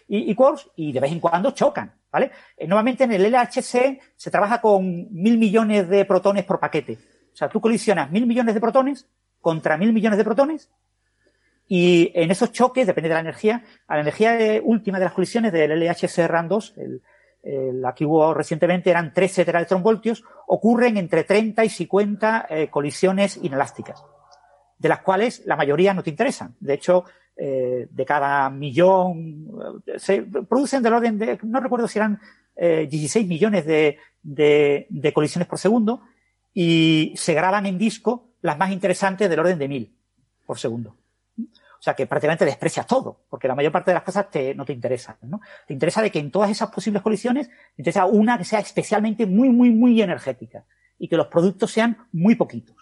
[0.07, 2.31] y, y, quarks, y de vez en cuando chocan, ¿vale?
[2.69, 6.99] nuevamente en el LHC se trabaja con mil millones de protones por paquete.
[7.33, 9.09] O sea, tú colisionas mil millones de protones
[9.41, 10.71] contra mil millones de protones,
[11.73, 15.53] y en esos choques, depende de la energía, a la energía última de las colisiones
[15.53, 17.01] del LHC RAM 2, el,
[17.81, 24.05] la que hubo recientemente eran 13 teraelectronvoltios, ocurren entre 30 y 50 eh, colisiones inelásticas,
[24.79, 26.57] de las cuales la mayoría no te interesan.
[26.59, 27.05] De hecho,
[27.37, 29.47] eh, de cada millón,
[29.87, 32.21] eh, se producen del orden de, no recuerdo si eran
[32.57, 36.03] 16 millones de, colisiones por segundo,
[36.53, 39.97] y se graban en disco las más interesantes del orden de 1000
[40.45, 41.00] por segundo.
[41.81, 44.67] O sea, que prácticamente desprecias todo, porque la mayor parte de las cosas te, no
[44.67, 45.41] te interesan, ¿no?
[45.67, 49.25] Te interesa de que en todas esas posibles colisiones, te interesa una que sea especialmente
[49.25, 50.67] muy, muy, muy energética
[50.99, 52.77] y que los productos sean muy poquitos.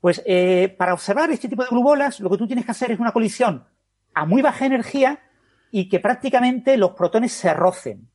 [0.00, 2.98] Pues eh, para observar este tipo de glubolas, lo que tú tienes que hacer es
[2.98, 3.66] una colisión
[4.14, 5.20] a muy baja energía
[5.70, 8.08] y que prácticamente los protones se rocen.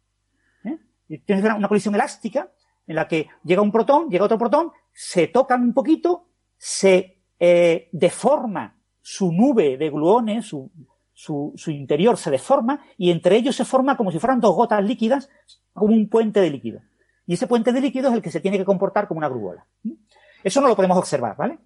[0.64, 0.80] ¿eh?
[1.24, 2.50] Tienes una colisión elástica
[2.88, 7.88] en la que llega un protón, llega otro protón, se tocan un poquito, se eh,
[7.92, 10.72] deforma su nube de gluones, su,
[11.14, 14.84] su, su, interior se deforma y entre ellos se forma como si fueran dos gotas
[14.84, 15.30] líquidas,
[15.74, 16.82] como un puente de líquido.
[17.26, 19.66] Y ese puente de líquido es el que se tiene que comportar como una grubola.
[20.44, 21.60] Eso no lo podemos observar, ¿vale?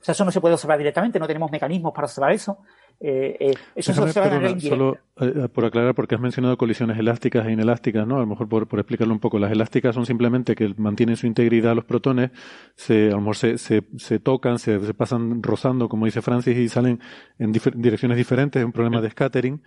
[0.00, 2.58] O sea, eso no se puede observar directamente, no tenemos mecanismos para observar eso.
[3.02, 7.52] Eh, eh, eso se observa Solo eh, por aclarar, porque has mencionado colisiones elásticas e
[7.52, 8.16] inelásticas, ¿no?
[8.16, 9.38] A lo mejor por, por, explicarlo un poco.
[9.38, 12.30] Las elásticas son simplemente que mantienen su integridad los protones,
[12.74, 16.58] se, a lo mejor se, se, se tocan, se, se, pasan rozando, como dice Francis,
[16.58, 17.00] y salen
[17.38, 19.62] en direcciones diferentes, es un problema de scattering.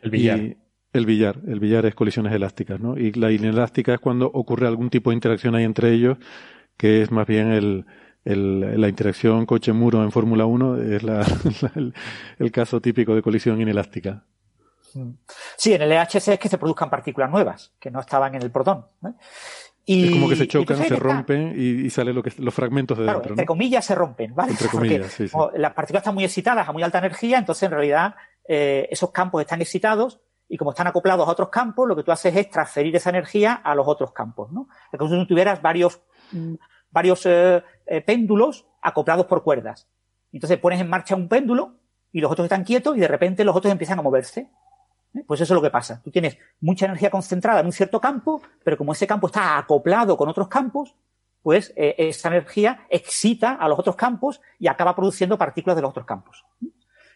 [0.00, 0.56] El billar.
[0.94, 2.96] el billar, el billar es colisiones elásticas, ¿no?
[2.96, 6.16] Y la inelástica es cuando ocurre algún tipo de interacción ahí entre ellos,
[6.78, 7.84] que es más bien el,
[8.28, 11.26] el, la interacción coche-muro en Fórmula 1 es la,
[12.38, 14.24] el, caso típico de colisión inelástica.
[15.56, 18.50] Sí, en el EHC es que se produzcan partículas nuevas que no estaban en el
[18.50, 18.86] protón.
[19.84, 23.04] Y, es como que se chocan, se rompen y, salen lo que, los fragmentos de
[23.04, 23.32] claro, dentro.
[23.32, 24.52] Entre comillas se rompen, ¿vale?
[24.52, 28.14] Entre comillas, sí, Las partículas están muy excitadas a muy alta energía, entonces en realidad
[28.46, 32.12] eh, esos campos están excitados y como están acoplados a otros campos, lo que tú
[32.12, 34.68] haces es transferir esa energía a los otros campos, ¿no?
[34.92, 36.00] Es como si tú tuvieras varios
[36.32, 36.54] mm,
[36.90, 39.88] varios eh, eh, péndulos acoplados por cuerdas.
[40.30, 41.76] Entonces pones en marcha un péndulo
[42.12, 44.50] y los otros están quietos y de repente los otros empiezan a moverse.
[45.14, 45.24] ¿eh?
[45.26, 46.02] Pues eso es lo que pasa.
[46.04, 50.18] Tú tienes mucha energía concentrada en un cierto campo, pero como ese campo está acoplado
[50.18, 50.94] con otros campos,
[51.42, 55.90] pues eh, esa energía excita a los otros campos y acaba produciendo partículas de los
[55.90, 56.44] otros campos.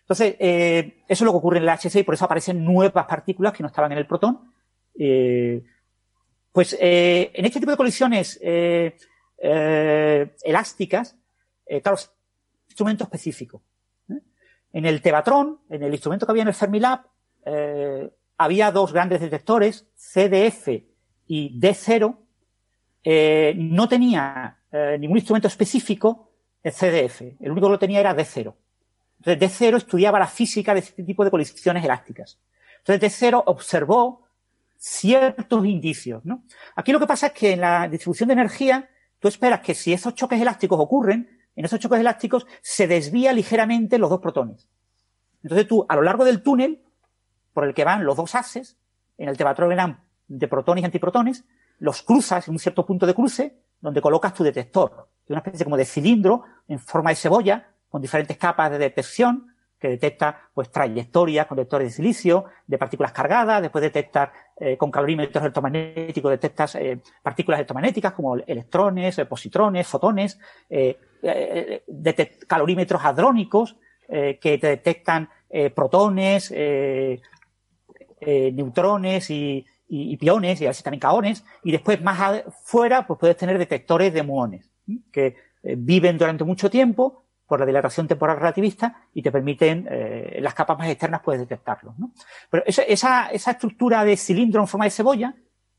[0.00, 3.52] Entonces, eso es lo que ocurre en el HC y por eso aparecen nuevas partículas
[3.52, 4.52] que no estaban en el protón.
[6.52, 8.40] pues en este tipo de colisiones
[9.42, 11.16] elásticas,
[11.82, 13.62] claro, es un instrumento específico.
[14.72, 17.00] En el Tevatron, en el instrumento que había en el Fermilab,
[17.44, 20.68] eh, había dos grandes detectores, CDF
[21.26, 22.16] y D0.
[23.04, 26.30] Eh, no tenía eh, ningún instrumento específico
[26.62, 27.22] el CDF.
[27.40, 28.54] El único que lo tenía era D0.
[29.24, 32.38] Entonces, D0 estudiaba la física de este tipo de colisiones elásticas.
[32.78, 34.22] Entonces, D0 observó
[34.76, 36.22] ciertos indicios.
[36.74, 38.88] Aquí lo que pasa es que en la distribución de energía,
[39.22, 43.96] tú esperas que si esos choques elásticos ocurren, en esos choques elásticos se desvía ligeramente
[43.96, 44.68] los dos protones.
[45.44, 46.82] Entonces tú, a lo largo del túnel,
[47.54, 48.76] por el que van los dos haces,
[49.18, 51.44] en el tevatron eran de protones y antiprotones,
[51.78, 55.64] los cruzas en un cierto punto de cruce, donde colocas tu detector, es una especie
[55.64, 59.51] como de cilindro en forma de cebolla, con diferentes capas de detección,
[59.82, 64.92] que detecta pues trayectorias con detectores de silicio, de partículas cargadas, después detectar eh, con
[64.92, 70.38] calorímetros electromagnéticos, detectas eh, partículas electromagnéticas como electrones, eh, positrones, fotones,
[72.46, 73.76] calorímetros hadrónicos
[74.08, 75.28] que te detectan
[75.74, 76.52] protones,
[78.20, 83.36] neutrones y, y, piones, y a veces también caones, y después más afuera pues puedes
[83.36, 84.70] tener detectores de muones,
[85.10, 87.21] que viven durante mucho tiempo,
[87.52, 91.98] por la dilatación temporal relativista y te permiten, eh, las capas más externas puedes detectarlos.
[91.98, 92.12] ¿no?
[92.48, 95.34] Pero esa, esa, estructura de cilindro en forma de cebolla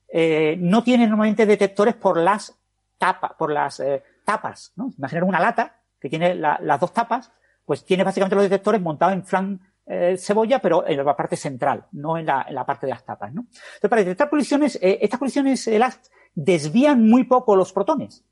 [0.07, 2.55] eh, no tiene normalmente detectores por las
[2.99, 4.71] tapas, por las eh, tapas.
[4.75, 4.93] ¿no?
[4.95, 7.31] Imaginar una lata que tiene las dos tapas,
[7.65, 11.87] pues tiene básicamente los detectores montados en flan eh, cebolla, pero en la parte central,
[11.93, 13.33] no en la, en la parte de las tapas.
[13.33, 13.47] ¿no?
[13.49, 15.67] Entonces, para detectar colisiones, estas colisiones
[16.35, 18.23] desvían muy poco los protones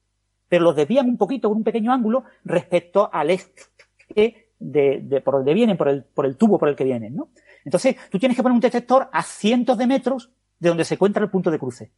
[0.51, 5.53] pero los desvían un poquito con un pequeño ángulo respecto al eje de, por donde
[5.53, 7.29] vienen, por el, por el tubo por el que vienen, ¿no?
[7.63, 10.29] Entonces, tú tienes que poner un detector a cientos de metros
[10.59, 11.93] de donde se encuentra el punto de cruce.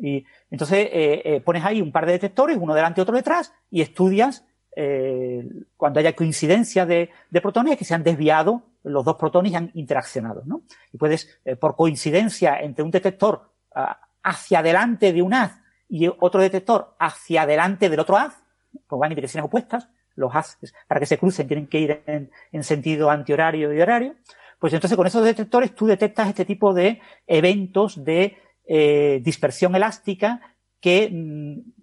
[0.00, 3.52] Y entonces eh, eh, pones ahí un par de detectores, uno delante y otro detrás,
[3.72, 4.44] y estudias
[4.76, 7.10] eh, cuando haya coincidencia de,
[7.42, 10.44] protones que se han desviado los dos protones han interaccionado.
[10.46, 10.62] ¿no?
[10.92, 16.40] Y puedes, por coincidencia entre un detector ah, hacia adelante de un haz y otro
[16.40, 18.42] detector hacia adelante del otro haz,
[18.86, 22.64] pues van en direcciones opuestas, los haces para que se crucen tienen que ir en,
[22.64, 24.16] sentido antihorario y horario,
[24.58, 30.56] pues entonces con esos detectores tú detectas este tipo de eventos de eh, dispersión elástica
[30.80, 31.76] que mm,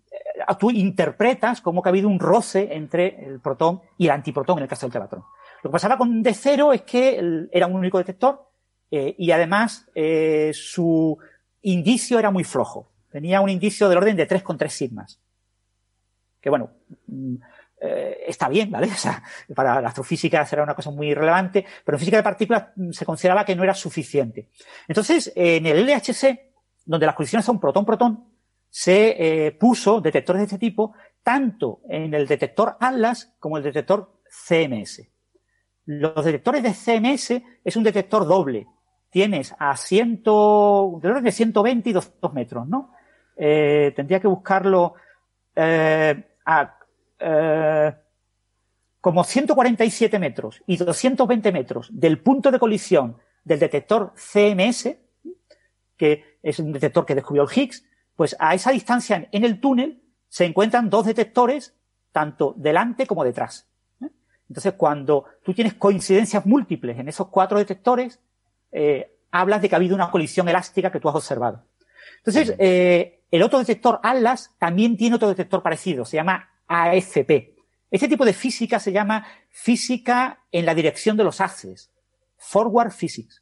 [0.59, 4.63] tú interpretas como que ha habido un roce entre el protón y el antiprotón en
[4.63, 5.23] el caso del tevatron.
[5.61, 8.49] Lo que pasaba con D0 es que era un único detector
[8.91, 11.17] eh, y además eh, su
[11.61, 15.19] indicio era muy flojo tenía un indicio del orden de 3,3 sigmas.
[16.41, 16.71] Que bueno,
[17.05, 17.35] mm,
[17.79, 18.87] eh, está bien, ¿vale?
[18.91, 19.21] O sea,
[19.53, 23.05] para la astrofísica será una cosa muy relevante, pero en física de partículas mm, se
[23.05, 24.49] consideraba que no era suficiente.
[24.87, 26.53] Entonces, en el LHC,
[26.85, 28.25] donde las colisiones son protón-protón,
[28.67, 34.19] se eh, puso detectores de este tipo tanto en el detector ATLAS como el detector
[34.27, 35.07] CMS.
[35.85, 38.65] Los detectores de CMS es un detector doble.
[39.11, 42.93] Tienes a ciento, del orden de 120 y 200 metros, ¿no?
[43.35, 44.93] Eh, tendría que buscarlo
[45.55, 46.77] eh, a
[47.19, 47.93] eh,
[49.01, 54.95] como 147 metros y 220 metros del punto de colisión del detector CMS,
[55.97, 57.85] que es un detector que descubrió el Higgs,
[58.15, 61.75] pues a esa distancia en el túnel se encuentran dos detectores,
[62.11, 63.67] tanto delante como detrás.
[64.47, 68.19] Entonces, cuando tú tienes coincidencias múltiples en esos cuatro detectores,
[69.31, 71.65] hablas de que ha habido una colisión elástica que tú has observado.
[72.17, 72.55] Entonces,
[73.33, 77.55] el otro detector Atlas también tiene otro detector parecido, se llama AFP.
[77.89, 81.91] Este tipo de física se llama física en la dirección de los haces,
[82.37, 83.41] Forward Physics.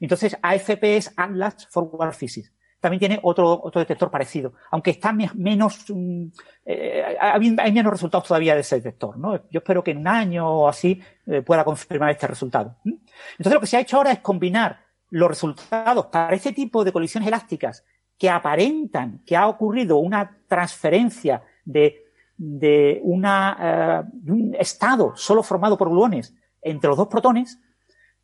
[0.00, 2.52] Entonces, AFP es Atlas Forward Physics.
[2.80, 6.26] También tiene otro, otro detector parecido, aunque está menos, mm,
[6.66, 9.36] eh, hay menos resultados todavía de ese detector, ¿no?
[9.48, 12.78] Yo espero que en un año o así eh, pueda confirmar este resultado.
[12.84, 16.90] Entonces, lo que se ha hecho ahora es combinar los resultados para este tipo de
[16.90, 17.84] colisiones elásticas
[18.24, 22.06] que aparentan que ha ocurrido una transferencia de,
[22.38, 27.60] de, eh, un estado solo formado por gluones entre los dos protones,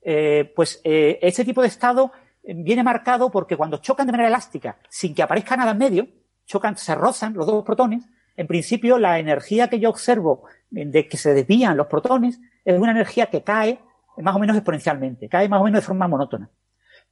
[0.00, 2.12] eh, pues eh, ese tipo de estado
[2.42, 6.08] viene marcado porque cuando chocan de manera elástica, sin que aparezca nada en medio,
[6.46, 8.02] chocan, se rozan los dos protones,
[8.38, 12.92] en principio la energía que yo observo de que se desvían los protones es una
[12.92, 13.80] energía que cae
[14.16, 16.48] más o menos exponencialmente, cae más o menos de forma monótona.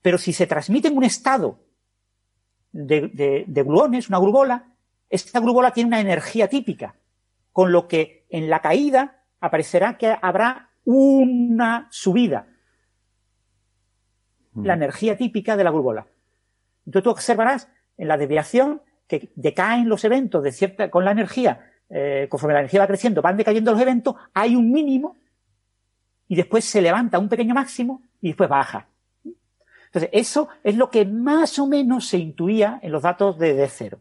[0.00, 1.67] Pero si se transmite en un estado
[2.72, 4.72] de, gluones, una grubola,
[5.08, 6.94] esta grubola tiene una energía típica,
[7.52, 12.46] con lo que en la caída aparecerá que habrá una subida.
[14.54, 14.82] La mm.
[14.82, 16.06] energía típica de la grubola.
[16.86, 21.72] Entonces tú observarás en la desviación que decaen los eventos de cierta, con la energía,
[21.90, 25.16] eh, conforme la energía va creciendo, van decayendo los eventos, hay un mínimo
[26.28, 28.88] y después se levanta un pequeño máximo y después baja.
[29.88, 33.98] Entonces, eso es lo que más o menos se intuía en los datos de D0.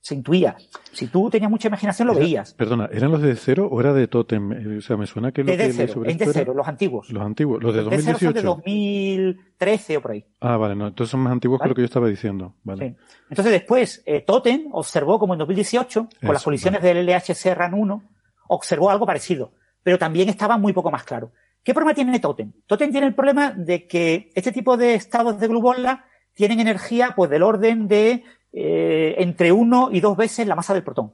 [0.00, 0.56] Se intuía.
[0.92, 2.54] Si tú tenías mucha imaginación, lo veías.
[2.54, 4.52] Perdona, ¿eran los de D0 o era de Totem?
[4.52, 7.10] Eh, o sea, me suena que lo de D0, en D0, los antiguos.
[7.10, 8.16] Los antiguos, los de 2018.
[8.16, 10.24] D0 son de 2013 o por ahí.
[10.40, 12.54] Ah, vale, no, entonces son más antiguos que lo que yo estaba diciendo.
[12.62, 12.96] Vale.
[13.28, 18.02] Entonces después, eh, Totem observó como en 2018, con las colisiones del LHC RAN 1,
[18.46, 19.52] observó algo parecido,
[19.82, 21.32] pero también estaba muy poco más claro.
[21.68, 22.50] ¿Qué problema tiene Totem?
[22.66, 27.28] Totem tiene el problema de que este tipo de estados de glubola tienen energía pues
[27.28, 28.24] del orden de
[28.54, 31.12] eh, entre uno y dos veces la masa del protón.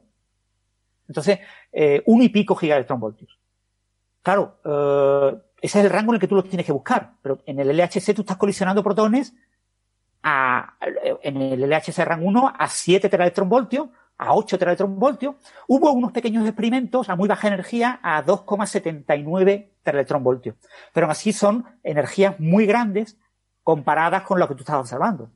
[1.09, 1.41] Entonces,
[1.73, 3.37] eh, uno y pico gigaelectronvoltios.
[4.23, 7.43] Claro, eh, ese es el rango en el que tú los tienes que buscar, pero
[7.47, 9.35] en el LHC tú estás colisionando protones
[10.23, 10.77] a,
[11.25, 15.37] en el LHC RAN 1 a 7 teraelectronvoltios a 8 teraelectronvoltios.
[15.67, 20.57] Hubo unos pequeños experimentos a muy baja energía a 2,79 teraelectronvoltios.
[20.93, 23.19] Pero aún así son energías muy grandes
[23.63, 25.31] comparadas con lo que tú estás observando.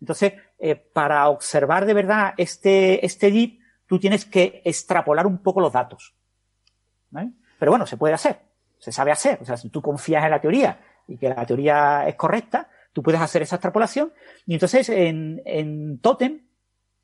[0.00, 5.60] Entonces, eh, para observar de verdad este, este DIP, tú tienes que extrapolar un poco
[5.60, 6.14] los datos.
[7.58, 8.40] Pero bueno, se puede hacer,
[8.78, 9.38] se sabe hacer.
[9.40, 13.02] O sea, si tú confías en la teoría y que la teoría es correcta, tú
[13.02, 14.12] puedes hacer esa extrapolación.
[14.46, 16.42] Y entonces en, en Totem,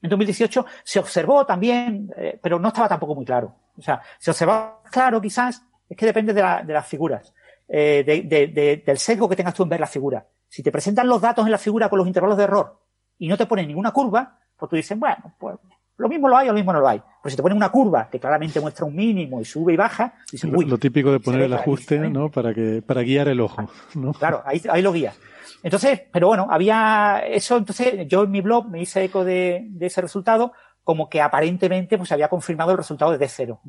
[0.02, 3.54] en 2018 se observó también, eh, pero no estaba tampoco muy claro.
[3.76, 7.32] O sea, se observó claro quizás, es que depende de, la, de las figuras,
[7.68, 10.26] eh, de, del sesgo que tengas tú en ver la figura.
[10.48, 12.80] Si te presentan los datos en la figura con los intervalos de error
[13.18, 15.56] y no te ponen ninguna curva, pues tú dices, bueno, pues
[15.96, 17.00] lo mismo lo hay o lo mismo no lo hay.
[17.22, 20.14] Pues si te ponen una curva que claramente muestra un mínimo y sube y baja,
[20.32, 22.30] dices, Uy, lo, típico de poner el ajuste, ¿no?
[22.30, 24.12] Para que, para guiar el ojo, ¿no?
[24.14, 25.16] Claro, ahí, ahí lo guías.
[25.62, 30.00] Entonces, pero bueno, había eso, entonces yo en mi blog me hice eco de, ese
[30.00, 33.60] resultado como que aparentemente pues había confirmado el resultado de D0.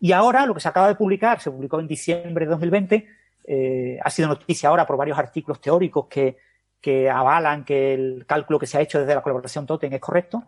[0.00, 3.06] Y ahora lo que se acaba de publicar, se publicó en diciembre de 2020,
[3.46, 6.38] eh, ha sido noticia ahora por varios artículos teóricos que,
[6.80, 10.44] que avalan que el cálculo que se ha hecho desde la colaboración Totem es correcto,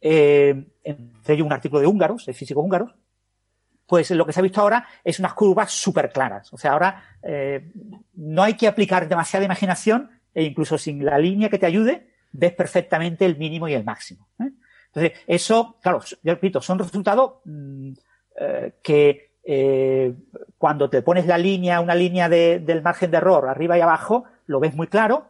[0.00, 2.94] eh, entre ellos un artículo de húngaros, de físicos húngaros,
[3.86, 6.52] pues lo que se ha visto ahora es unas curvas súper claras.
[6.52, 7.72] O sea, ahora eh,
[8.14, 12.52] no hay que aplicar demasiada imaginación, e incluso sin la línea que te ayude, ves
[12.52, 14.28] perfectamente el mínimo y el máximo.
[14.40, 14.50] ¿eh?
[14.86, 17.92] Entonces, eso, claro, yo repito, son resultados mm,
[18.40, 20.14] eh, que eh,
[20.58, 24.60] cuando te pones la línea, una línea del margen de error arriba y abajo, lo
[24.60, 25.28] ves muy claro,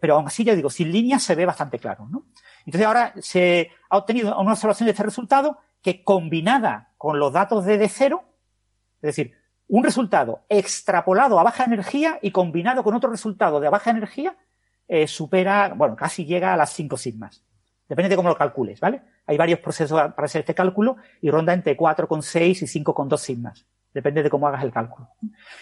[0.00, 2.08] pero aún así, ya digo, sin línea se ve bastante claro.
[2.10, 2.26] ¿no?
[2.66, 7.64] Entonces, ahora se ha obtenido una observación de este resultado que combinada con los datos
[7.64, 8.20] de D0,
[8.96, 9.39] es decir,
[9.70, 14.36] un resultado extrapolado a baja energía y combinado con otro resultado de baja energía
[14.88, 17.44] eh, supera, bueno, casi llega a las 5 sigmas.
[17.88, 19.02] Depende de cómo lo calcules, ¿vale?
[19.26, 23.64] Hay varios procesos para hacer este cálculo y ronda entre 4,6 y 5,2 sigmas.
[23.94, 25.08] Depende de cómo hagas el cálculo.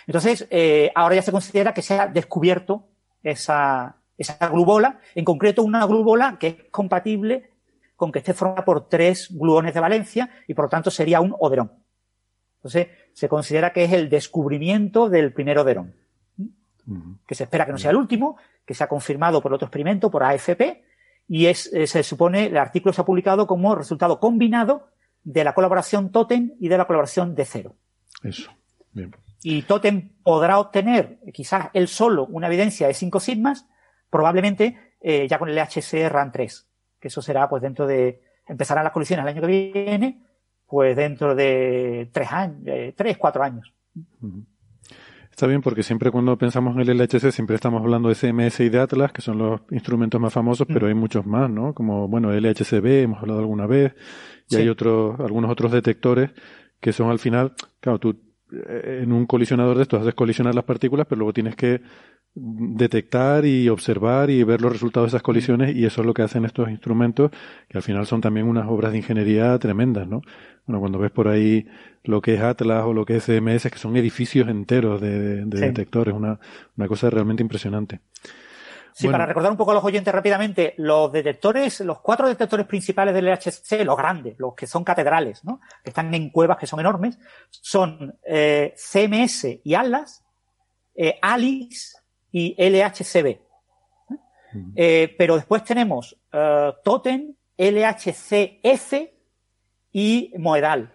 [0.06, 2.88] Entonces, eh, ahora ya se considera que se ha descubierto
[3.22, 7.50] esa, esa glubola, en concreto una glubola que es compatible
[7.96, 11.34] con que esté formada por tres gluones de valencia y por lo tanto sería un
[11.38, 11.72] oderón.
[12.58, 12.88] Entonces,
[13.18, 15.92] se considera que es el descubrimiento del primer Oderón,
[17.26, 20.08] que se espera que no sea el último, que se ha confirmado por otro experimento,
[20.08, 20.84] por AFP,
[21.26, 24.90] y es, eh, se supone, el artículo se ha publicado como resultado combinado
[25.24, 27.74] de la colaboración Totem y de la colaboración de cero.
[28.22, 28.52] Eso.
[28.92, 29.12] Bien.
[29.42, 33.66] Y Totem podrá obtener, quizás él solo, una evidencia de 5 sigmas,
[34.10, 36.68] probablemente eh, ya con el HC RAN 3,
[37.00, 40.22] que eso será pues dentro de, empezarán las colisiones el año que viene,
[40.68, 42.62] pues dentro de tres años,
[42.94, 43.72] tres, cuatro años.
[45.30, 48.68] Está bien porque siempre cuando pensamos en el LHC siempre estamos hablando de CMS y
[48.68, 51.74] de Atlas, que son los instrumentos más famosos, pero hay muchos más, ¿no?
[51.74, 53.94] Como, bueno, LHCb, hemos hablado alguna vez,
[54.50, 56.30] y hay otros, algunos otros detectores
[56.80, 58.20] que son al final, claro, tú
[58.50, 61.82] eh, en un colisionador de estos haces colisionar las partículas, pero luego tienes que
[62.34, 66.22] detectar y observar y ver los resultados de esas colisiones y eso es lo que
[66.22, 67.30] hacen estos instrumentos
[67.68, 70.22] que al final son también unas obras de ingeniería tremendas, ¿no?
[70.66, 71.66] Bueno, cuando ves por ahí
[72.04, 76.14] lo que es Atlas o lo que es CMS, que son edificios enteros de, detectores,
[76.14, 76.38] una,
[76.76, 78.00] una cosa realmente impresionante.
[78.92, 83.14] Sí, para recordar un poco a los oyentes rápidamente, los detectores, los cuatro detectores principales
[83.14, 85.60] del LHC, los grandes, los que son catedrales, ¿no?
[85.84, 87.16] que están en cuevas que son enormes,
[87.48, 90.24] son eh, CMS y Atlas,
[90.96, 91.96] eh, ALICE
[92.32, 93.38] y LHCb.
[94.74, 98.94] Eh, pero después tenemos eh, Totem, LHCF
[99.92, 100.92] y Moedal,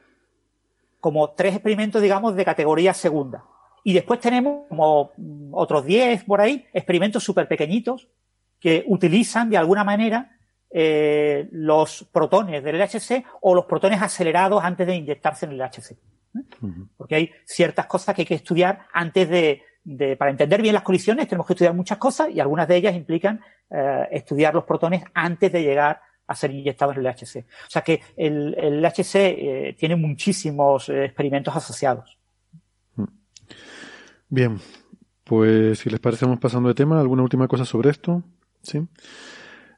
[0.99, 3.43] como tres experimentos, digamos, de categoría segunda.
[3.84, 8.07] Y después tenemos como mm, otros 10 por ahí, experimentos súper pequeñitos
[8.60, 10.38] que utilizan de alguna manera
[10.69, 15.97] eh, los protones del LHC o los protones acelerados antes de inyectarse en el LHC.
[16.97, 19.61] Porque hay ciertas cosas que hay que estudiar antes de,
[20.18, 23.41] para entender bien las colisiones tenemos que estudiar muchas cosas y algunas de ellas implican
[23.69, 27.45] eh, estudiar los protones antes de llegar a ser inyectados en el LHC.
[27.68, 32.18] O sea que el, el LHC eh, tiene muchísimos experimentos asociados.
[34.30, 34.60] Bien,
[35.23, 36.99] pues si les parece vamos pasando de tema.
[36.99, 38.23] ¿Alguna última cosa sobre esto?
[38.61, 38.88] Sí.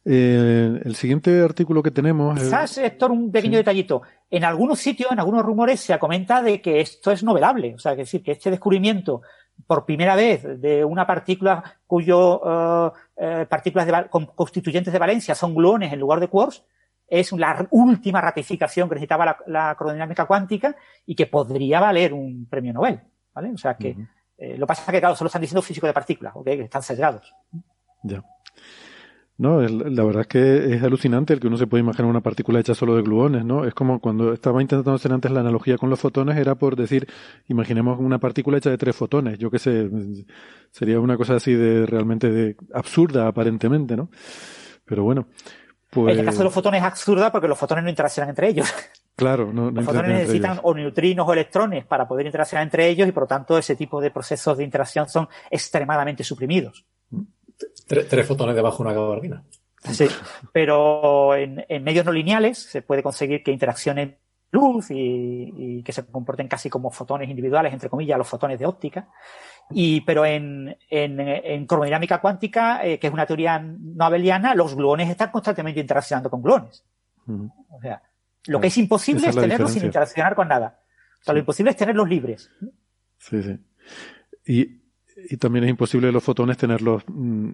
[0.07, 2.39] Eh, el siguiente artículo que tenemos.
[2.39, 4.03] Quizás, Héctor, un pequeño detallito.
[4.29, 7.73] En algunos sitios, en algunos rumores, se comenta de que esto es novelable.
[7.73, 9.23] O sea, es decir, que este descubrimiento
[9.67, 12.91] por primera vez de una partícula cuyo uh,
[13.49, 14.05] partículas de,
[14.35, 16.63] constituyentes de valencia son gluones en lugar de quarks,
[17.07, 20.75] es la última ratificación que necesitaba la, la cronodinámica cuántica
[21.05, 22.99] y que podría valer un premio Nobel.
[23.33, 23.51] ¿Vale?
[23.51, 23.95] O sea que
[24.37, 27.33] eh, lo pasa que, claro, solo están diciendo físicos de partículas, que están sesgados.
[28.03, 28.23] Ya.
[29.37, 32.61] No, la verdad es que es alucinante el que uno se puede imaginar una partícula
[32.61, 33.65] hecha solo de gluones, ¿no?
[33.65, 37.05] Es como cuando estaba intentando hacer antes la analogía con los fotones, era por decir,
[37.49, 39.89] imaginemos una partícula hecha de tres fotones, yo qué sé,
[40.71, 44.09] sería una cosa así de realmente de absurda aparentemente, ¿no?
[44.85, 45.27] Pero bueno,
[45.89, 46.13] pues...
[46.13, 48.73] En el caso de los fotones es absurda porque los fotones no interaccionan entre ellos.
[49.17, 53.13] Claro, no, Los fotones necesitan o neutrinos o electrones para poder interaccionar entre ellos y
[53.13, 56.85] por lo tanto ese tipo de procesos de interacción son extremadamente suprimidos.
[57.87, 59.43] Tres, fotones debajo de una gabardina.
[59.91, 60.07] Sí,
[60.51, 64.17] pero en, medios no lineales se puede conseguir que interaccionen
[64.51, 69.09] luz y, que se comporten casi como fotones individuales, entre comillas, los fotones de óptica.
[69.71, 75.09] Y, pero en, en, cromodinámica cuántica, eh, que es una teoría no abeliana, los gluones
[75.09, 76.83] están constantemente interaccionando con gluones.
[77.27, 78.01] O sea,
[78.47, 80.79] lo que es imposible es, tenerlos sin interaccionar con nada.
[81.21, 82.51] O sea, lo imposible es tenerlos libres.
[83.17, 83.59] Sí, sí.
[84.45, 84.84] Y
[85.29, 87.49] y también es imposible los fotones tenerlos mm,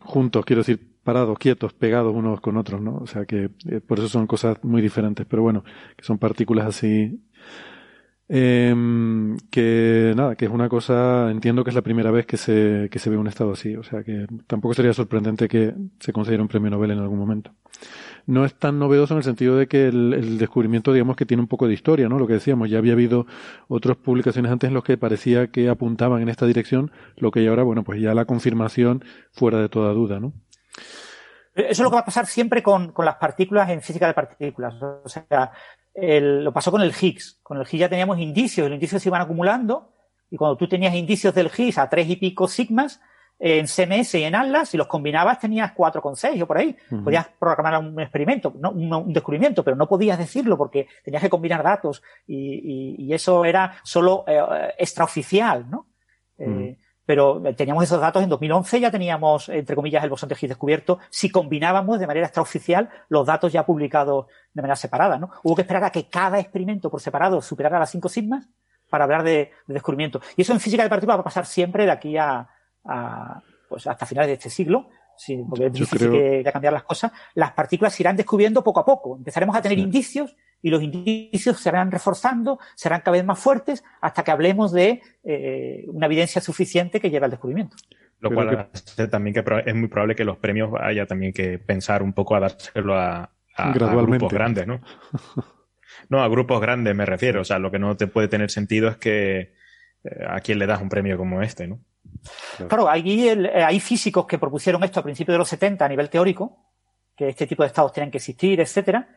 [0.00, 2.96] juntos, quiero decir, parados, quietos, pegados unos con otros, ¿no?
[2.98, 5.64] O sea que eh, por eso son cosas muy diferentes, pero bueno,
[5.96, 7.20] que son partículas así.
[8.32, 12.88] Em, que nada, que es una cosa, entiendo que es la primera vez que se,
[12.88, 16.42] que se ve un estado así, o sea que tampoco sería sorprendente que se consiguiera
[16.42, 17.52] un premio Nobel en algún momento
[18.26, 21.48] no es tan novedoso en el sentido de que el, descubrimiento, digamos que tiene un
[21.48, 22.18] poco de historia, ¿no?
[22.18, 23.26] Lo que decíamos, ya había habido
[23.68, 27.50] otras publicaciones antes en los que parecía que apuntaban en esta dirección, lo que ya
[27.50, 30.32] ahora, bueno, pues ya la confirmación fuera de toda duda, ¿no?
[31.54, 34.74] Eso es lo que va a pasar siempre con, las partículas en física de partículas.
[34.80, 35.52] O sea,
[35.94, 37.40] lo pasó con el Higgs.
[37.42, 39.92] Con el Higgs ya teníamos indicios, los indicios se iban acumulando,
[40.30, 43.00] y cuando tú tenías indicios del Higgs a tres y pico sigmas,
[43.42, 46.76] en CMS y en Atlas, si los combinabas tenías 4,6 o por ahí.
[47.02, 51.62] Podías programar un experimento, no, un, descubrimiento, pero no podías decirlo porque tenías que combinar
[51.62, 54.40] datos y, eso era solo eh,
[54.78, 55.86] extraoficial, ¿no?
[56.38, 60.50] Eh, pero teníamos esos datos en 2011, ya teníamos, entre comillas, el bosón de Higgs
[60.50, 65.30] descubierto, si combinábamos de manera extraoficial los datos ya publicados de manera separada, ¿no?
[65.42, 68.48] Hubo que esperar a que cada experimento por separado superara las 5 sigmas
[68.88, 70.20] para hablar de, de descubrimiento.
[70.36, 72.48] Y eso en física de partículas va a pasar siempre de aquí a,
[73.68, 74.88] pues hasta finales de este siglo,
[75.48, 79.16] porque es difícil que, cambiar las cosas, las partículas se irán descubriendo poco a poco.
[79.16, 83.84] Empezaremos a tener indicios y los indicios se irán reforzando, serán cada vez más fuertes
[84.00, 87.76] hasta que hablemos de eh, una evidencia suficiente que lleve al descubrimiento.
[88.20, 88.68] Lo cual
[89.10, 92.40] también que es muy probable que los premios haya también que pensar un poco a
[92.40, 94.80] dárselo a, a, grupos grandes, ¿no?
[96.10, 97.40] no, a grupos grandes me refiero.
[97.40, 99.54] O sea, lo que no te puede tener sentido es que
[100.04, 101.80] eh, a quién le das un premio como este, ¿no?
[102.68, 106.58] Claro, eh, hay físicos que propusieron esto a principios de los 70 a nivel teórico,
[107.16, 109.08] que este tipo de estados tienen que existir, etcétera,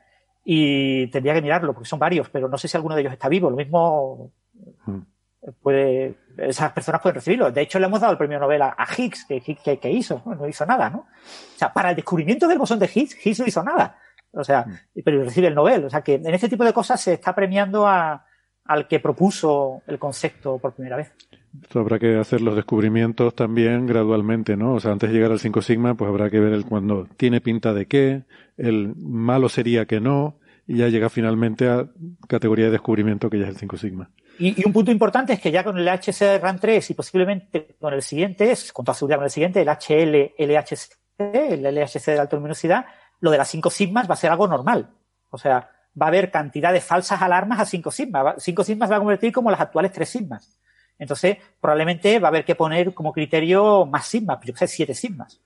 [0.44, 3.30] y tendría que mirarlo, porque son varios, pero no sé si alguno de ellos está
[3.30, 3.49] vivo.
[3.49, 4.32] Lo mismo
[4.86, 4.99] hmm.
[5.61, 7.52] puede, esas personas pueden recibirlo.
[7.52, 10.48] De hecho, le hemos dado el premio Nobel a, Higgs, que, que, hizo, ¿no?
[10.48, 10.99] hizo nada, ¿no?
[10.99, 13.98] O sea, para el descubrimiento del bosón de Higgs, Higgs no hizo nada.
[14.32, 15.02] O sea, hmm.
[15.03, 15.86] pero recibe el Nobel.
[15.86, 18.26] O sea, que en este tipo de cosas se está premiando a,
[18.65, 21.14] al que propuso el concepto por primera vez.
[21.74, 24.74] Habrá que hacer los descubrimientos también gradualmente, ¿no?
[24.74, 27.42] O sea, antes de llegar al 5 sigma, pues habrá que ver el cuando tiene
[27.42, 28.24] pinta de qué,
[28.58, 31.88] el malo sería que no, y ya llega finalmente a
[32.28, 34.10] categoría de descubrimiento que ya es el 5 sigma.
[34.40, 37.94] Y, un punto importante es que ya con el HC RAM 3 y posiblemente con
[37.94, 40.52] el siguiente, con toda seguridad con el siguiente, el HL, el
[41.64, 42.86] LHC de alta luminosidad,
[43.20, 44.90] lo de las 5 sigmas va a ser algo normal.
[45.30, 45.70] O sea,
[46.00, 48.36] va a haber cantidad de falsas alarmas a 5 sigmas.
[48.38, 50.60] 5 sigmas va a convertir como las actuales 3 sigmas.
[51.04, 55.40] Entonces, probablemente va a haber que poner como criterio más sigmas, yo sé, siete sigmas.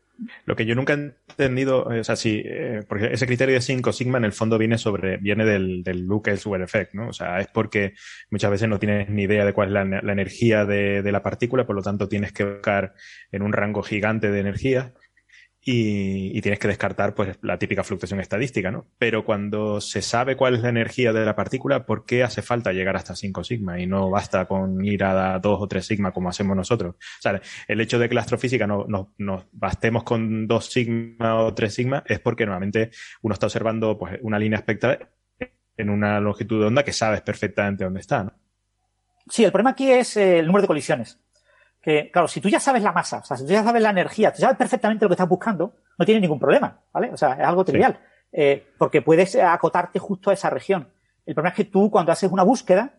[0.45, 3.61] Lo que yo nunca he entendido, eh, o sea, si, eh, porque ese criterio de
[3.61, 7.09] 5 sigma en el fondo viene sobre, viene del, del Lucas-Weir effect, ¿no?
[7.09, 7.93] O sea, es porque
[8.31, 11.21] muchas veces no tienes ni idea de cuál es la, la energía de, de, la
[11.21, 12.93] partícula, por lo tanto tienes que buscar
[13.31, 14.93] en un rango gigante de energía
[15.69, 18.87] y, tienes que descartar pues la típica fluctuación estadística, ¿no?
[18.97, 22.71] Pero cuando se sabe cuál es la energía de la partícula, ¿por qué hace falta
[22.71, 26.29] llegar hasta 5 sigma y no basta con ir a 2 o 3 sigma como
[26.29, 26.95] hacemos nosotros?
[26.95, 31.35] O sea, el hecho de que la astrofísica nos no, no bastemos con 2 sigma
[31.43, 32.91] o 3 sigma es porque normalmente
[33.21, 35.09] uno está observando pues, una línea espectral
[35.75, 38.33] en una longitud de onda que sabes perfectamente dónde está, ¿no?
[39.29, 41.19] Sí, el problema aquí es el número de colisiones
[41.87, 43.91] que, claro, si tú ya sabes la masa, o sea, si tú ya sabes la
[43.91, 47.11] energía, tú sabes perfectamente lo que estás buscando, no tienes ningún problema, ¿vale?
[47.13, 48.27] O sea, es algo trivial, sí.
[48.33, 50.89] eh, porque puedes acotarte justo a esa región.
[51.25, 52.95] El problema es que tú, cuando haces una búsqueda,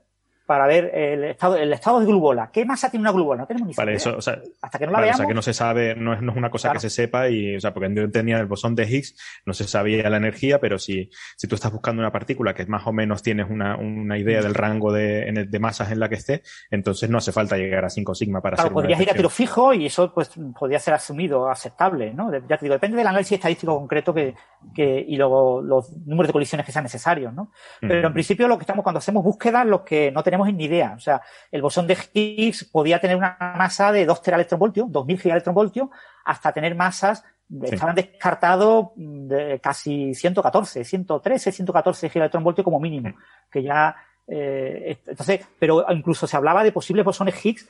[0.49, 2.49] para ver el estado, el estado de glubola.
[2.51, 3.43] ¿Qué masa tiene una glubola?
[3.43, 5.20] No tenemos ni Vale, eso, o sea, hasta que no la vale, veamos.
[5.20, 6.79] O sea, que no se sabe, no es, no es una cosa claro.
[6.79, 9.15] que se sepa y, o sea, porque yo tenía el bosón de Higgs,
[9.45, 12.87] no se sabía la energía, pero si, si tú estás buscando una partícula que más
[12.87, 16.15] o menos tienes una, una idea del rango de, el, de masas en la que
[16.15, 19.15] esté, entonces no hace falta llegar a 5 sigma para claro, hacer podrías ir a
[19.15, 22.33] tiro fijo y eso, pues, podría ser asumido, aceptable, ¿no?
[22.33, 24.35] Ya te digo, depende del análisis estadístico concreto que,
[24.75, 27.53] que, y luego los números de colisiones que sean necesarios, ¿no?
[27.83, 28.07] Pero mm.
[28.07, 31.01] en principio lo que estamos, cuando hacemos búsquedas, lo que no tenemos ni idea, o
[31.01, 31.20] sea,
[31.51, 35.89] el bosón de Higgs podía tener una masa de 2 teraelectronvoltios, 2000 gigaelectronvoltios,
[36.24, 37.59] hasta tener masas, sí.
[37.62, 43.15] estaban descartados de casi 114, 113, 114 gigaelectronvoltios como mínimo,
[43.51, 43.97] que ya,
[44.27, 47.69] eh, entonces, pero incluso se hablaba de posibles bosones Higgs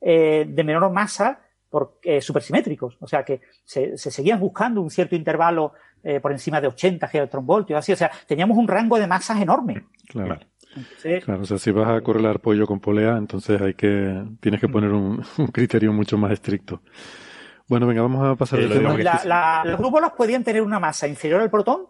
[0.00, 1.40] eh, de menor masa
[1.70, 6.30] por, eh, supersimétricos, o sea que se, se, seguían buscando un cierto intervalo eh, por
[6.30, 9.86] encima de 80 gigaelectronvoltios, así, o sea, teníamos un rango de masas enorme.
[10.08, 10.38] Claro.
[10.98, 11.20] Sí.
[11.20, 14.68] Claro, o sea, si vas a correlar pollo con polea, entonces hay que, tienes que
[14.68, 16.82] poner un, un criterio mucho más estricto.
[17.68, 18.96] Bueno, venga, vamos a pasar el tema.
[18.98, 21.86] La, la, los grupos podían tener una masa inferior al protón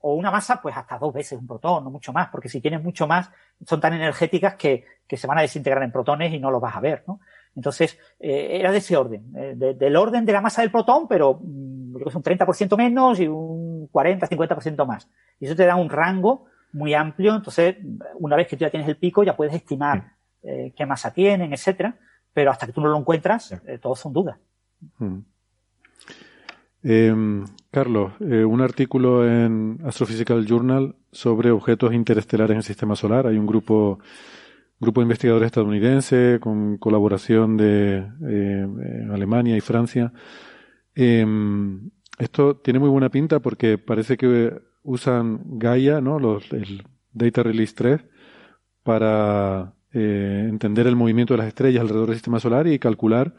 [0.00, 2.82] o una masa, pues hasta dos veces un protón, no mucho más, porque si tienes
[2.82, 3.30] mucho más,
[3.66, 6.76] son tan energéticas que, que se van a desintegrar en protones y no los vas
[6.76, 7.20] a ver, ¿no?
[7.56, 11.08] Entonces, eh, era de ese orden, eh, de, del orden de la masa del protón,
[11.08, 15.08] pero mmm, creo que es un 30% menos y un 40-50% más.
[15.40, 17.76] Y eso te da un rango muy amplio, entonces
[18.18, 21.52] una vez que tú ya tienes el pico ya puedes estimar eh, qué masa tienen,
[21.52, 21.98] etcétera,
[22.32, 24.38] pero hasta que tú no lo encuentras, eh, todos son dudas.
[24.98, 25.18] Hmm.
[26.84, 33.26] Eh, Carlos, un artículo en Astrophysical Journal sobre objetos interestelares en el sistema solar.
[33.26, 33.98] Hay un grupo,
[34.78, 38.06] grupo de investigadores estadounidense con colaboración de
[39.12, 40.12] Alemania y Francia.
[40.94, 44.52] esto tiene muy buena pinta porque parece que
[44.88, 46.18] usan Gaia, ¿no?
[46.18, 46.82] Los, el
[47.12, 48.00] Data Release 3,
[48.82, 53.34] para eh, entender el movimiento de las estrellas alrededor del sistema solar y calcular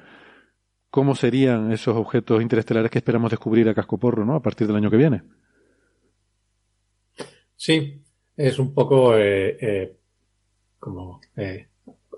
[0.91, 4.35] cómo serían esos objetos interestelares que esperamos descubrir a cascoporro, ¿no?
[4.35, 5.23] A partir del año que viene.
[7.55, 8.03] Sí,
[8.38, 9.97] es un poco eh, eh,
[10.80, 11.19] como,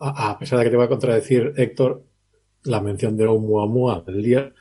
[0.01, 2.05] a, pesar de que te voy a contradecir, Héctor,
[2.63, 4.53] la mención de Oumuamua del día,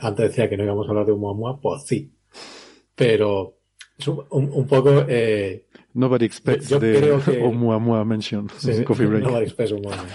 [0.00, 2.16] antes decía que no íbamos a hablar de Oumuamua, pues sí,
[2.96, 3.58] pero
[3.96, 5.04] es un, un, un poco.
[5.08, 9.22] Eh, nobody expects yo, yo the que, Oumuamua mention sí, Coffee Break.
[9.22, 10.06] Nobody expects Oumuamua.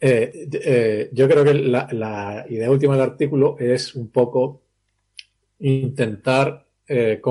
[0.00, 4.62] Eh, eh, yo creo que la, la, idea última del artículo es un poco
[5.60, 7.22] intentar eh,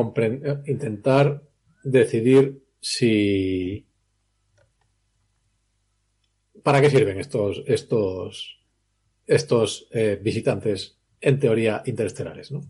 [0.65, 1.43] intentar
[1.83, 3.85] decidir si
[6.63, 8.59] para qué sirven estos estos
[9.27, 12.61] estos eh, visitantes en teoría interestelares, ¿no?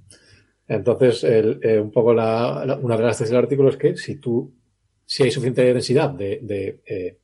[0.67, 4.15] Entonces, el, eh, un poco la, una de las tesis del artículo es que si
[4.15, 4.53] tú,
[5.05, 7.19] si hay suficiente densidad de, de eh,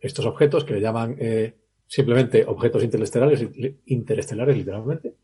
[0.00, 1.54] estos objetos que le llaman eh,
[1.86, 3.46] simplemente objetos interestelares,
[3.86, 5.14] interestelares literalmente,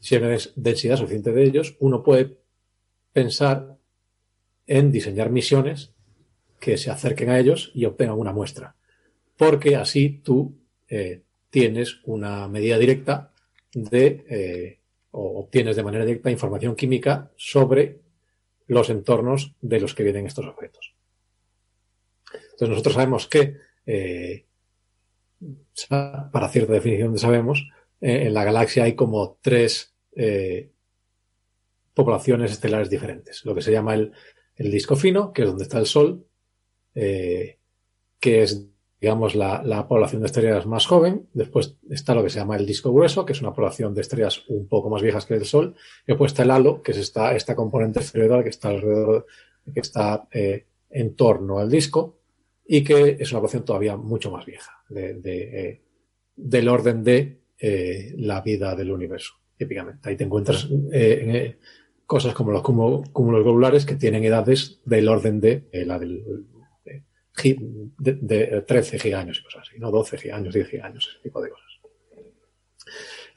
[0.00, 2.38] si hay densidad suficiente de ellos, uno puede
[3.12, 3.78] pensar
[4.66, 5.92] en diseñar misiones
[6.58, 8.74] que se acerquen a ellos y obtengan una muestra.
[9.36, 10.56] Porque así tú
[10.88, 13.32] eh, tienes una medida directa
[13.72, 14.78] de eh,
[15.16, 18.00] o obtienes de manera directa información química sobre
[18.66, 20.94] los entornos de los que vienen estos objetos.
[22.32, 24.46] Entonces nosotros sabemos que, eh,
[26.32, 27.70] para cierta definición de sabemos,
[28.00, 30.70] eh, en la galaxia hay como tres eh,
[31.94, 33.44] poblaciones estelares diferentes.
[33.44, 34.12] Lo que se llama el,
[34.56, 36.26] el, disco fino, que es donde está el Sol,
[36.92, 37.58] que
[38.20, 38.66] es
[39.04, 41.28] digamos, la, la, población de estrellas más joven.
[41.34, 44.44] Después está lo que se llama el disco grueso, que es una población de estrellas
[44.48, 45.74] un poco más viejas que el Sol.
[46.04, 49.26] Y después está el halo, que es esta, esta componente esferoidal que está alrededor,
[49.74, 52.20] que está eh, en torno al disco.
[52.66, 55.82] y que es una ecuación todavía mucho más vieja, de, eh,
[56.34, 60.08] del orden de eh, la vida del universo, típicamente.
[60.08, 60.66] Ahí te encuentras
[62.06, 66.46] cosas como los cúmulos globulares que tienen edades del orden de la del
[67.36, 71.64] de, 13 gigaños y cosas así, no 12 gigaños, 10 gigaños, ese tipo de cosas.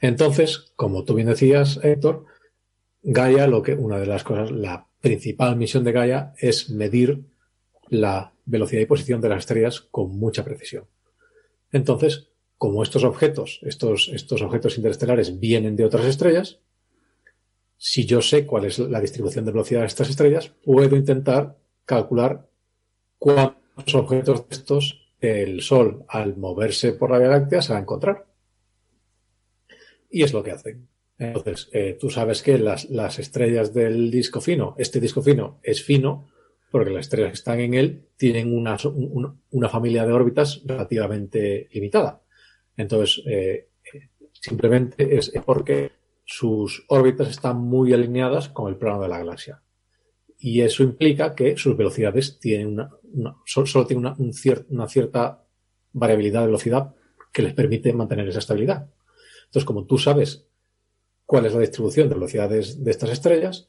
[0.00, 2.26] Entonces, como tú bien decías, Héctor,
[3.02, 7.24] Gaia, lo que, una de las cosas, la principal misión de Gaia es medir
[7.88, 10.84] la velocidad y posición de las estrellas con mucha precisión.
[11.72, 16.60] Entonces, como estos objetos, estos, estos objetos interestelares vienen de otras estrellas,
[17.76, 22.48] si yo sé cuál es la distribución de velocidad de estas estrellas, puedo intentar calcular
[23.78, 27.82] cuántos objetos de estos el Sol, al moverse por la Vía Láctea, se va a
[27.82, 28.26] encontrar.
[30.10, 30.88] Y es lo que hacen.
[31.16, 35.82] Entonces, eh, tú sabes que las, las, estrellas del disco fino, este disco fino es
[35.82, 36.28] fino
[36.70, 38.76] porque las estrellas que están en él tienen una,
[39.50, 42.22] una, familia de órbitas relativamente limitada.
[42.76, 43.68] Entonces, eh,
[44.32, 45.92] simplemente es porque
[46.24, 49.62] sus órbitas están muy alineadas con el plano de la galaxia.
[50.38, 52.90] Y eso implica que sus velocidades tienen una,
[53.44, 54.14] solo, tienen
[54.68, 55.44] una cierta
[55.92, 56.94] variabilidad de velocidad
[57.32, 58.90] que les permite mantener esa estabilidad.
[59.46, 60.46] Entonces, como tú sabes
[61.26, 63.68] cuál es la distribución de velocidades de estas estrellas,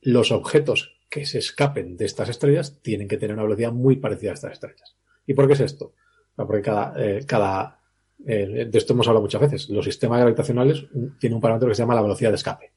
[0.00, 4.32] los objetos que se escapen de estas estrellas tienen que tener una velocidad muy parecida
[4.32, 4.96] a estas estrellas.
[5.26, 5.94] ¿Y por qué es esto?
[6.34, 7.80] Porque cada, eh, cada
[8.24, 10.86] eh, de esto hemos hablado muchas veces, los sistemas gravitacionales
[11.18, 12.72] tienen un parámetro que se llama la velocidad de escape.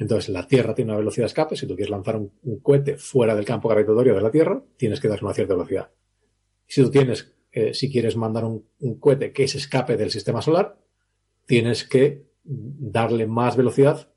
[0.00, 1.56] Entonces, la Tierra tiene una velocidad de escape.
[1.56, 2.32] Si tú quieres lanzar un,
[2.62, 5.90] cohete fuera del campo gravitatorio de la Tierra, tienes que darle una cierta velocidad.
[6.66, 8.64] Si tú tienes, eh, si quieres mandar un,
[8.98, 10.78] cohete que se escape del sistema solar,
[11.44, 14.08] tienes que darle más velocidad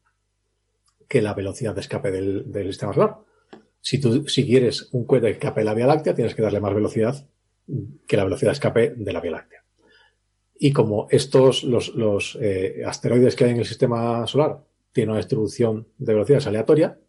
[1.09, 3.17] que la velocidad de escape del, sistema solar.
[3.81, 6.61] Si tú, si quieres un cohete que escape de la Vía Láctea, tienes que darle
[6.61, 7.27] más velocidad
[8.07, 9.65] que la velocidad de escape de la Vía Láctea.
[10.55, 14.63] Y como estos, los, eh, asteroides que hay en el sistema solar
[14.93, 16.99] tienen una distribución de velocidades aleatoria,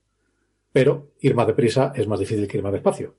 [0.72, 3.14] pero ir más deprisa es más difícil que ir más despacio.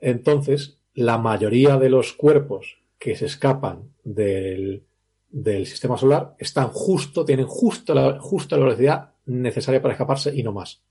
[0.00, 4.84] Entonces, la mayoría de los cuerpos que se escapan del,
[5.28, 10.42] del sistema solar están justo, tienen justo la, justo la velocidad necesaria para escaparse y
[10.42, 10.82] no más.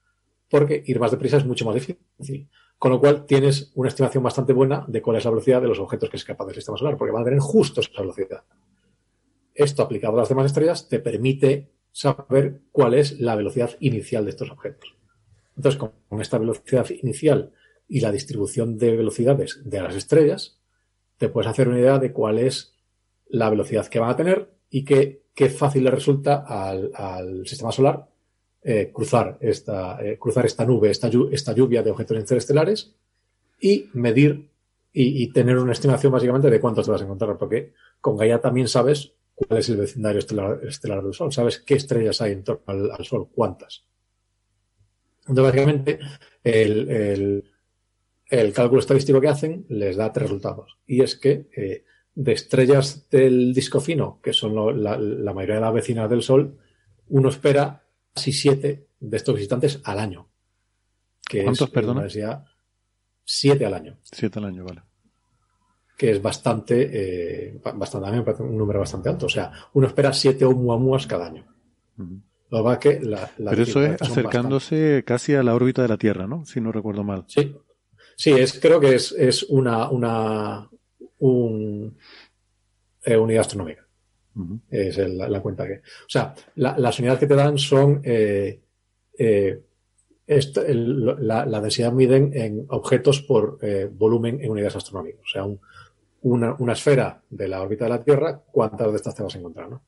[0.50, 2.48] Porque ir más deprisa es mucho más difícil.
[2.78, 5.80] Con lo cual tienes una estimación bastante buena de cuál es la velocidad de los
[5.80, 8.44] objetos que escapan del sistema solar, porque van a tener justo esa velocidad.
[9.54, 14.32] Esto aplicado a las demás estrellas te permite saber cuál es la velocidad inicial de
[14.32, 14.98] estos objetos.
[15.56, 17.54] Entonces, con esta velocidad inicial
[17.88, 20.60] y la distribución de velocidades de las estrellas,
[21.18, 22.76] te puedes hacer una idea de cuál es
[23.30, 28.10] la velocidad que van a tener y qué, fácil le resulta al, sistema solar
[28.62, 32.94] eh, cruzar, esta, eh, cruzar esta nube, esta, esta, lluvia de objetos interestelares
[33.62, 34.50] y medir
[34.92, 38.68] y, tener una estimación básicamente de cuántos te vas a encontrar, porque con Gaia también
[38.68, 43.06] sabes cuál es el vecindario estelar, del Sol, sabes qué estrellas hay en torno al,
[43.06, 43.84] Sol, cuántas.
[45.28, 45.99] Entonces, básicamente,
[46.44, 47.44] el,
[48.30, 50.78] el, cálculo estadístico que hacen les da tres resultados.
[50.88, 51.84] Y es que eh,
[52.16, 56.57] de estrellas del disco fino, que son la, mayoría de las vecinas del Sol,
[57.10, 57.84] uno espera
[58.14, 60.30] casi siete de estos visitantes al año.
[61.28, 62.07] Que ¿Cuántos, perdona?
[63.24, 63.99] siete al año.
[64.03, 64.82] Siete al año, vale.
[65.98, 69.28] Que es bastante, eh, bastante, a mí me parece un número bastante alto.
[69.28, 71.46] O sea, uno espera siete Oumuamuas cada año.
[72.50, 76.28] Lo va que la, Pero eso es acercándose casi a la órbita de la Tierra,
[76.28, 76.46] ¿no?
[76.46, 77.24] Si no recuerdo mal.
[77.28, 77.56] Sí.
[78.18, 80.70] Sí, es, creo que es, es una, una,
[81.20, 81.98] un,
[83.04, 83.86] eh, unidad astronómica.
[84.70, 85.76] Es la, cuenta que.
[85.76, 88.02] O sea, las unidades que te dan son.
[88.04, 88.62] Eh,
[89.18, 89.62] eh,
[90.28, 93.60] la, densidad miden en objetos por
[93.92, 95.22] volumen en unidades astronómicas.
[95.22, 95.46] O sea,
[96.26, 99.70] una, esfera de la órbita de la Tierra, ¿cuántas de estas te vas a encontrar?
[99.70, 99.84] ¿no?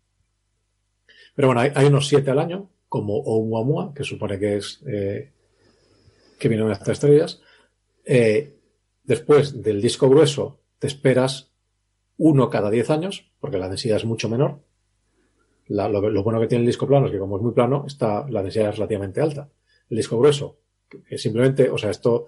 [1.35, 6.71] Pero bueno, hay, unos siete al año, como Oumuamua, que supone que es que vienen
[6.71, 7.41] estas estrellas.
[9.03, 11.51] después del disco grueso te esperas
[12.17, 14.59] uno cada 10 años, porque la densidad es mucho menor.
[15.67, 18.43] lo, bueno que tiene el disco plano es que como es muy plano, está, la
[18.43, 19.49] densidad es relativamente alta.
[19.89, 22.27] El disco grueso, que simplemente, o sea, esto,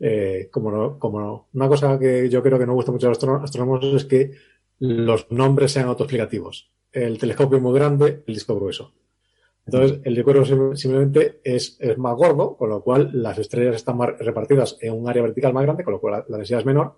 [0.00, 3.10] eh, como no, como no, una cosa que yo creo que no gusta mucho a
[3.10, 4.32] los astrónomos es que
[4.78, 6.70] los nombres sean autoexplicativos.
[6.90, 8.92] El telescopio es muy grande, el disco grueso.
[9.66, 14.18] Entonces, el disco simplemente es, es, más gordo, con lo cual las estrellas están más
[14.18, 16.94] repartidas en un área vertical más grande, con lo cual la densidad es menor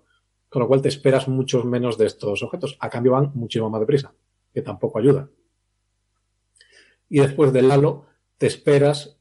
[0.52, 2.76] con lo cual te esperas muchos menos de estos objetos.
[2.78, 4.12] A cambio van muchísimo más deprisa,
[4.52, 5.30] que tampoco ayuda.
[7.08, 8.04] Y después del halo
[8.36, 9.16] te esperas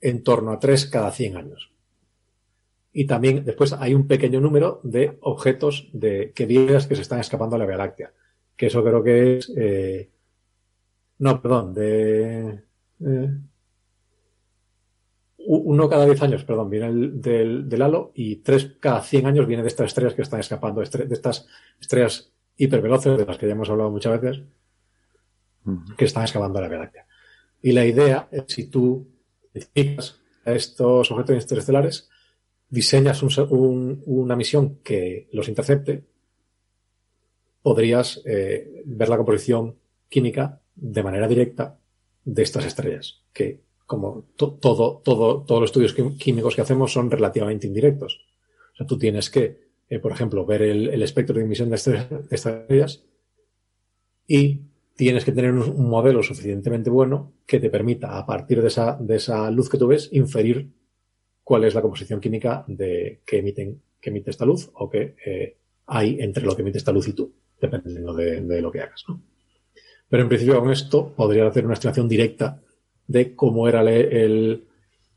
[0.00, 1.70] en torno a 3 cada 100 años.
[2.96, 7.18] Y también después hay un pequeño número de objetos de que viejas que se están
[7.18, 8.12] escapando a la Vía Láctea.
[8.56, 9.52] Que eso creo que es.
[9.56, 10.10] Eh,
[11.18, 12.62] no, perdón, de.
[13.04, 13.30] Eh,
[15.46, 19.62] uno cada 10 años, perdón, viene del, del, halo y tres cada 100 años viene
[19.62, 21.46] de estas estrellas que están escapando, de estas
[21.78, 24.42] estrellas hiperveloces de las que ya hemos hablado muchas veces,
[25.98, 27.06] que están escapando a la Vía Láctea.
[27.60, 29.06] Y la idea es si tú
[29.52, 32.08] identificas a estos objetos interestelares,
[32.74, 36.04] diseñas una misión que los intercepte,
[37.62, 39.76] podrías eh, ver la composición
[40.08, 41.78] química de manera directa
[42.24, 47.66] de estas estrellas, que como todo, todo, todos los estudios químicos que hacemos son relativamente
[47.66, 48.20] indirectos.
[48.72, 52.08] O sea, tú tienes que, eh, por ejemplo, ver el, espectro de emisión de, estas
[52.30, 53.04] estrellas
[54.26, 54.62] y
[54.96, 59.16] tienes que tener un, modelo suficientemente bueno que te permita, a partir de esa, de
[59.16, 60.70] esa luz que tú ves, inferir
[61.44, 65.56] cuál es la composición química de, que, emiten, que emite esta luz o que eh,
[65.86, 69.04] hay entre lo que emite esta luz y tú, dependiendo de, lo que hagas.
[70.08, 72.60] Pero en principio con esto podría hacer una estimación directa
[73.06, 74.64] de cómo era el,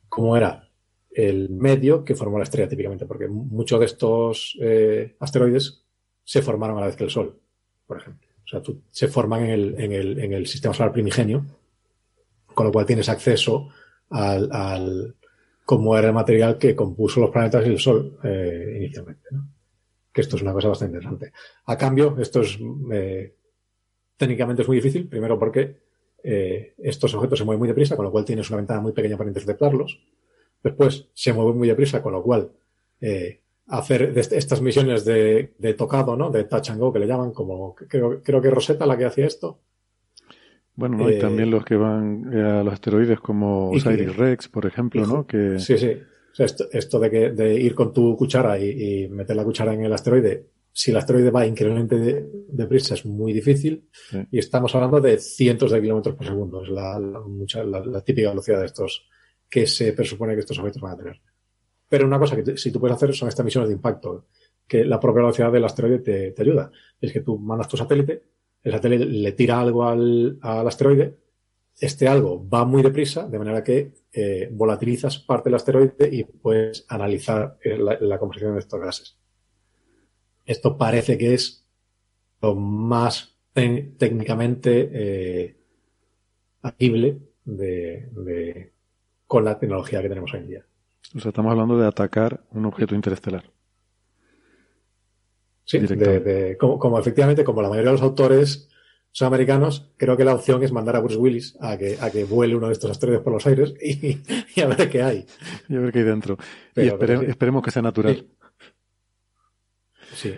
[0.10, 0.70] cómo era
[1.10, 5.84] el medio que formó la estrella típicamente, porque muchos de estos eh, asteroides
[6.24, 7.40] se formaron a la vez que el Sol,
[7.86, 8.28] por ejemplo.
[8.46, 11.46] O sea, se forman en el, en, el, en el, sistema solar primigenio,
[12.54, 13.70] con lo cual tienes acceso
[14.10, 15.16] al, al
[15.68, 19.28] cómo era el material que compuso los planetas y el Sol eh, inicialmente.
[19.32, 19.50] ¿no?
[20.14, 21.34] Que esto es una cosa bastante interesante.
[21.66, 22.58] A cambio, esto es
[22.94, 23.36] eh,
[24.16, 25.76] técnicamente es muy difícil, primero porque
[26.24, 29.18] eh, estos objetos se mueven muy deprisa, con lo cual tienes una ventana muy pequeña
[29.18, 30.00] para interceptarlos.
[30.64, 32.50] Después se mueven muy deprisa, con lo cual
[33.02, 36.30] eh, hacer estas misiones de, tocado, ¿no?
[36.32, 39.28] De touch and go, que le llaman, como creo, creo que Rosetta la que hacía
[39.28, 39.60] esto.
[40.78, 41.10] Bueno, ¿no?
[41.10, 45.26] y también los que van a los asteroides como Osiris Rex, por ejemplo, ¿no?
[45.26, 45.60] Que...
[45.60, 45.98] Sí, sí.
[46.38, 50.46] esto, de, que, de ir con tu cuchara y, meter la cuchara en el asteroide,
[50.72, 53.90] si el asteroide va increíblemente deprisa es muy difícil
[54.30, 56.62] y estamos hablando de cientos de kilómetros por segundo.
[56.62, 59.10] Es la, la, típica velocidad de estos
[59.50, 61.22] que se presupone que estos objetos van a tener.
[61.90, 64.28] Pero una cosa que si tú puedes hacer son estas misiones de impacto,
[64.68, 66.70] que la propia velocidad del asteroide te, te ayuda.
[67.02, 68.37] Es que tú mandas tu satélite,
[68.68, 71.18] el satélite le tira algo al, asteroide,
[71.80, 76.86] este algo va muy deprisa, de manera que eh, volatilizas parte del asteroide y puedes
[76.90, 79.18] analizar eh, la, composición de estos gases.
[80.46, 81.66] Esto parece que es
[82.42, 85.56] lo más técnicamente eh,
[87.46, 88.74] de,
[89.26, 90.66] con la tecnología que tenemos hoy en día.
[91.16, 93.50] O sea, estamos hablando de atacar un objeto interestelar.
[95.68, 98.70] Sí, de, como, efectivamente, como la mayoría de los autores
[99.12, 102.24] son americanos, creo que la opción es mandar a Bruce Willis a que, a que
[102.24, 105.26] vuele uno de estos asteroides por los aires y, a ver qué hay.
[105.68, 106.38] Y a ver qué hay dentro.
[106.74, 108.26] y esperemos que sea natural.
[110.16, 110.34] Sí.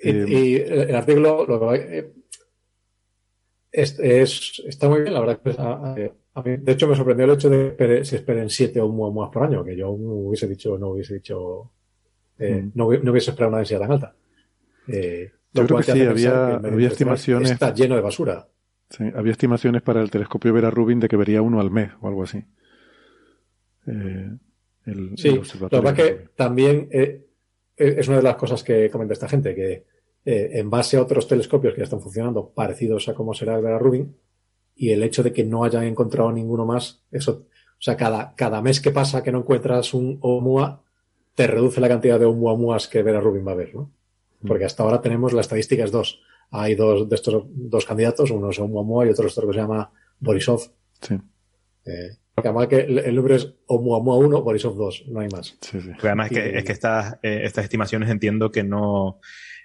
[0.00, 2.10] Eh, y, el artículo lo eh,
[3.70, 5.94] es, está muy bien, la verdad.
[5.94, 8.88] Que, a, mí, de hecho, me sorprendió el hecho de que se esperen siete o
[9.12, 11.72] más por año, que yo hubiese dicho, no hubiese dicho,
[12.38, 12.72] eh, mm.
[12.74, 14.16] no, no, hubiese esperado una densidad tan alta.
[14.88, 17.50] Eh, Yo creo que sí, había, había estimaciones.
[17.50, 18.48] Está lleno de basura.
[18.90, 22.08] Sí, había estimaciones para el telescopio Vera Rubin de que vería uno al mes o
[22.08, 22.44] algo así.
[23.86, 24.30] Eh,
[24.86, 27.26] el, sí, lo que pasa es que también eh,
[27.76, 29.86] es una de las cosas que comenta esta gente, que
[30.24, 33.78] en base a otros telescopios que ya están funcionando parecidos a cómo será el Vera
[33.78, 34.14] Rubin,
[34.74, 38.62] y el hecho de que no hayan encontrado ninguno más, eso, o sea, cada, cada
[38.62, 40.82] mes que pasa que no encuentras un Oumuamua,
[41.34, 43.90] te reduce la cantidad de Oumuamuas que Vera Rubin va a ver, ¿no?
[44.46, 46.20] Porque hasta ahora tenemos la estadística es dos.
[46.50, 49.60] Hay dos de estos dos candidatos, uno es Oumuamua y otro es otro que se
[49.60, 50.60] llama Borisov.
[51.00, 51.14] Sí.
[51.84, 55.56] Eh, además que el, nombre es Oumuamua 1, Borisov 2, no hay más.
[55.60, 55.90] Sí, sí.
[56.02, 59.20] además es que, es que estas, eh, estas estimaciones entiendo que no,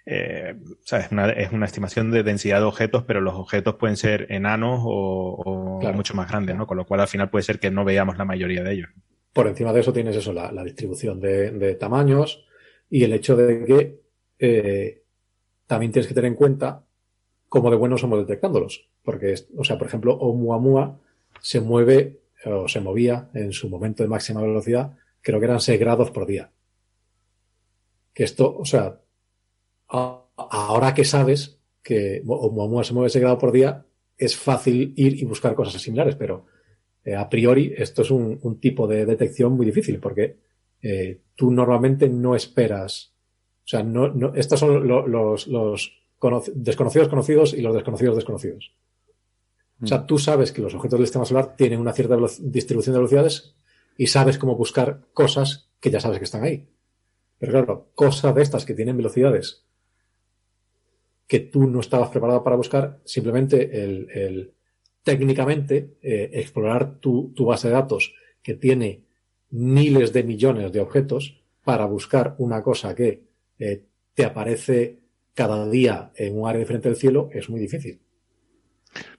[0.09, 3.75] eh, o sea, es una, es una estimación de densidad de objetos, pero los objetos
[3.75, 6.65] pueden ser enanos o, o mucho más grandes, ¿no?
[6.65, 8.89] Con lo cual al final puede ser que no veamos la mayoría de ellos.
[9.33, 12.47] Por encima de eso tienes eso, la, la distribución de, de, tamaños
[12.89, 13.99] y el hecho de que
[14.39, 15.03] eh,
[15.65, 16.85] también tienes que tener en cuenta
[17.49, 18.89] cómo de buenos somos detectándolos.
[19.03, 20.99] Porque, o sea, por ejemplo, Oumuamua
[21.41, 25.79] se mueve o se movía en su momento de máxima velocidad, creo que eran 6
[25.79, 26.51] grados por día.
[28.13, 29.01] Que esto, o sea,
[29.87, 33.85] ahora que sabes que Oumuamua se mueve 6 grados por día,
[34.17, 36.45] es fácil ir y buscar cosas similares, pero
[37.03, 40.37] eh, a priori esto es un, tipo de detección muy difícil porque
[40.81, 43.13] eh, tú normalmente no esperas
[43.67, 45.91] o sea, no, no, estos son los, los
[46.55, 48.71] desconocidos conocidos y los desconocidos desconocidos.
[49.83, 50.07] O sea, mm.
[50.07, 53.55] tú sabes que los objetos del sistema solar tienen una cierta distribución de velocidades
[53.97, 56.69] y sabes cómo buscar cosas que ya sabes que están ahí.
[57.39, 59.65] Pero claro, cosas de estas que tienen velocidades
[61.27, 64.53] que tú no estabas preparado para buscar, simplemente el,
[65.03, 69.03] técnicamente eh, explorar tu, base de datos que tiene
[69.49, 73.26] miles de millones de objetos para buscar una cosa que
[73.59, 74.99] eh, te aparece
[75.33, 77.99] cada día en un área diferente del cielo es muy difícil.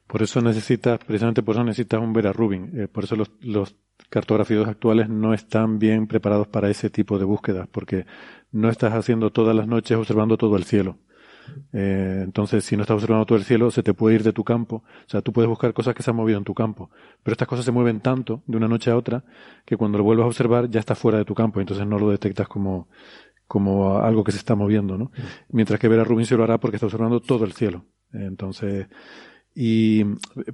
[0.07, 2.73] Por eso necesitas, precisamente por eso necesitas un Vera Rubin.
[2.75, 3.77] Eh, por eso los, los
[4.09, 8.07] cartografías actuales no están bien preparados para ese tipo de búsquedas, porque
[8.51, 10.99] no estás haciendo todas las noches observando todo el cielo.
[11.73, 14.45] Eh, entonces, si no estás observando todo el cielo, se te puede ir de tu
[14.45, 14.77] campo.
[15.07, 16.91] O sea, tú puedes buscar cosas que se han movido en tu campo.
[17.23, 19.25] Pero estas cosas se mueven tanto de una noche a otra
[19.65, 21.61] que cuando lo vuelvas a observar ya está fuera de tu campo.
[21.61, 22.89] Entonces no lo detectas como,
[23.49, 25.11] como algo que se está moviendo, ¿no?
[25.51, 27.87] Mientras que Vera Rubin se lo hará porque está observando todo el cielo.
[28.13, 28.87] Entonces,
[29.55, 30.05] y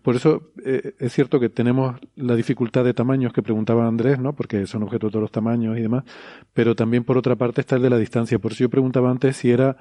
[0.02, 4.34] por eso eh, es cierto que tenemos la dificultad de tamaños que preguntaba Andrés, ¿no?
[4.34, 6.04] Porque son objetos de todos los tamaños y demás.
[6.54, 8.38] Pero también por otra parte está el de la distancia.
[8.38, 9.76] Por eso yo preguntaba antes si era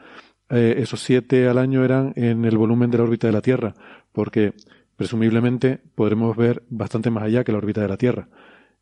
[0.49, 3.75] eh, esos siete al año eran en el volumen de la órbita de la Tierra,
[4.11, 4.53] porque
[4.97, 8.27] presumiblemente podremos ver bastante más allá que la órbita de la Tierra.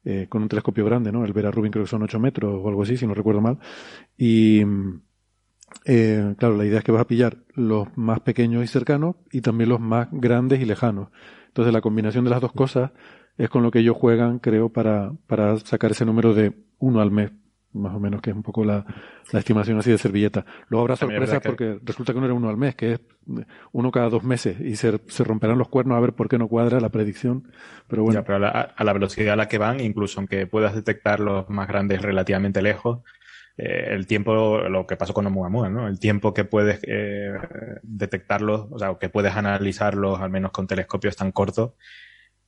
[0.04, 1.24] Eh, con un telescopio grande, ¿no?
[1.26, 3.60] El Vera Rubin creo que son 8 metros o algo así, si no recuerdo mal.
[4.18, 4.64] Y,
[5.86, 9.42] eh, claro, la idea es que vas a pillar los más pequeños y cercanos y
[9.42, 11.10] también los más grandes y lejanos.
[11.48, 12.92] Entonces, la combinación de las dos cosas
[13.38, 17.12] es con lo que ellos juegan, creo, para, para sacar ese número de uno al
[17.12, 17.32] mes
[17.74, 18.86] más o menos, que es un poco la,
[19.32, 20.46] estimación así de servilleta.
[20.68, 23.00] Luego habrá sorpresas porque resulta que no era uno al mes, que es
[23.72, 26.48] uno cada dos meses y se, se romperán los cuernos a ver por qué no
[26.48, 27.52] cuadra la predicción.
[27.88, 28.24] Pero bueno.
[28.24, 32.02] pero a la, velocidad a la que van, incluso aunque puedas detectar los más grandes
[32.02, 33.00] relativamente lejos,
[33.58, 35.88] eh, el tiempo, lo que pasó con Oumuamua, ¿no?
[35.88, 37.34] El tiempo que puedes eh,
[37.84, 41.74] detectarlos, o sea, que puedes analizarlos, al menos con telescopios tan cortos,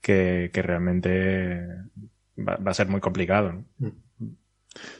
[0.02, 1.66] que, que realmente
[2.38, 3.54] va, va, a ser muy complicado.
[3.54, 3.66] ¿no?
[3.78, 4.03] Mm.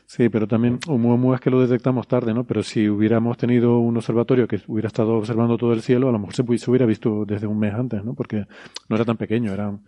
[0.06, 2.46] Sí, pero también Oumuamua es que lo detectamos tarde, ¿no?
[2.46, 6.20] Pero si hubiéramos tenido un observatorio que hubiera estado observando todo el cielo, a lo
[6.20, 8.14] mejor se, hubiera visto desde un mes antes, ¿no?
[8.14, 8.46] Porque
[8.90, 9.84] no era tan pequeño, eran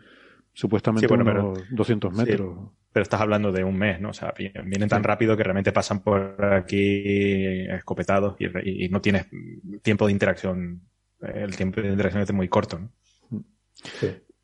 [0.54, 2.72] supuestamente unos 200 metros.
[2.92, 4.10] pero estás hablando de un mes, ¿no?
[4.10, 9.28] O sea, vienen tan rápido que realmente pasan por aquí escopetados y, no tienes
[9.82, 10.82] tiempo de interacción.
[11.22, 12.90] El tiempo de interacción es muy corto, ¿no?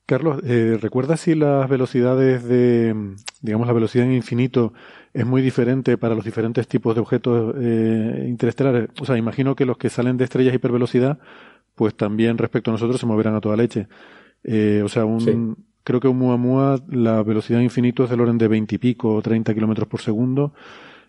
[0.06, 4.74] Carlos, eh, ¿recuerdas si las velocidades de, digamos, la velocidad en infinito
[5.14, 8.90] es muy diferente para los diferentes tipos de objetos eh, interestelares.
[9.00, 11.20] O sea, imagino que los que salen de estrellas hipervelocidad,
[11.76, 13.88] pues también respecto a nosotros se moverán a toda leche.
[14.44, 18.48] Eh, o sea, un, creo que un Muamua, la velocidad infinito es del orden de
[18.48, 20.54] 20 y pico o 30 kilómetros por segundo.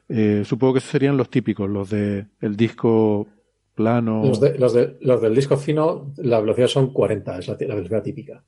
[0.09, 3.29] Eh, supongo que esos serían los típicos, los de el disco
[3.75, 4.23] plano.
[4.25, 8.03] Los, de, los, de, los del disco fino, la velocidad son 40, es la, velocidad
[8.03, 8.43] típica.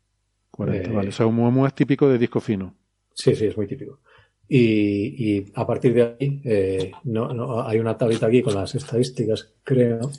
[0.50, 1.08] 40, vale.
[1.08, 2.74] O sea, un Muamua es típico de disco fino.
[3.14, 4.00] Sí, sí, es muy típico.
[4.48, 9.54] Y, a partir de ahí, eh, no, no, hay una tablita aquí con las estadísticas,
[9.62, 10.10] creo.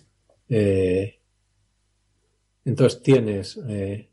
[0.50, 1.20] Eh,
[2.66, 4.10] entonces tienes, eh,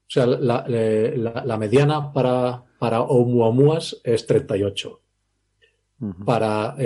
[0.00, 5.00] o sea, la, la, mediana para, para Oumuamuas es 38.
[6.26, 6.76] Para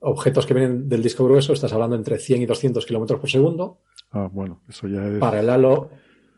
[0.00, 3.80] objetos que vienen del disco grueso, estás hablando entre 100 y 200 kilómetros por segundo.
[4.12, 5.18] Ah, bueno, eso ya es.
[5.18, 5.90] Para el halo,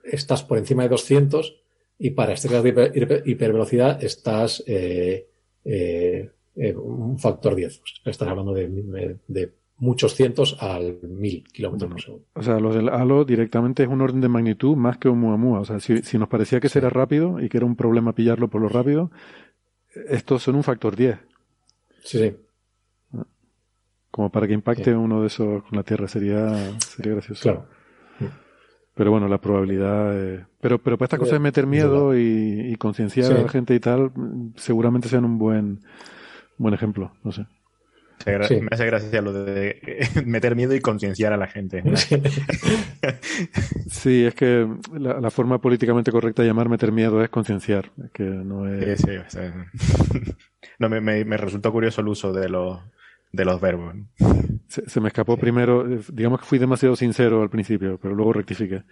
[0.03, 1.61] estás por encima de 200.
[1.99, 5.29] Y para estrellas de hipervelocidad, estás eh,
[5.65, 6.31] eh,
[6.77, 7.83] un factor 10.
[8.05, 12.27] Estás hablando de, muchos cientos al mil kilómetros por segundo.
[12.35, 15.61] O sea, los del halo directamente es un orden de magnitud más que un Muamua.
[15.61, 18.63] O sea, si, nos parecía que será rápido y que era un problema pillarlo por
[18.63, 19.11] lo rápido,
[20.09, 21.19] estos son un factor 10.
[22.05, 22.37] Sí, sí.
[24.11, 27.43] Como para que impacte uno de esos con la Tierra sería, sería gracioso.
[27.43, 27.67] Claro.
[28.95, 30.13] Pero bueno, la probabilidad.
[30.17, 30.45] Eh...
[30.61, 34.13] Pero, pero para estas cosas de meter miedo y, concienciar a la gente y tal,
[34.57, 35.81] seguramente sean un buen,
[36.59, 37.13] buen ejemplo.
[37.23, 37.47] No sé.
[38.27, 39.81] Me hace gracia lo de
[40.25, 41.83] meter miedo y concienciar a la gente.
[43.91, 47.91] Sí, es que la, forma políticamente correcta de llamar meter miedo es concienciar.
[48.13, 49.01] Que no es.
[49.01, 49.39] Sí, sí,
[50.79, 52.81] no, me, me, me resultó curioso el uso de los
[53.35, 53.95] de los verbos.
[54.69, 58.83] Se, me escapó primero, digamos que fui demasiado sincero al principio, pero luego rectifiqué.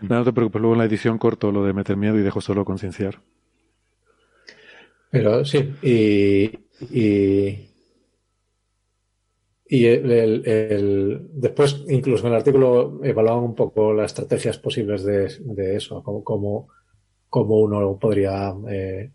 [0.00, 2.64] No, te preocupes, luego en la edición corto lo de meter miedo y dejo solo
[2.64, 3.20] concienciar.
[5.10, 6.44] Pero sí, y,
[6.96, 7.68] y,
[9.66, 15.76] y el, después, incluso en el artículo, evaluaban un poco las estrategias posibles de, de
[15.76, 16.68] eso, como,
[17.28, 19.10] como, uno podría eh,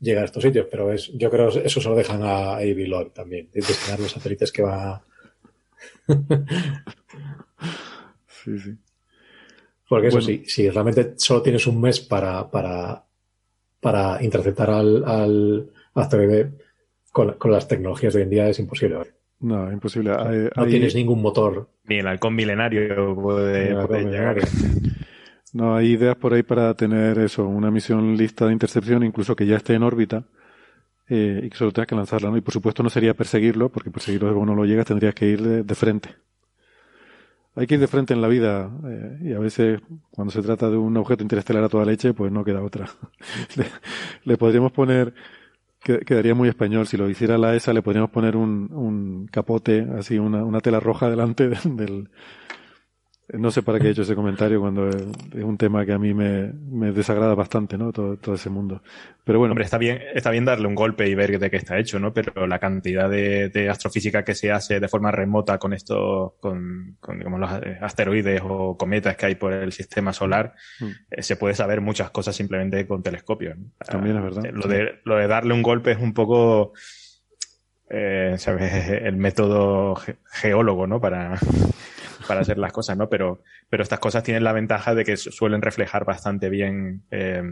[0.00, 2.86] llegar a estos sitios, pero es, yo creo que eso se lo dejan a Avi
[2.86, 5.02] Loeb también, diseñar los satélites que va.
[8.28, 8.76] sí, sí.
[9.88, 13.04] Porque eso sí, si realmente solo tienes un mes para, para,
[13.80, 16.50] para interceptar al, al asteroide
[17.12, 18.98] con, con, las tecnologías de hoy en día es imposible.
[19.40, 20.12] No, imposible.
[20.56, 21.68] no tienes ningún motor.
[21.84, 23.74] Ni el halcón milenario puede,
[24.10, 24.38] llegar.
[25.56, 29.46] No, hay ideas por ahí para tener eso, una misión lista de intercepción, incluso que
[29.46, 30.24] ya esté en órbita
[31.08, 32.36] eh, y que solo tengas que lanzarla, ¿no?
[32.36, 35.40] Y por supuesto no sería perseguirlo, porque perseguirlo como no lo llegas tendrías que ir
[35.64, 36.10] de, frente.
[37.54, 39.80] Hay que ir de frente en la vida eh, y a veces
[40.10, 42.90] cuando se trata de un objeto interestelar a toda leche, pues no queda otra.
[44.24, 45.14] le podríamos poner
[45.80, 46.86] quedaría muy español.
[46.86, 50.80] Si lo hiciera la ESA, le podríamos poner un, un capote, así, una, una tela
[50.80, 52.10] roja delante del,
[53.32, 56.14] no sé para qué he hecho ese comentario cuando es un tema que a mí
[56.14, 56.52] me,
[56.92, 57.92] desagrada bastante, ¿no?
[57.92, 58.82] Todo, todo, ese mundo.
[59.24, 59.52] Pero bueno.
[59.52, 62.12] Hombre, está bien, está bien darle un golpe y ver de qué está hecho, ¿no?
[62.12, 67.18] Pero la cantidad de, astrofísica que se hace de forma remota con esto, con, con
[67.18, 67.50] digamos, los
[67.80, 70.90] asteroides o cometas que hay por el sistema solar, mm.
[71.10, 73.56] eh, se puede saber muchas cosas simplemente con telescopios.
[73.84, 74.44] También es verdad.
[74.52, 76.74] Lo, de, lo de darle un golpe es un poco,
[77.90, 78.72] eh, ¿sabes?
[79.02, 79.96] El método
[80.30, 81.00] geólogo, ¿no?
[81.00, 81.40] Para
[82.26, 83.08] para hacer las cosas, ¿no?
[83.08, 87.42] Pero, pero estas cosas tienen la ventaja de que suelen reflejar bastante bien eh,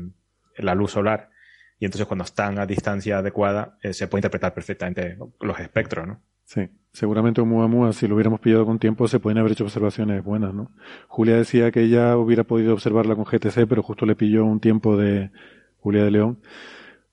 [0.58, 1.30] la luz solar
[1.78, 6.20] y entonces cuando están a distancia adecuada eh, se puede interpretar perfectamente los espectros, ¿no?
[6.44, 10.52] Sí, seguramente Oumuamua, si lo hubiéramos pillado con tiempo, se pueden haber hecho observaciones buenas,
[10.52, 10.70] ¿no?
[11.08, 14.96] Julia decía que ella hubiera podido observarla con GTC, pero justo le pilló un tiempo
[14.96, 15.30] de
[15.78, 16.38] Julia de León,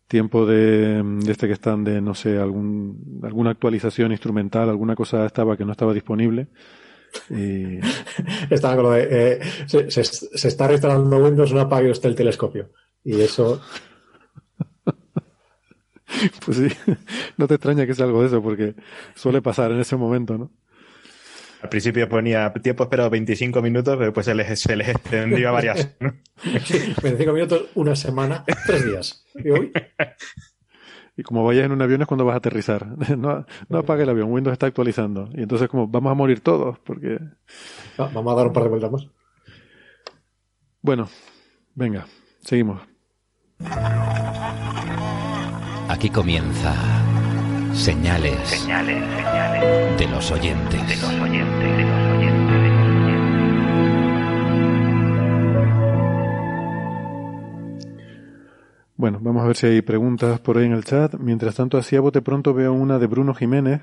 [0.07, 5.25] tiempo de, de este que están de, no sé, algún, alguna actualización instrumental, alguna cosa
[5.25, 6.47] estaba que no estaba disponible
[7.29, 7.79] y...
[8.49, 12.71] Estaba con lo de, eh, se, está reinstalando Windows, no apague usted el telescopio.
[13.03, 13.61] Y eso...
[16.45, 16.67] pues sí,
[17.37, 18.75] no te extraña que sea algo de eso, porque
[19.15, 20.51] suele pasar en ese momento, ¿no?
[21.61, 25.51] Al principio ponía tiempo esperado 25 minutos, pero después se les, se les extendió a
[25.51, 25.89] varias.
[27.03, 29.25] 25 minutos, una semana, tres días.
[29.35, 29.71] Y hoy
[31.21, 32.87] y como vayas en un avión es cuando vas a aterrizar.
[33.21, 35.29] No, no apague el avión, Windows está actualizando.
[35.35, 37.19] Y entonces como vamos a morir todos, porque...
[37.99, 39.07] Ah, vamos a dar un par de vueltas más.
[40.81, 41.07] Bueno,
[41.75, 42.07] venga,
[42.39, 42.81] seguimos.
[45.89, 46.73] Aquí comienza
[47.73, 50.87] señales, señales, señales de los oyentes.
[50.87, 52.10] De los oyentes, de los oyentes.
[59.01, 61.15] Bueno, vamos a ver si hay preguntas por ahí en el chat.
[61.15, 63.81] Mientras tanto, así a bote pronto veo una de Bruno Jiménez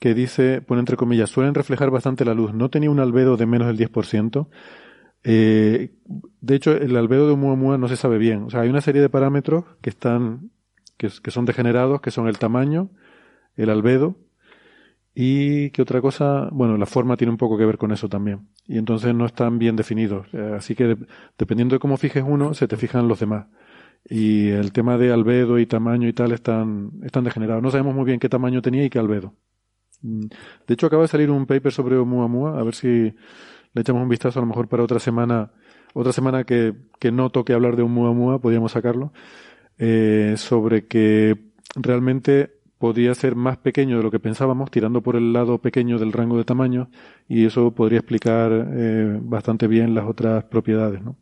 [0.00, 2.54] que dice, pone entre comillas, suelen reflejar bastante la luz.
[2.54, 4.48] No tenía un albedo de menos del 10%.
[5.22, 5.92] Eh,
[6.40, 8.44] de hecho, el albedo de Oumuamua no se sabe bien.
[8.44, 10.50] O sea, hay una serie de parámetros que están,
[10.96, 12.88] que, son degenerados, que son el tamaño,
[13.54, 14.16] el albedo,
[15.14, 18.48] y que otra cosa, bueno, la forma tiene un poco que ver con eso también.
[18.66, 20.26] Y entonces no están bien definidos.
[20.32, 20.96] Eh, así que
[21.36, 23.44] dependiendo de cómo fijes uno, se te fijan los demás
[24.08, 27.62] y el tema de albedo y tamaño y tal están, están degenerados.
[27.62, 29.34] No sabemos muy bien qué tamaño tenía y qué albedo.
[30.02, 30.26] Mm.
[30.66, 34.08] De hecho, acaba de salir un paper sobre Oumuamua, a ver si le echamos un
[34.08, 35.52] vistazo a lo mejor para otra semana,
[35.94, 39.12] otra semana que, que no toque hablar de Oumuamua, podríamos sacarlo,
[39.78, 41.36] eh, sobre que
[41.76, 46.12] realmente podría ser más pequeño de lo que pensábamos, tirando por el lado pequeño del
[46.12, 46.90] rango de tamaño,
[47.28, 51.16] y eso podría explicar eh, bastante bien las otras propiedades, ¿no?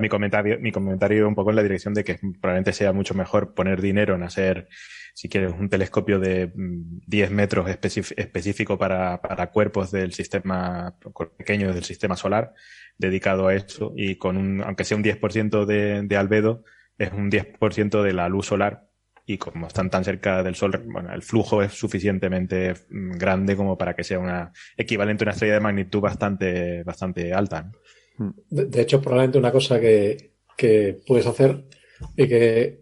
[0.00, 3.54] Mi comentario, mi comentario un poco en la dirección de que probablemente sea mucho mejor
[3.54, 4.68] poner dinero en hacer,
[5.14, 9.18] si quieres, un telescopio de 10 mm, metros específico para,
[9.52, 10.96] cuerpos del sistema,
[11.36, 12.54] pequeños del sistema solar,
[12.98, 16.64] dedicado a eso, y con un, aunque sea un 10% de, de albedo,
[16.98, 18.90] es un 10% de la luz solar
[19.32, 23.78] y como están tan cerca del Sol, bueno, el flujo es suficientemente mm, grande como
[23.78, 27.70] para que sea una equivalente a una estrella de magnitud bastante, bastante alta.
[28.50, 30.32] De, hecho, probablemente una cosa que,
[31.06, 31.64] puedes hacer
[32.16, 32.80] y que,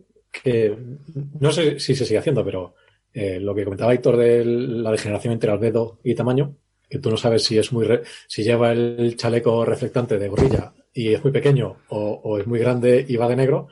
[1.40, 2.74] no sé si se sigue haciendo, pero
[3.12, 6.56] eh, lo que comentaba Héctor de la degeneración entre albedo y tamaño,
[6.88, 7.86] que tú no sabes si es muy
[8.26, 13.04] si lleva el chaleco reflectante de gorrilla y es muy pequeño o, es muy grande
[13.06, 13.68] y va de negro,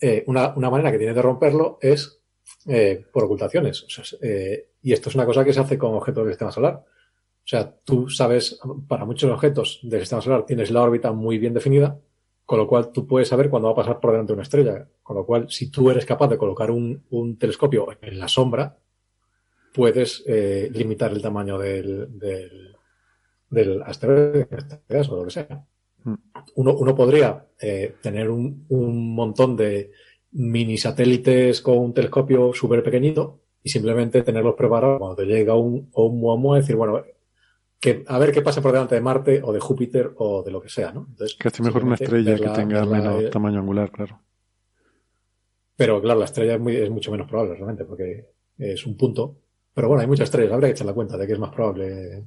[0.00, 2.20] eh, una, manera que tiene de romperlo es
[2.66, 3.86] eh, por ocultaciones.
[4.82, 6.84] y esto es una cosa que se hace con objetos del sistema solar.
[7.50, 11.52] O sea, tú sabes, para muchos objetos del sistema solar tienes la órbita muy bien
[11.52, 11.98] definida,
[12.46, 14.86] con lo cual tú puedes saber cuándo va a pasar por delante una estrella.
[15.02, 18.78] Con lo cual, si tú eres capaz de colocar un, telescopio en la sombra,
[19.74, 22.76] puedes eh, limitar el tamaño del, del,
[23.48, 25.66] del asteroide, en este caso, o lo que sea.
[26.04, 26.14] Mm.
[26.54, 29.90] Uno, uno podría eh, tener un, un, montón de
[30.30, 35.90] mini satélites con un telescopio súper pequeñito y simplemente tenerlos preparados cuando te llega un,
[35.92, 37.02] un muamua decir, bueno,
[37.80, 40.60] que a ver qué pasa por delante de Marte o de Júpiter o de lo
[40.60, 41.06] que sea, ¿no?
[41.08, 44.20] Entonces, Casi mejor una estrella que tenga menos tamaño angular, claro.
[45.76, 48.26] Pero claro, la estrella es, muy, es mucho menos probable realmente, porque
[48.58, 49.38] es un punto
[49.72, 52.24] Pero bueno, hay muchas estrellas, habría que echar la cuenta de que es más probable.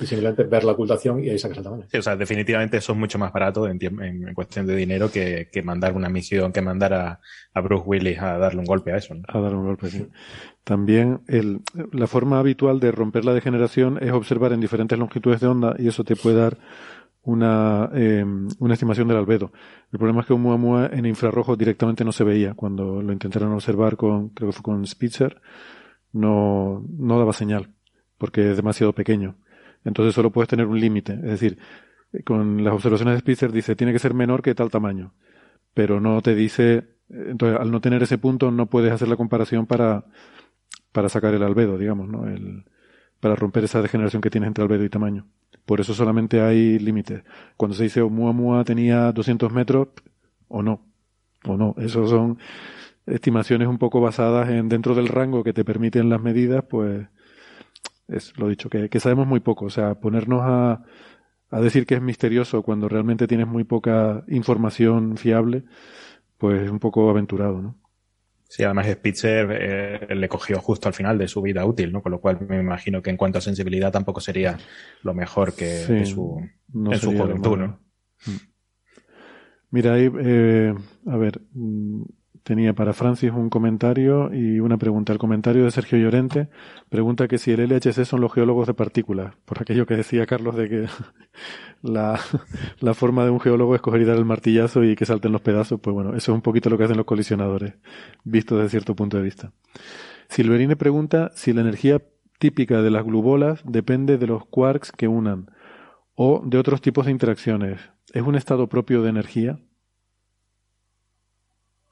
[0.00, 1.86] Y simplemente ver la ocultación y ahí sacas el tamaño.
[1.90, 5.48] Sí, o sea, definitivamente eso es mucho más barato en, en, cuestión de dinero que,
[5.50, 7.20] que, mandar una misión, que mandar a,
[7.52, 9.14] a, Bruce Willis a darle un golpe a eso.
[9.14, 9.24] ¿no?
[9.26, 10.06] A darle un golpe, sí.
[10.68, 11.62] También el,
[11.92, 15.88] la forma habitual de romper la degeneración es observar en diferentes longitudes de onda y
[15.88, 16.58] eso te puede dar
[17.22, 18.22] una, eh,
[18.58, 19.50] una estimación del albedo.
[19.90, 22.52] El problema es que Oumuamua en infrarrojo directamente no se veía.
[22.52, 25.40] Cuando lo intentaron observar con, creo que fue con Spitzer,
[26.12, 27.72] no, no daba señal
[28.18, 29.36] porque es demasiado pequeño.
[29.86, 31.14] Entonces solo puedes tener un límite.
[31.14, 31.58] Es decir,
[32.26, 35.14] con las observaciones de Spitzer dice tiene que ser menor que tal tamaño.
[35.72, 39.64] Pero no te dice, entonces al no tener ese punto no puedes hacer la comparación
[39.64, 40.04] para,
[40.92, 42.26] para sacar el albedo, digamos, ¿no?
[42.28, 42.64] El,
[43.20, 45.26] para romper esa degeneración que tienes entre albedo y tamaño.
[45.64, 47.22] Por eso solamente hay límites.
[47.56, 49.88] Cuando se dice Oumuamua tenía 200 metros,
[50.48, 50.82] o no,
[51.44, 51.74] o no.
[51.78, 52.38] Esos son
[53.06, 57.06] estimaciones un poco basadas en dentro del rango que te permiten las medidas, pues
[58.08, 59.66] es lo dicho, que, sabemos muy poco.
[59.66, 60.84] O sea, ponernos a,
[61.50, 65.64] a decir que es misterioso cuando realmente tienes muy poca información fiable,
[66.38, 67.76] pues es un poco aventurado, ¿no?
[68.48, 72.00] Sí, además Spitzer eh, le cogió justo al final de su vida útil, ¿no?
[72.02, 74.58] Con lo cual me imagino que en cuanto a sensibilidad tampoco sería
[75.02, 76.40] lo mejor que en su,
[76.74, 77.80] en su juventud, ¿no?
[78.26, 78.36] Mm.
[79.70, 80.74] Mira, ahí, eh,
[81.06, 82.02] a ver, mm,
[82.48, 85.12] tenía para Francis un comentario y una pregunta.
[85.12, 86.48] El comentario de Sergio Llorente
[86.88, 90.56] pregunta que si el LHC son los geólogos de partículas, por aquello que decía Carlos
[90.56, 90.86] de que
[91.82, 92.18] la,
[92.80, 95.42] la forma de un geólogo es coger y dar el martillazo y que salten los
[95.42, 97.74] pedazos, pues bueno, eso es un poquito lo que hacen los colisionadores,
[98.24, 99.52] visto desde cierto punto de vista.
[100.30, 102.02] Silverine pregunta si la energía
[102.38, 105.50] típica de las glubolas depende de los quarks que unan
[106.14, 107.78] o de otros tipos de interacciones.
[108.14, 109.58] ¿Es un estado propio de energía?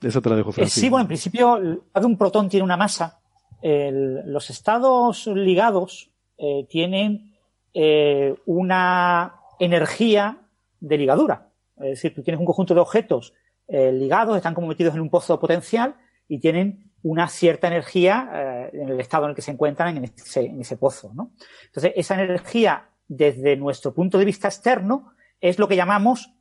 [0.02, 1.58] Esa te la dejo, eh, sí, bueno, en principio,
[1.94, 3.20] un protón tiene una masa.
[3.62, 7.34] los estados ligados eh, tienen
[7.72, 10.38] eh, una energía
[10.80, 11.48] de ligadura.
[11.78, 13.34] Es decir, tú tienes un conjunto de objetos
[13.68, 15.96] ligados, están como metidos en un pozo potencial
[16.28, 20.46] y tienen una cierta energía en el estado en el que se encuentran en ese,
[20.46, 21.10] en ese pozo.
[21.12, 21.32] ¿no?
[21.64, 26.32] Entonces, esa energía, desde nuestro punto de vista externo, es lo que llamamos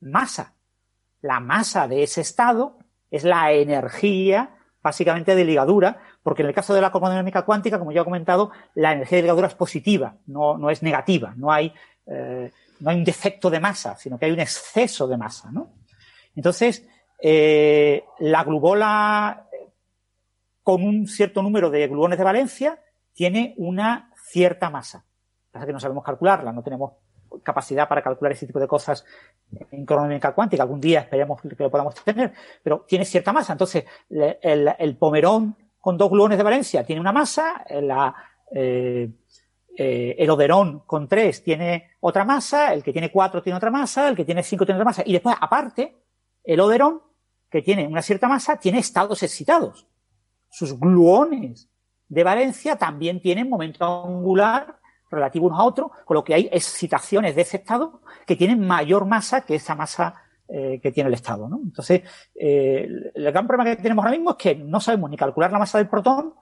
[0.00, 0.54] masa.
[1.20, 2.78] La masa de ese estado
[3.12, 7.92] es la energía básicamente de ligadura, porque en el caso de la cosmodinámica cuántica, como
[7.92, 11.72] ya he comentado, la energía de ligadura es positiva, no, no es negativa, no hay,
[12.06, 15.70] eh, no hay un defecto de masa, sino que hay un exceso de masa, ¿no?
[16.34, 16.84] Entonces,
[17.20, 19.46] eh, la glubola
[20.64, 22.80] con un cierto número de gluones de valencia
[23.12, 25.04] tiene una cierta masa.
[25.50, 26.94] Pasa que no sabemos calcularla, no tenemos
[27.42, 29.04] capacidad para calcular ese tipo de cosas
[29.70, 30.62] en cronómica cuántica.
[30.62, 32.32] Algún día esperemos que lo podamos tener,
[32.62, 33.52] pero tiene cierta masa.
[33.52, 38.14] Entonces, el, pomerón con dos gluones de valencia tiene una masa, la,
[38.54, 39.10] eh,
[39.76, 44.08] eh, el oderón con tres tiene otra masa, el que tiene cuatro tiene otra masa,
[44.08, 45.02] el que tiene cinco tiene otra masa.
[45.06, 45.96] Y después, aparte,
[46.44, 47.00] el oderón,
[47.50, 49.86] que tiene una cierta masa, tiene estados excitados.
[50.50, 51.70] Sus gluones
[52.08, 54.78] de valencia también tienen momento angular
[55.12, 59.04] relativo uno a otro, con lo que hay excitaciones de ese estado que tienen mayor
[59.04, 60.14] masa que esa masa
[60.48, 61.48] eh, que tiene el estado.
[61.48, 61.60] ¿no?
[61.62, 62.02] Entonces,
[62.34, 65.58] eh, el gran problema que tenemos ahora mismo es que no sabemos ni calcular la
[65.58, 66.34] masa del protón,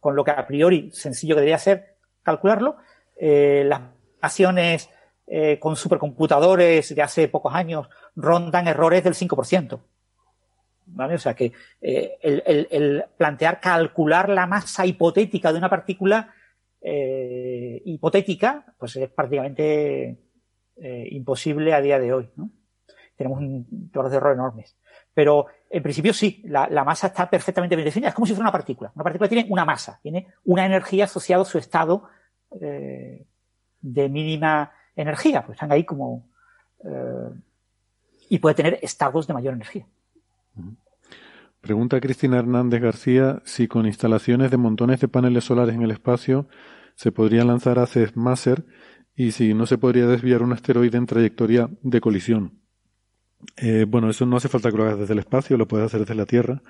[0.00, 2.76] con lo que a priori sencillo que debería ser calcularlo.
[3.16, 3.80] Eh, las
[4.20, 4.88] acciones
[5.60, 9.80] con supercomputadores de hace pocos años rondan errores del 5%.
[10.86, 11.14] ¿Vale?
[11.14, 16.34] O sea que el plantear calcular la masa hipotética de una partícula
[16.84, 20.18] eh, hipotética, pues es prácticamente
[20.76, 22.30] eh, imposible a día de hoy.
[22.34, 22.50] ¿no?
[23.16, 24.76] Tenemos un error de error enormes.
[25.14, 28.08] Pero en principio sí, la, masa está perfectamente bien definida.
[28.08, 28.90] Es como si fuera una partícula.
[28.94, 32.08] Una partícula tiene una masa, tiene una energía asociada a su estado
[32.60, 33.26] eh,
[33.80, 35.44] de mínima energía.
[35.44, 36.28] Pues están ahí como.
[38.28, 39.86] y puede tener estados de mayor energía.
[41.62, 46.48] Pregunta Cristina Hernández García si con instalaciones de montones de paneles solares en el espacio
[46.96, 48.66] se podría lanzar haces Maser
[49.14, 52.58] y si no se podría desviar un asteroide en trayectoria de colisión.
[53.56, 56.00] Eh, bueno, eso no hace falta que lo hagas desde el espacio, lo puedes hacer
[56.00, 56.62] desde la Tierra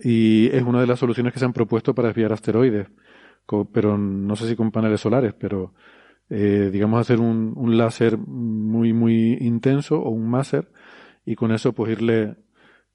[0.00, 2.86] y es una de las soluciones que se han propuesto para desviar asteroides,
[3.72, 5.74] pero no sé si con paneles solares, pero
[6.30, 10.70] eh, digamos hacer un, un láser muy muy intenso o un máser
[11.26, 12.36] y con eso pues irle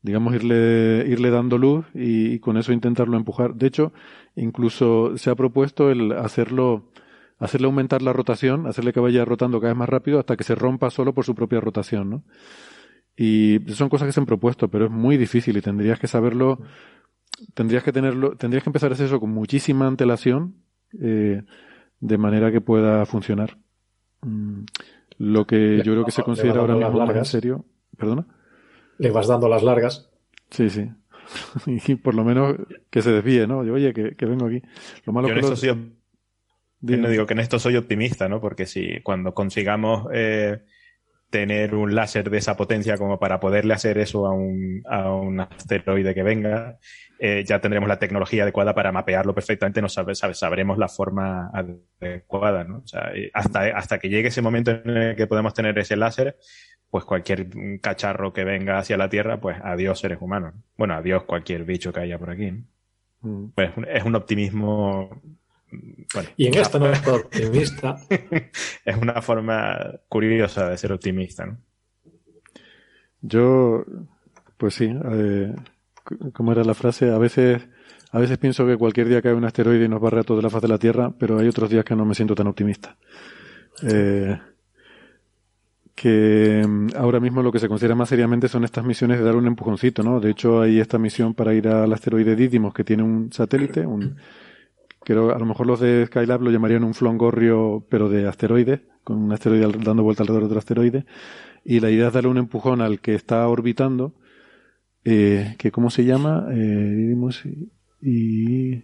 [0.02, 3.56] digamos, irle, irle dando luz y, con eso intentarlo empujar.
[3.56, 3.92] De hecho,
[4.36, 6.92] incluso se ha propuesto el hacerlo,
[7.38, 10.56] hacerle aumentar la rotación, hacerle que vaya rotando cada vez más rápido hasta que se
[10.56, 12.24] rompa solo por su propia rotación, ¿no?
[13.16, 16.60] Y son cosas que se han propuesto, pero es muy difícil y tendrías que saberlo
[17.54, 20.56] tendrías que tenerlo, tendrías que empezar a hacer eso con muchísima antelación,
[21.00, 21.44] eh,
[22.00, 23.58] de manera que pueda funcionar.
[24.22, 24.64] Mm,
[25.18, 27.66] lo que yo creo que se considera ahora mismo más en serio.
[27.98, 28.26] ¿Perdona?
[29.00, 30.12] Le vas dando las largas.
[30.52, 30.88] Sí, sí.
[31.66, 32.56] y por lo menos
[32.90, 33.64] que se desvíe, ¿no?
[33.64, 34.62] Yo, oye, que, vengo aquí.
[35.06, 38.40] Lo malo yo que en esto digo que en esto soy optimista, ¿no?
[38.40, 40.60] Porque si cuando consigamos eh,
[41.30, 45.40] tener un láser de esa potencia como para poderle hacer eso a un, a un
[45.42, 46.80] asteroide que venga,
[47.20, 52.64] eh, ya tendremos la tecnología adecuada para mapearlo perfectamente, no sabe, sabremos la forma adecuada,
[52.64, 52.78] ¿no?
[52.78, 56.38] O sea, hasta, hasta que llegue ese momento en el que podemos tener ese láser,
[56.90, 60.54] pues cualquier cacharro que venga hacia la Tierra, pues adiós seres humanos.
[60.78, 62.52] Bueno, adiós cualquier bicho que haya por aquí.
[63.22, 63.50] Mm.
[63.56, 65.22] Pues es un optimismo
[66.36, 67.98] y en esto no es optimista.
[68.86, 71.58] es una forma curiosa de ser optimista, ¿no?
[73.22, 73.84] Yo,
[74.58, 75.54] pues sí, eh,
[76.34, 77.68] como era la frase, a veces,
[78.12, 80.50] a veces pienso que cualquier día cae un asteroide y nos barre a toda la
[80.50, 82.98] faz de la Tierra, pero hay otros días que no me siento tan optimista.
[83.84, 84.40] Eh,
[86.02, 89.36] que mm, ahora mismo lo que se considera más seriamente son estas misiones de dar
[89.36, 90.20] un empujoncito, ¿no?
[90.20, 94.16] De hecho, hay esta misión para ir al asteroide Didymos que tiene un satélite, un,
[95.04, 99.18] Creo, a lo mejor los de Skylab lo llamarían un flongorrio, pero de asteroides, con
[99.18, 101.06] un asteroide dando vuelta alrededor de otro asteroide.
[101.64, 104.14] Y la idea es darle un empujón al que está orbitando,
[105.06, 106.48] eh, que ¿cómo se llama?
[106.52, 107.16] Eh,
[108.02, 108.84] y,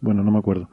[0.00, 0.70] bueno, no me acuerdo.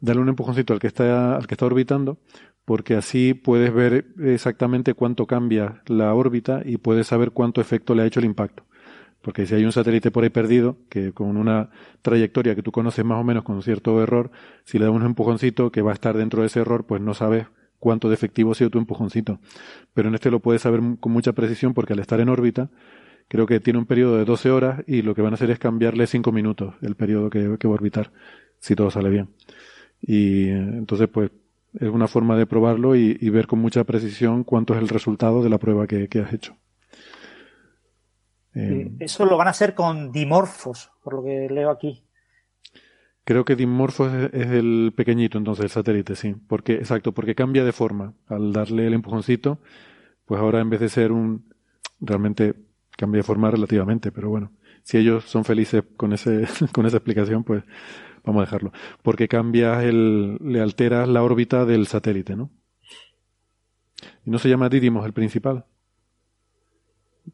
[0.00, 2.18] Darle un empujoncito al que está, al que está orbitando,
[2.66, 8.02] porque así puedes ver exactamente cuánto cambia la órbita y puedes saber cuánto efecto le
[8.02, 8.64] ha hecho el impacto.
[9.22, 11.70] Porque si hay un satélite por ahí perdido, que con una
[12.02, 14.30] trayectoria que tú conoces más o menos con cierto error,
[14.64, 17.14] si le das un empujoncito que va a estar dentro de ese error, pues no
[17.14, 17.46] sabes
[17.78, 19.38] cuánto de efectivo ha sido tu empujoncito.
[19.94, 22.70] Pero en este lo puedes saber con mucha precisión porque al estar en órbita,
[23.28, 25.58] creo que tiene un periodo de 12 horas y lo que van a hacer es
[25.60, 28.10] cambiarle 5 minutos el periodo que, va a orbitar,
[28.58, 29.28] si todo sale bien.
[30.00, 31.30] Y entonces, pues,
[31.78, 35.50] es una forma de probarlo y, ver con mucha precisión cuánto es el resultado de
[35.50, 36.56] la prueba que has hecho.
[38.56, 42.02] Eh, eso lo van a hacer con dimorfos, por lo que leo aquí.
[43.24, 46.34] Creo que dimorfos es, el pequeñito, entonces, el satélite, sí.
[46.48, 48.14] Porque, exacto, porque cambia de forma.
[48.28, 49.58] Al darle el empujoncito,
[50.24, 51.52] pues ahora en vez de ser un.
[52.00, 52.54] Realmente
[52.96, 54.52] cambia de forma relativamente, pero bueno.
[54.84, 57.62] Si ellos son felices con, ese, con esa explicación, pues
[58.26, 58.72] vamos a dejarlo.
[59.02, 60.36] Porque cambia el.
[60.42, 62.50] le alteras la órbita del satélite, ¿no?
[64.26, 65.64] Y no se llama Didymos el principal.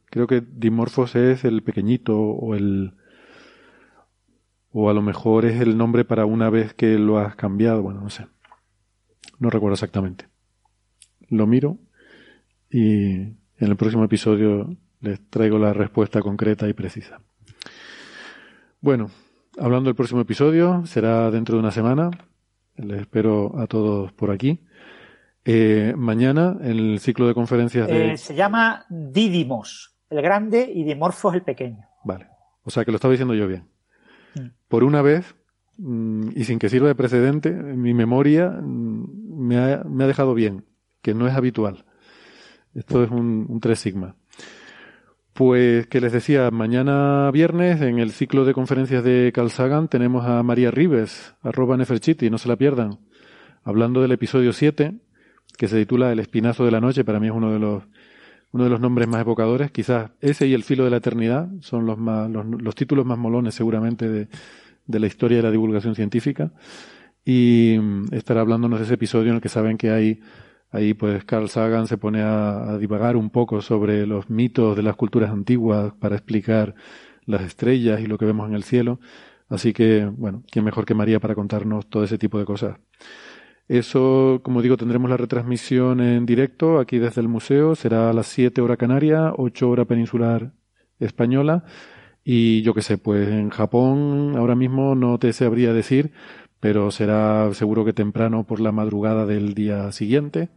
[0.07, 2.95] Creo que Dimorphos es el pequeñito o el
[4.75, 8.01] o a lo mejor es el nombre para una vez que lo has cambiado, bueno,
[8.01, 8.27] no sé.
[9.39, 10.29] No recuerdo exactamente.
[11.29, 11.79] Lo miro
[12.71, 17.21] y en el próximo episodio les traigo la respuesta concreta y precisa.
[18.81, 19.11] Bueno,
[19.59, 22.11] hablando del próximo episodio, será dentro de una semana.
[22.77, 24.61] Les espero a todos por aquí.
[25.45, 28.13] Eh, mañana, en el ciclo de conferencias de...
[28.13, 31.85] Eh, se llama Didymos, el grande, y Dimorphos, el pequeño.
[32.05, 32.29] Vale.
[32.63, 33.69] O sea que lo estaba diciendo yo bien.
[34.37, 34.49] Mm.
[34.69, 35.35] Por una vez,
[35.79, 40.35] mm, y sin que sirva de precedente, mi memoria mm, me ha, me ha, dejado
[40.35, 40.65] bien,
[41.03, 41.85] que no es habitual.
[42.75, 44.17] Esto es un, un 3 sigma.
[45.35, 50.27] Pues que les decía, mañana viernes en el ciclo de conferencias de Carl Sagan tenemos
[50.27, 52.99] a María Rives, arroba Neferchiti, no se la pierdan,
[53.65, 54.95] hablando del episodio 7,
[55.57, 57.83] que se titula El espinazo de la noche, para mí es uno de los
[58.53, 61.87] uno de los nombres más evocadores, quizás ese y El filo de la eternidad son
[61.87, 64.29] los más los, títulos más molones seguramente de,
[64.87, 66.53] de, la historia de la divulgación científica.
[67.25, 70.21] Y mm, estará hablándonos de ese episodio en el que saben que hay
[70.73, 74.97] ahí pues Carl Sagan se pone a, divagar un poco sobre los mitos de las
[74.97, 76.75] culturas antiguas para explicar
[77.27, 78.99] las estrellas y lo que vemos en el cielo.
[79.49, 82.79] Así que, bueno, quién mejor que María para contarnos todo ese tipo de cosas.
[83.69, 87.75] Eso, como digo, tendremos la retransmisión en directo aquí desde el museo.
[87.75, 90.53] Será a las 7 hora canaria, 8 hora peninsular
[90.99, 91.65] española.
[92.25, 96.13] Y yo qué sé, pues en Japón ahora mismo no te sabría decir,
[96.63, 100.49] pero será seguro que temprano por la madrugada del día siguiente.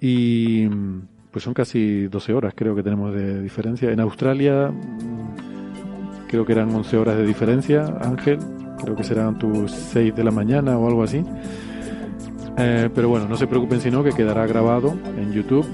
[0.00, 0.66] Y
[1.30, 3.90] pues son casi 12 horas creo que tenemos de diferencia.
[3.90, 4.72] En Australia
[6.28, 8.38] creo que eran 11 horas de diferencia, Ángel.
[8.82, 11.22] Creo que serán tus 6 de la mañana o algo así.
[12.56, 15.66] Eh, pero bueno, no se preocupen sino que quedará grabado en YouTube.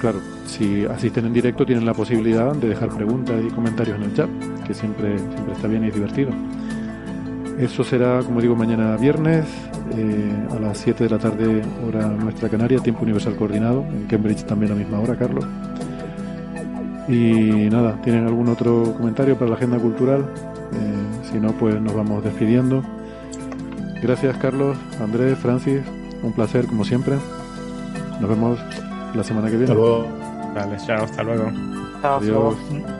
[0.00, 4.14] Claro, si asisten en directo tienen la posibilidad de dejar preguntas y comentarios en el
[4.14, 4.28] chat,
[4.66, 6.30] que siempre, siempre está bien y es divertido.
[7.60, 9.44] Eso será, como digo, mañana viernes
[9.96, 14.44] eh, a las 7 de la tarde, hora nuestra canaria, tiempo universal coordinado, en Cambridge
[14.44, 15.44] también a la misma hora, Carlos.
[17.08, 20.20] Y nada, ¿tienen algún otro comentario para la agenda cultural?
[20.72, 22.82] Eh, Si no, pues nos vamos despidiendo.
[24.02, 25.80] Gracias Carlos, Andrés, Francis,
[26.22, 27.16] un placer como siempre.
[28.20, 28.58] Nos vemos
[29.14, 29.72] la semana que viene.
[29.72, 30.06] Hasta luego.
[30.54, 31.44] Vale, chao, hasta luego.
[32.02, 32.99] Adiós.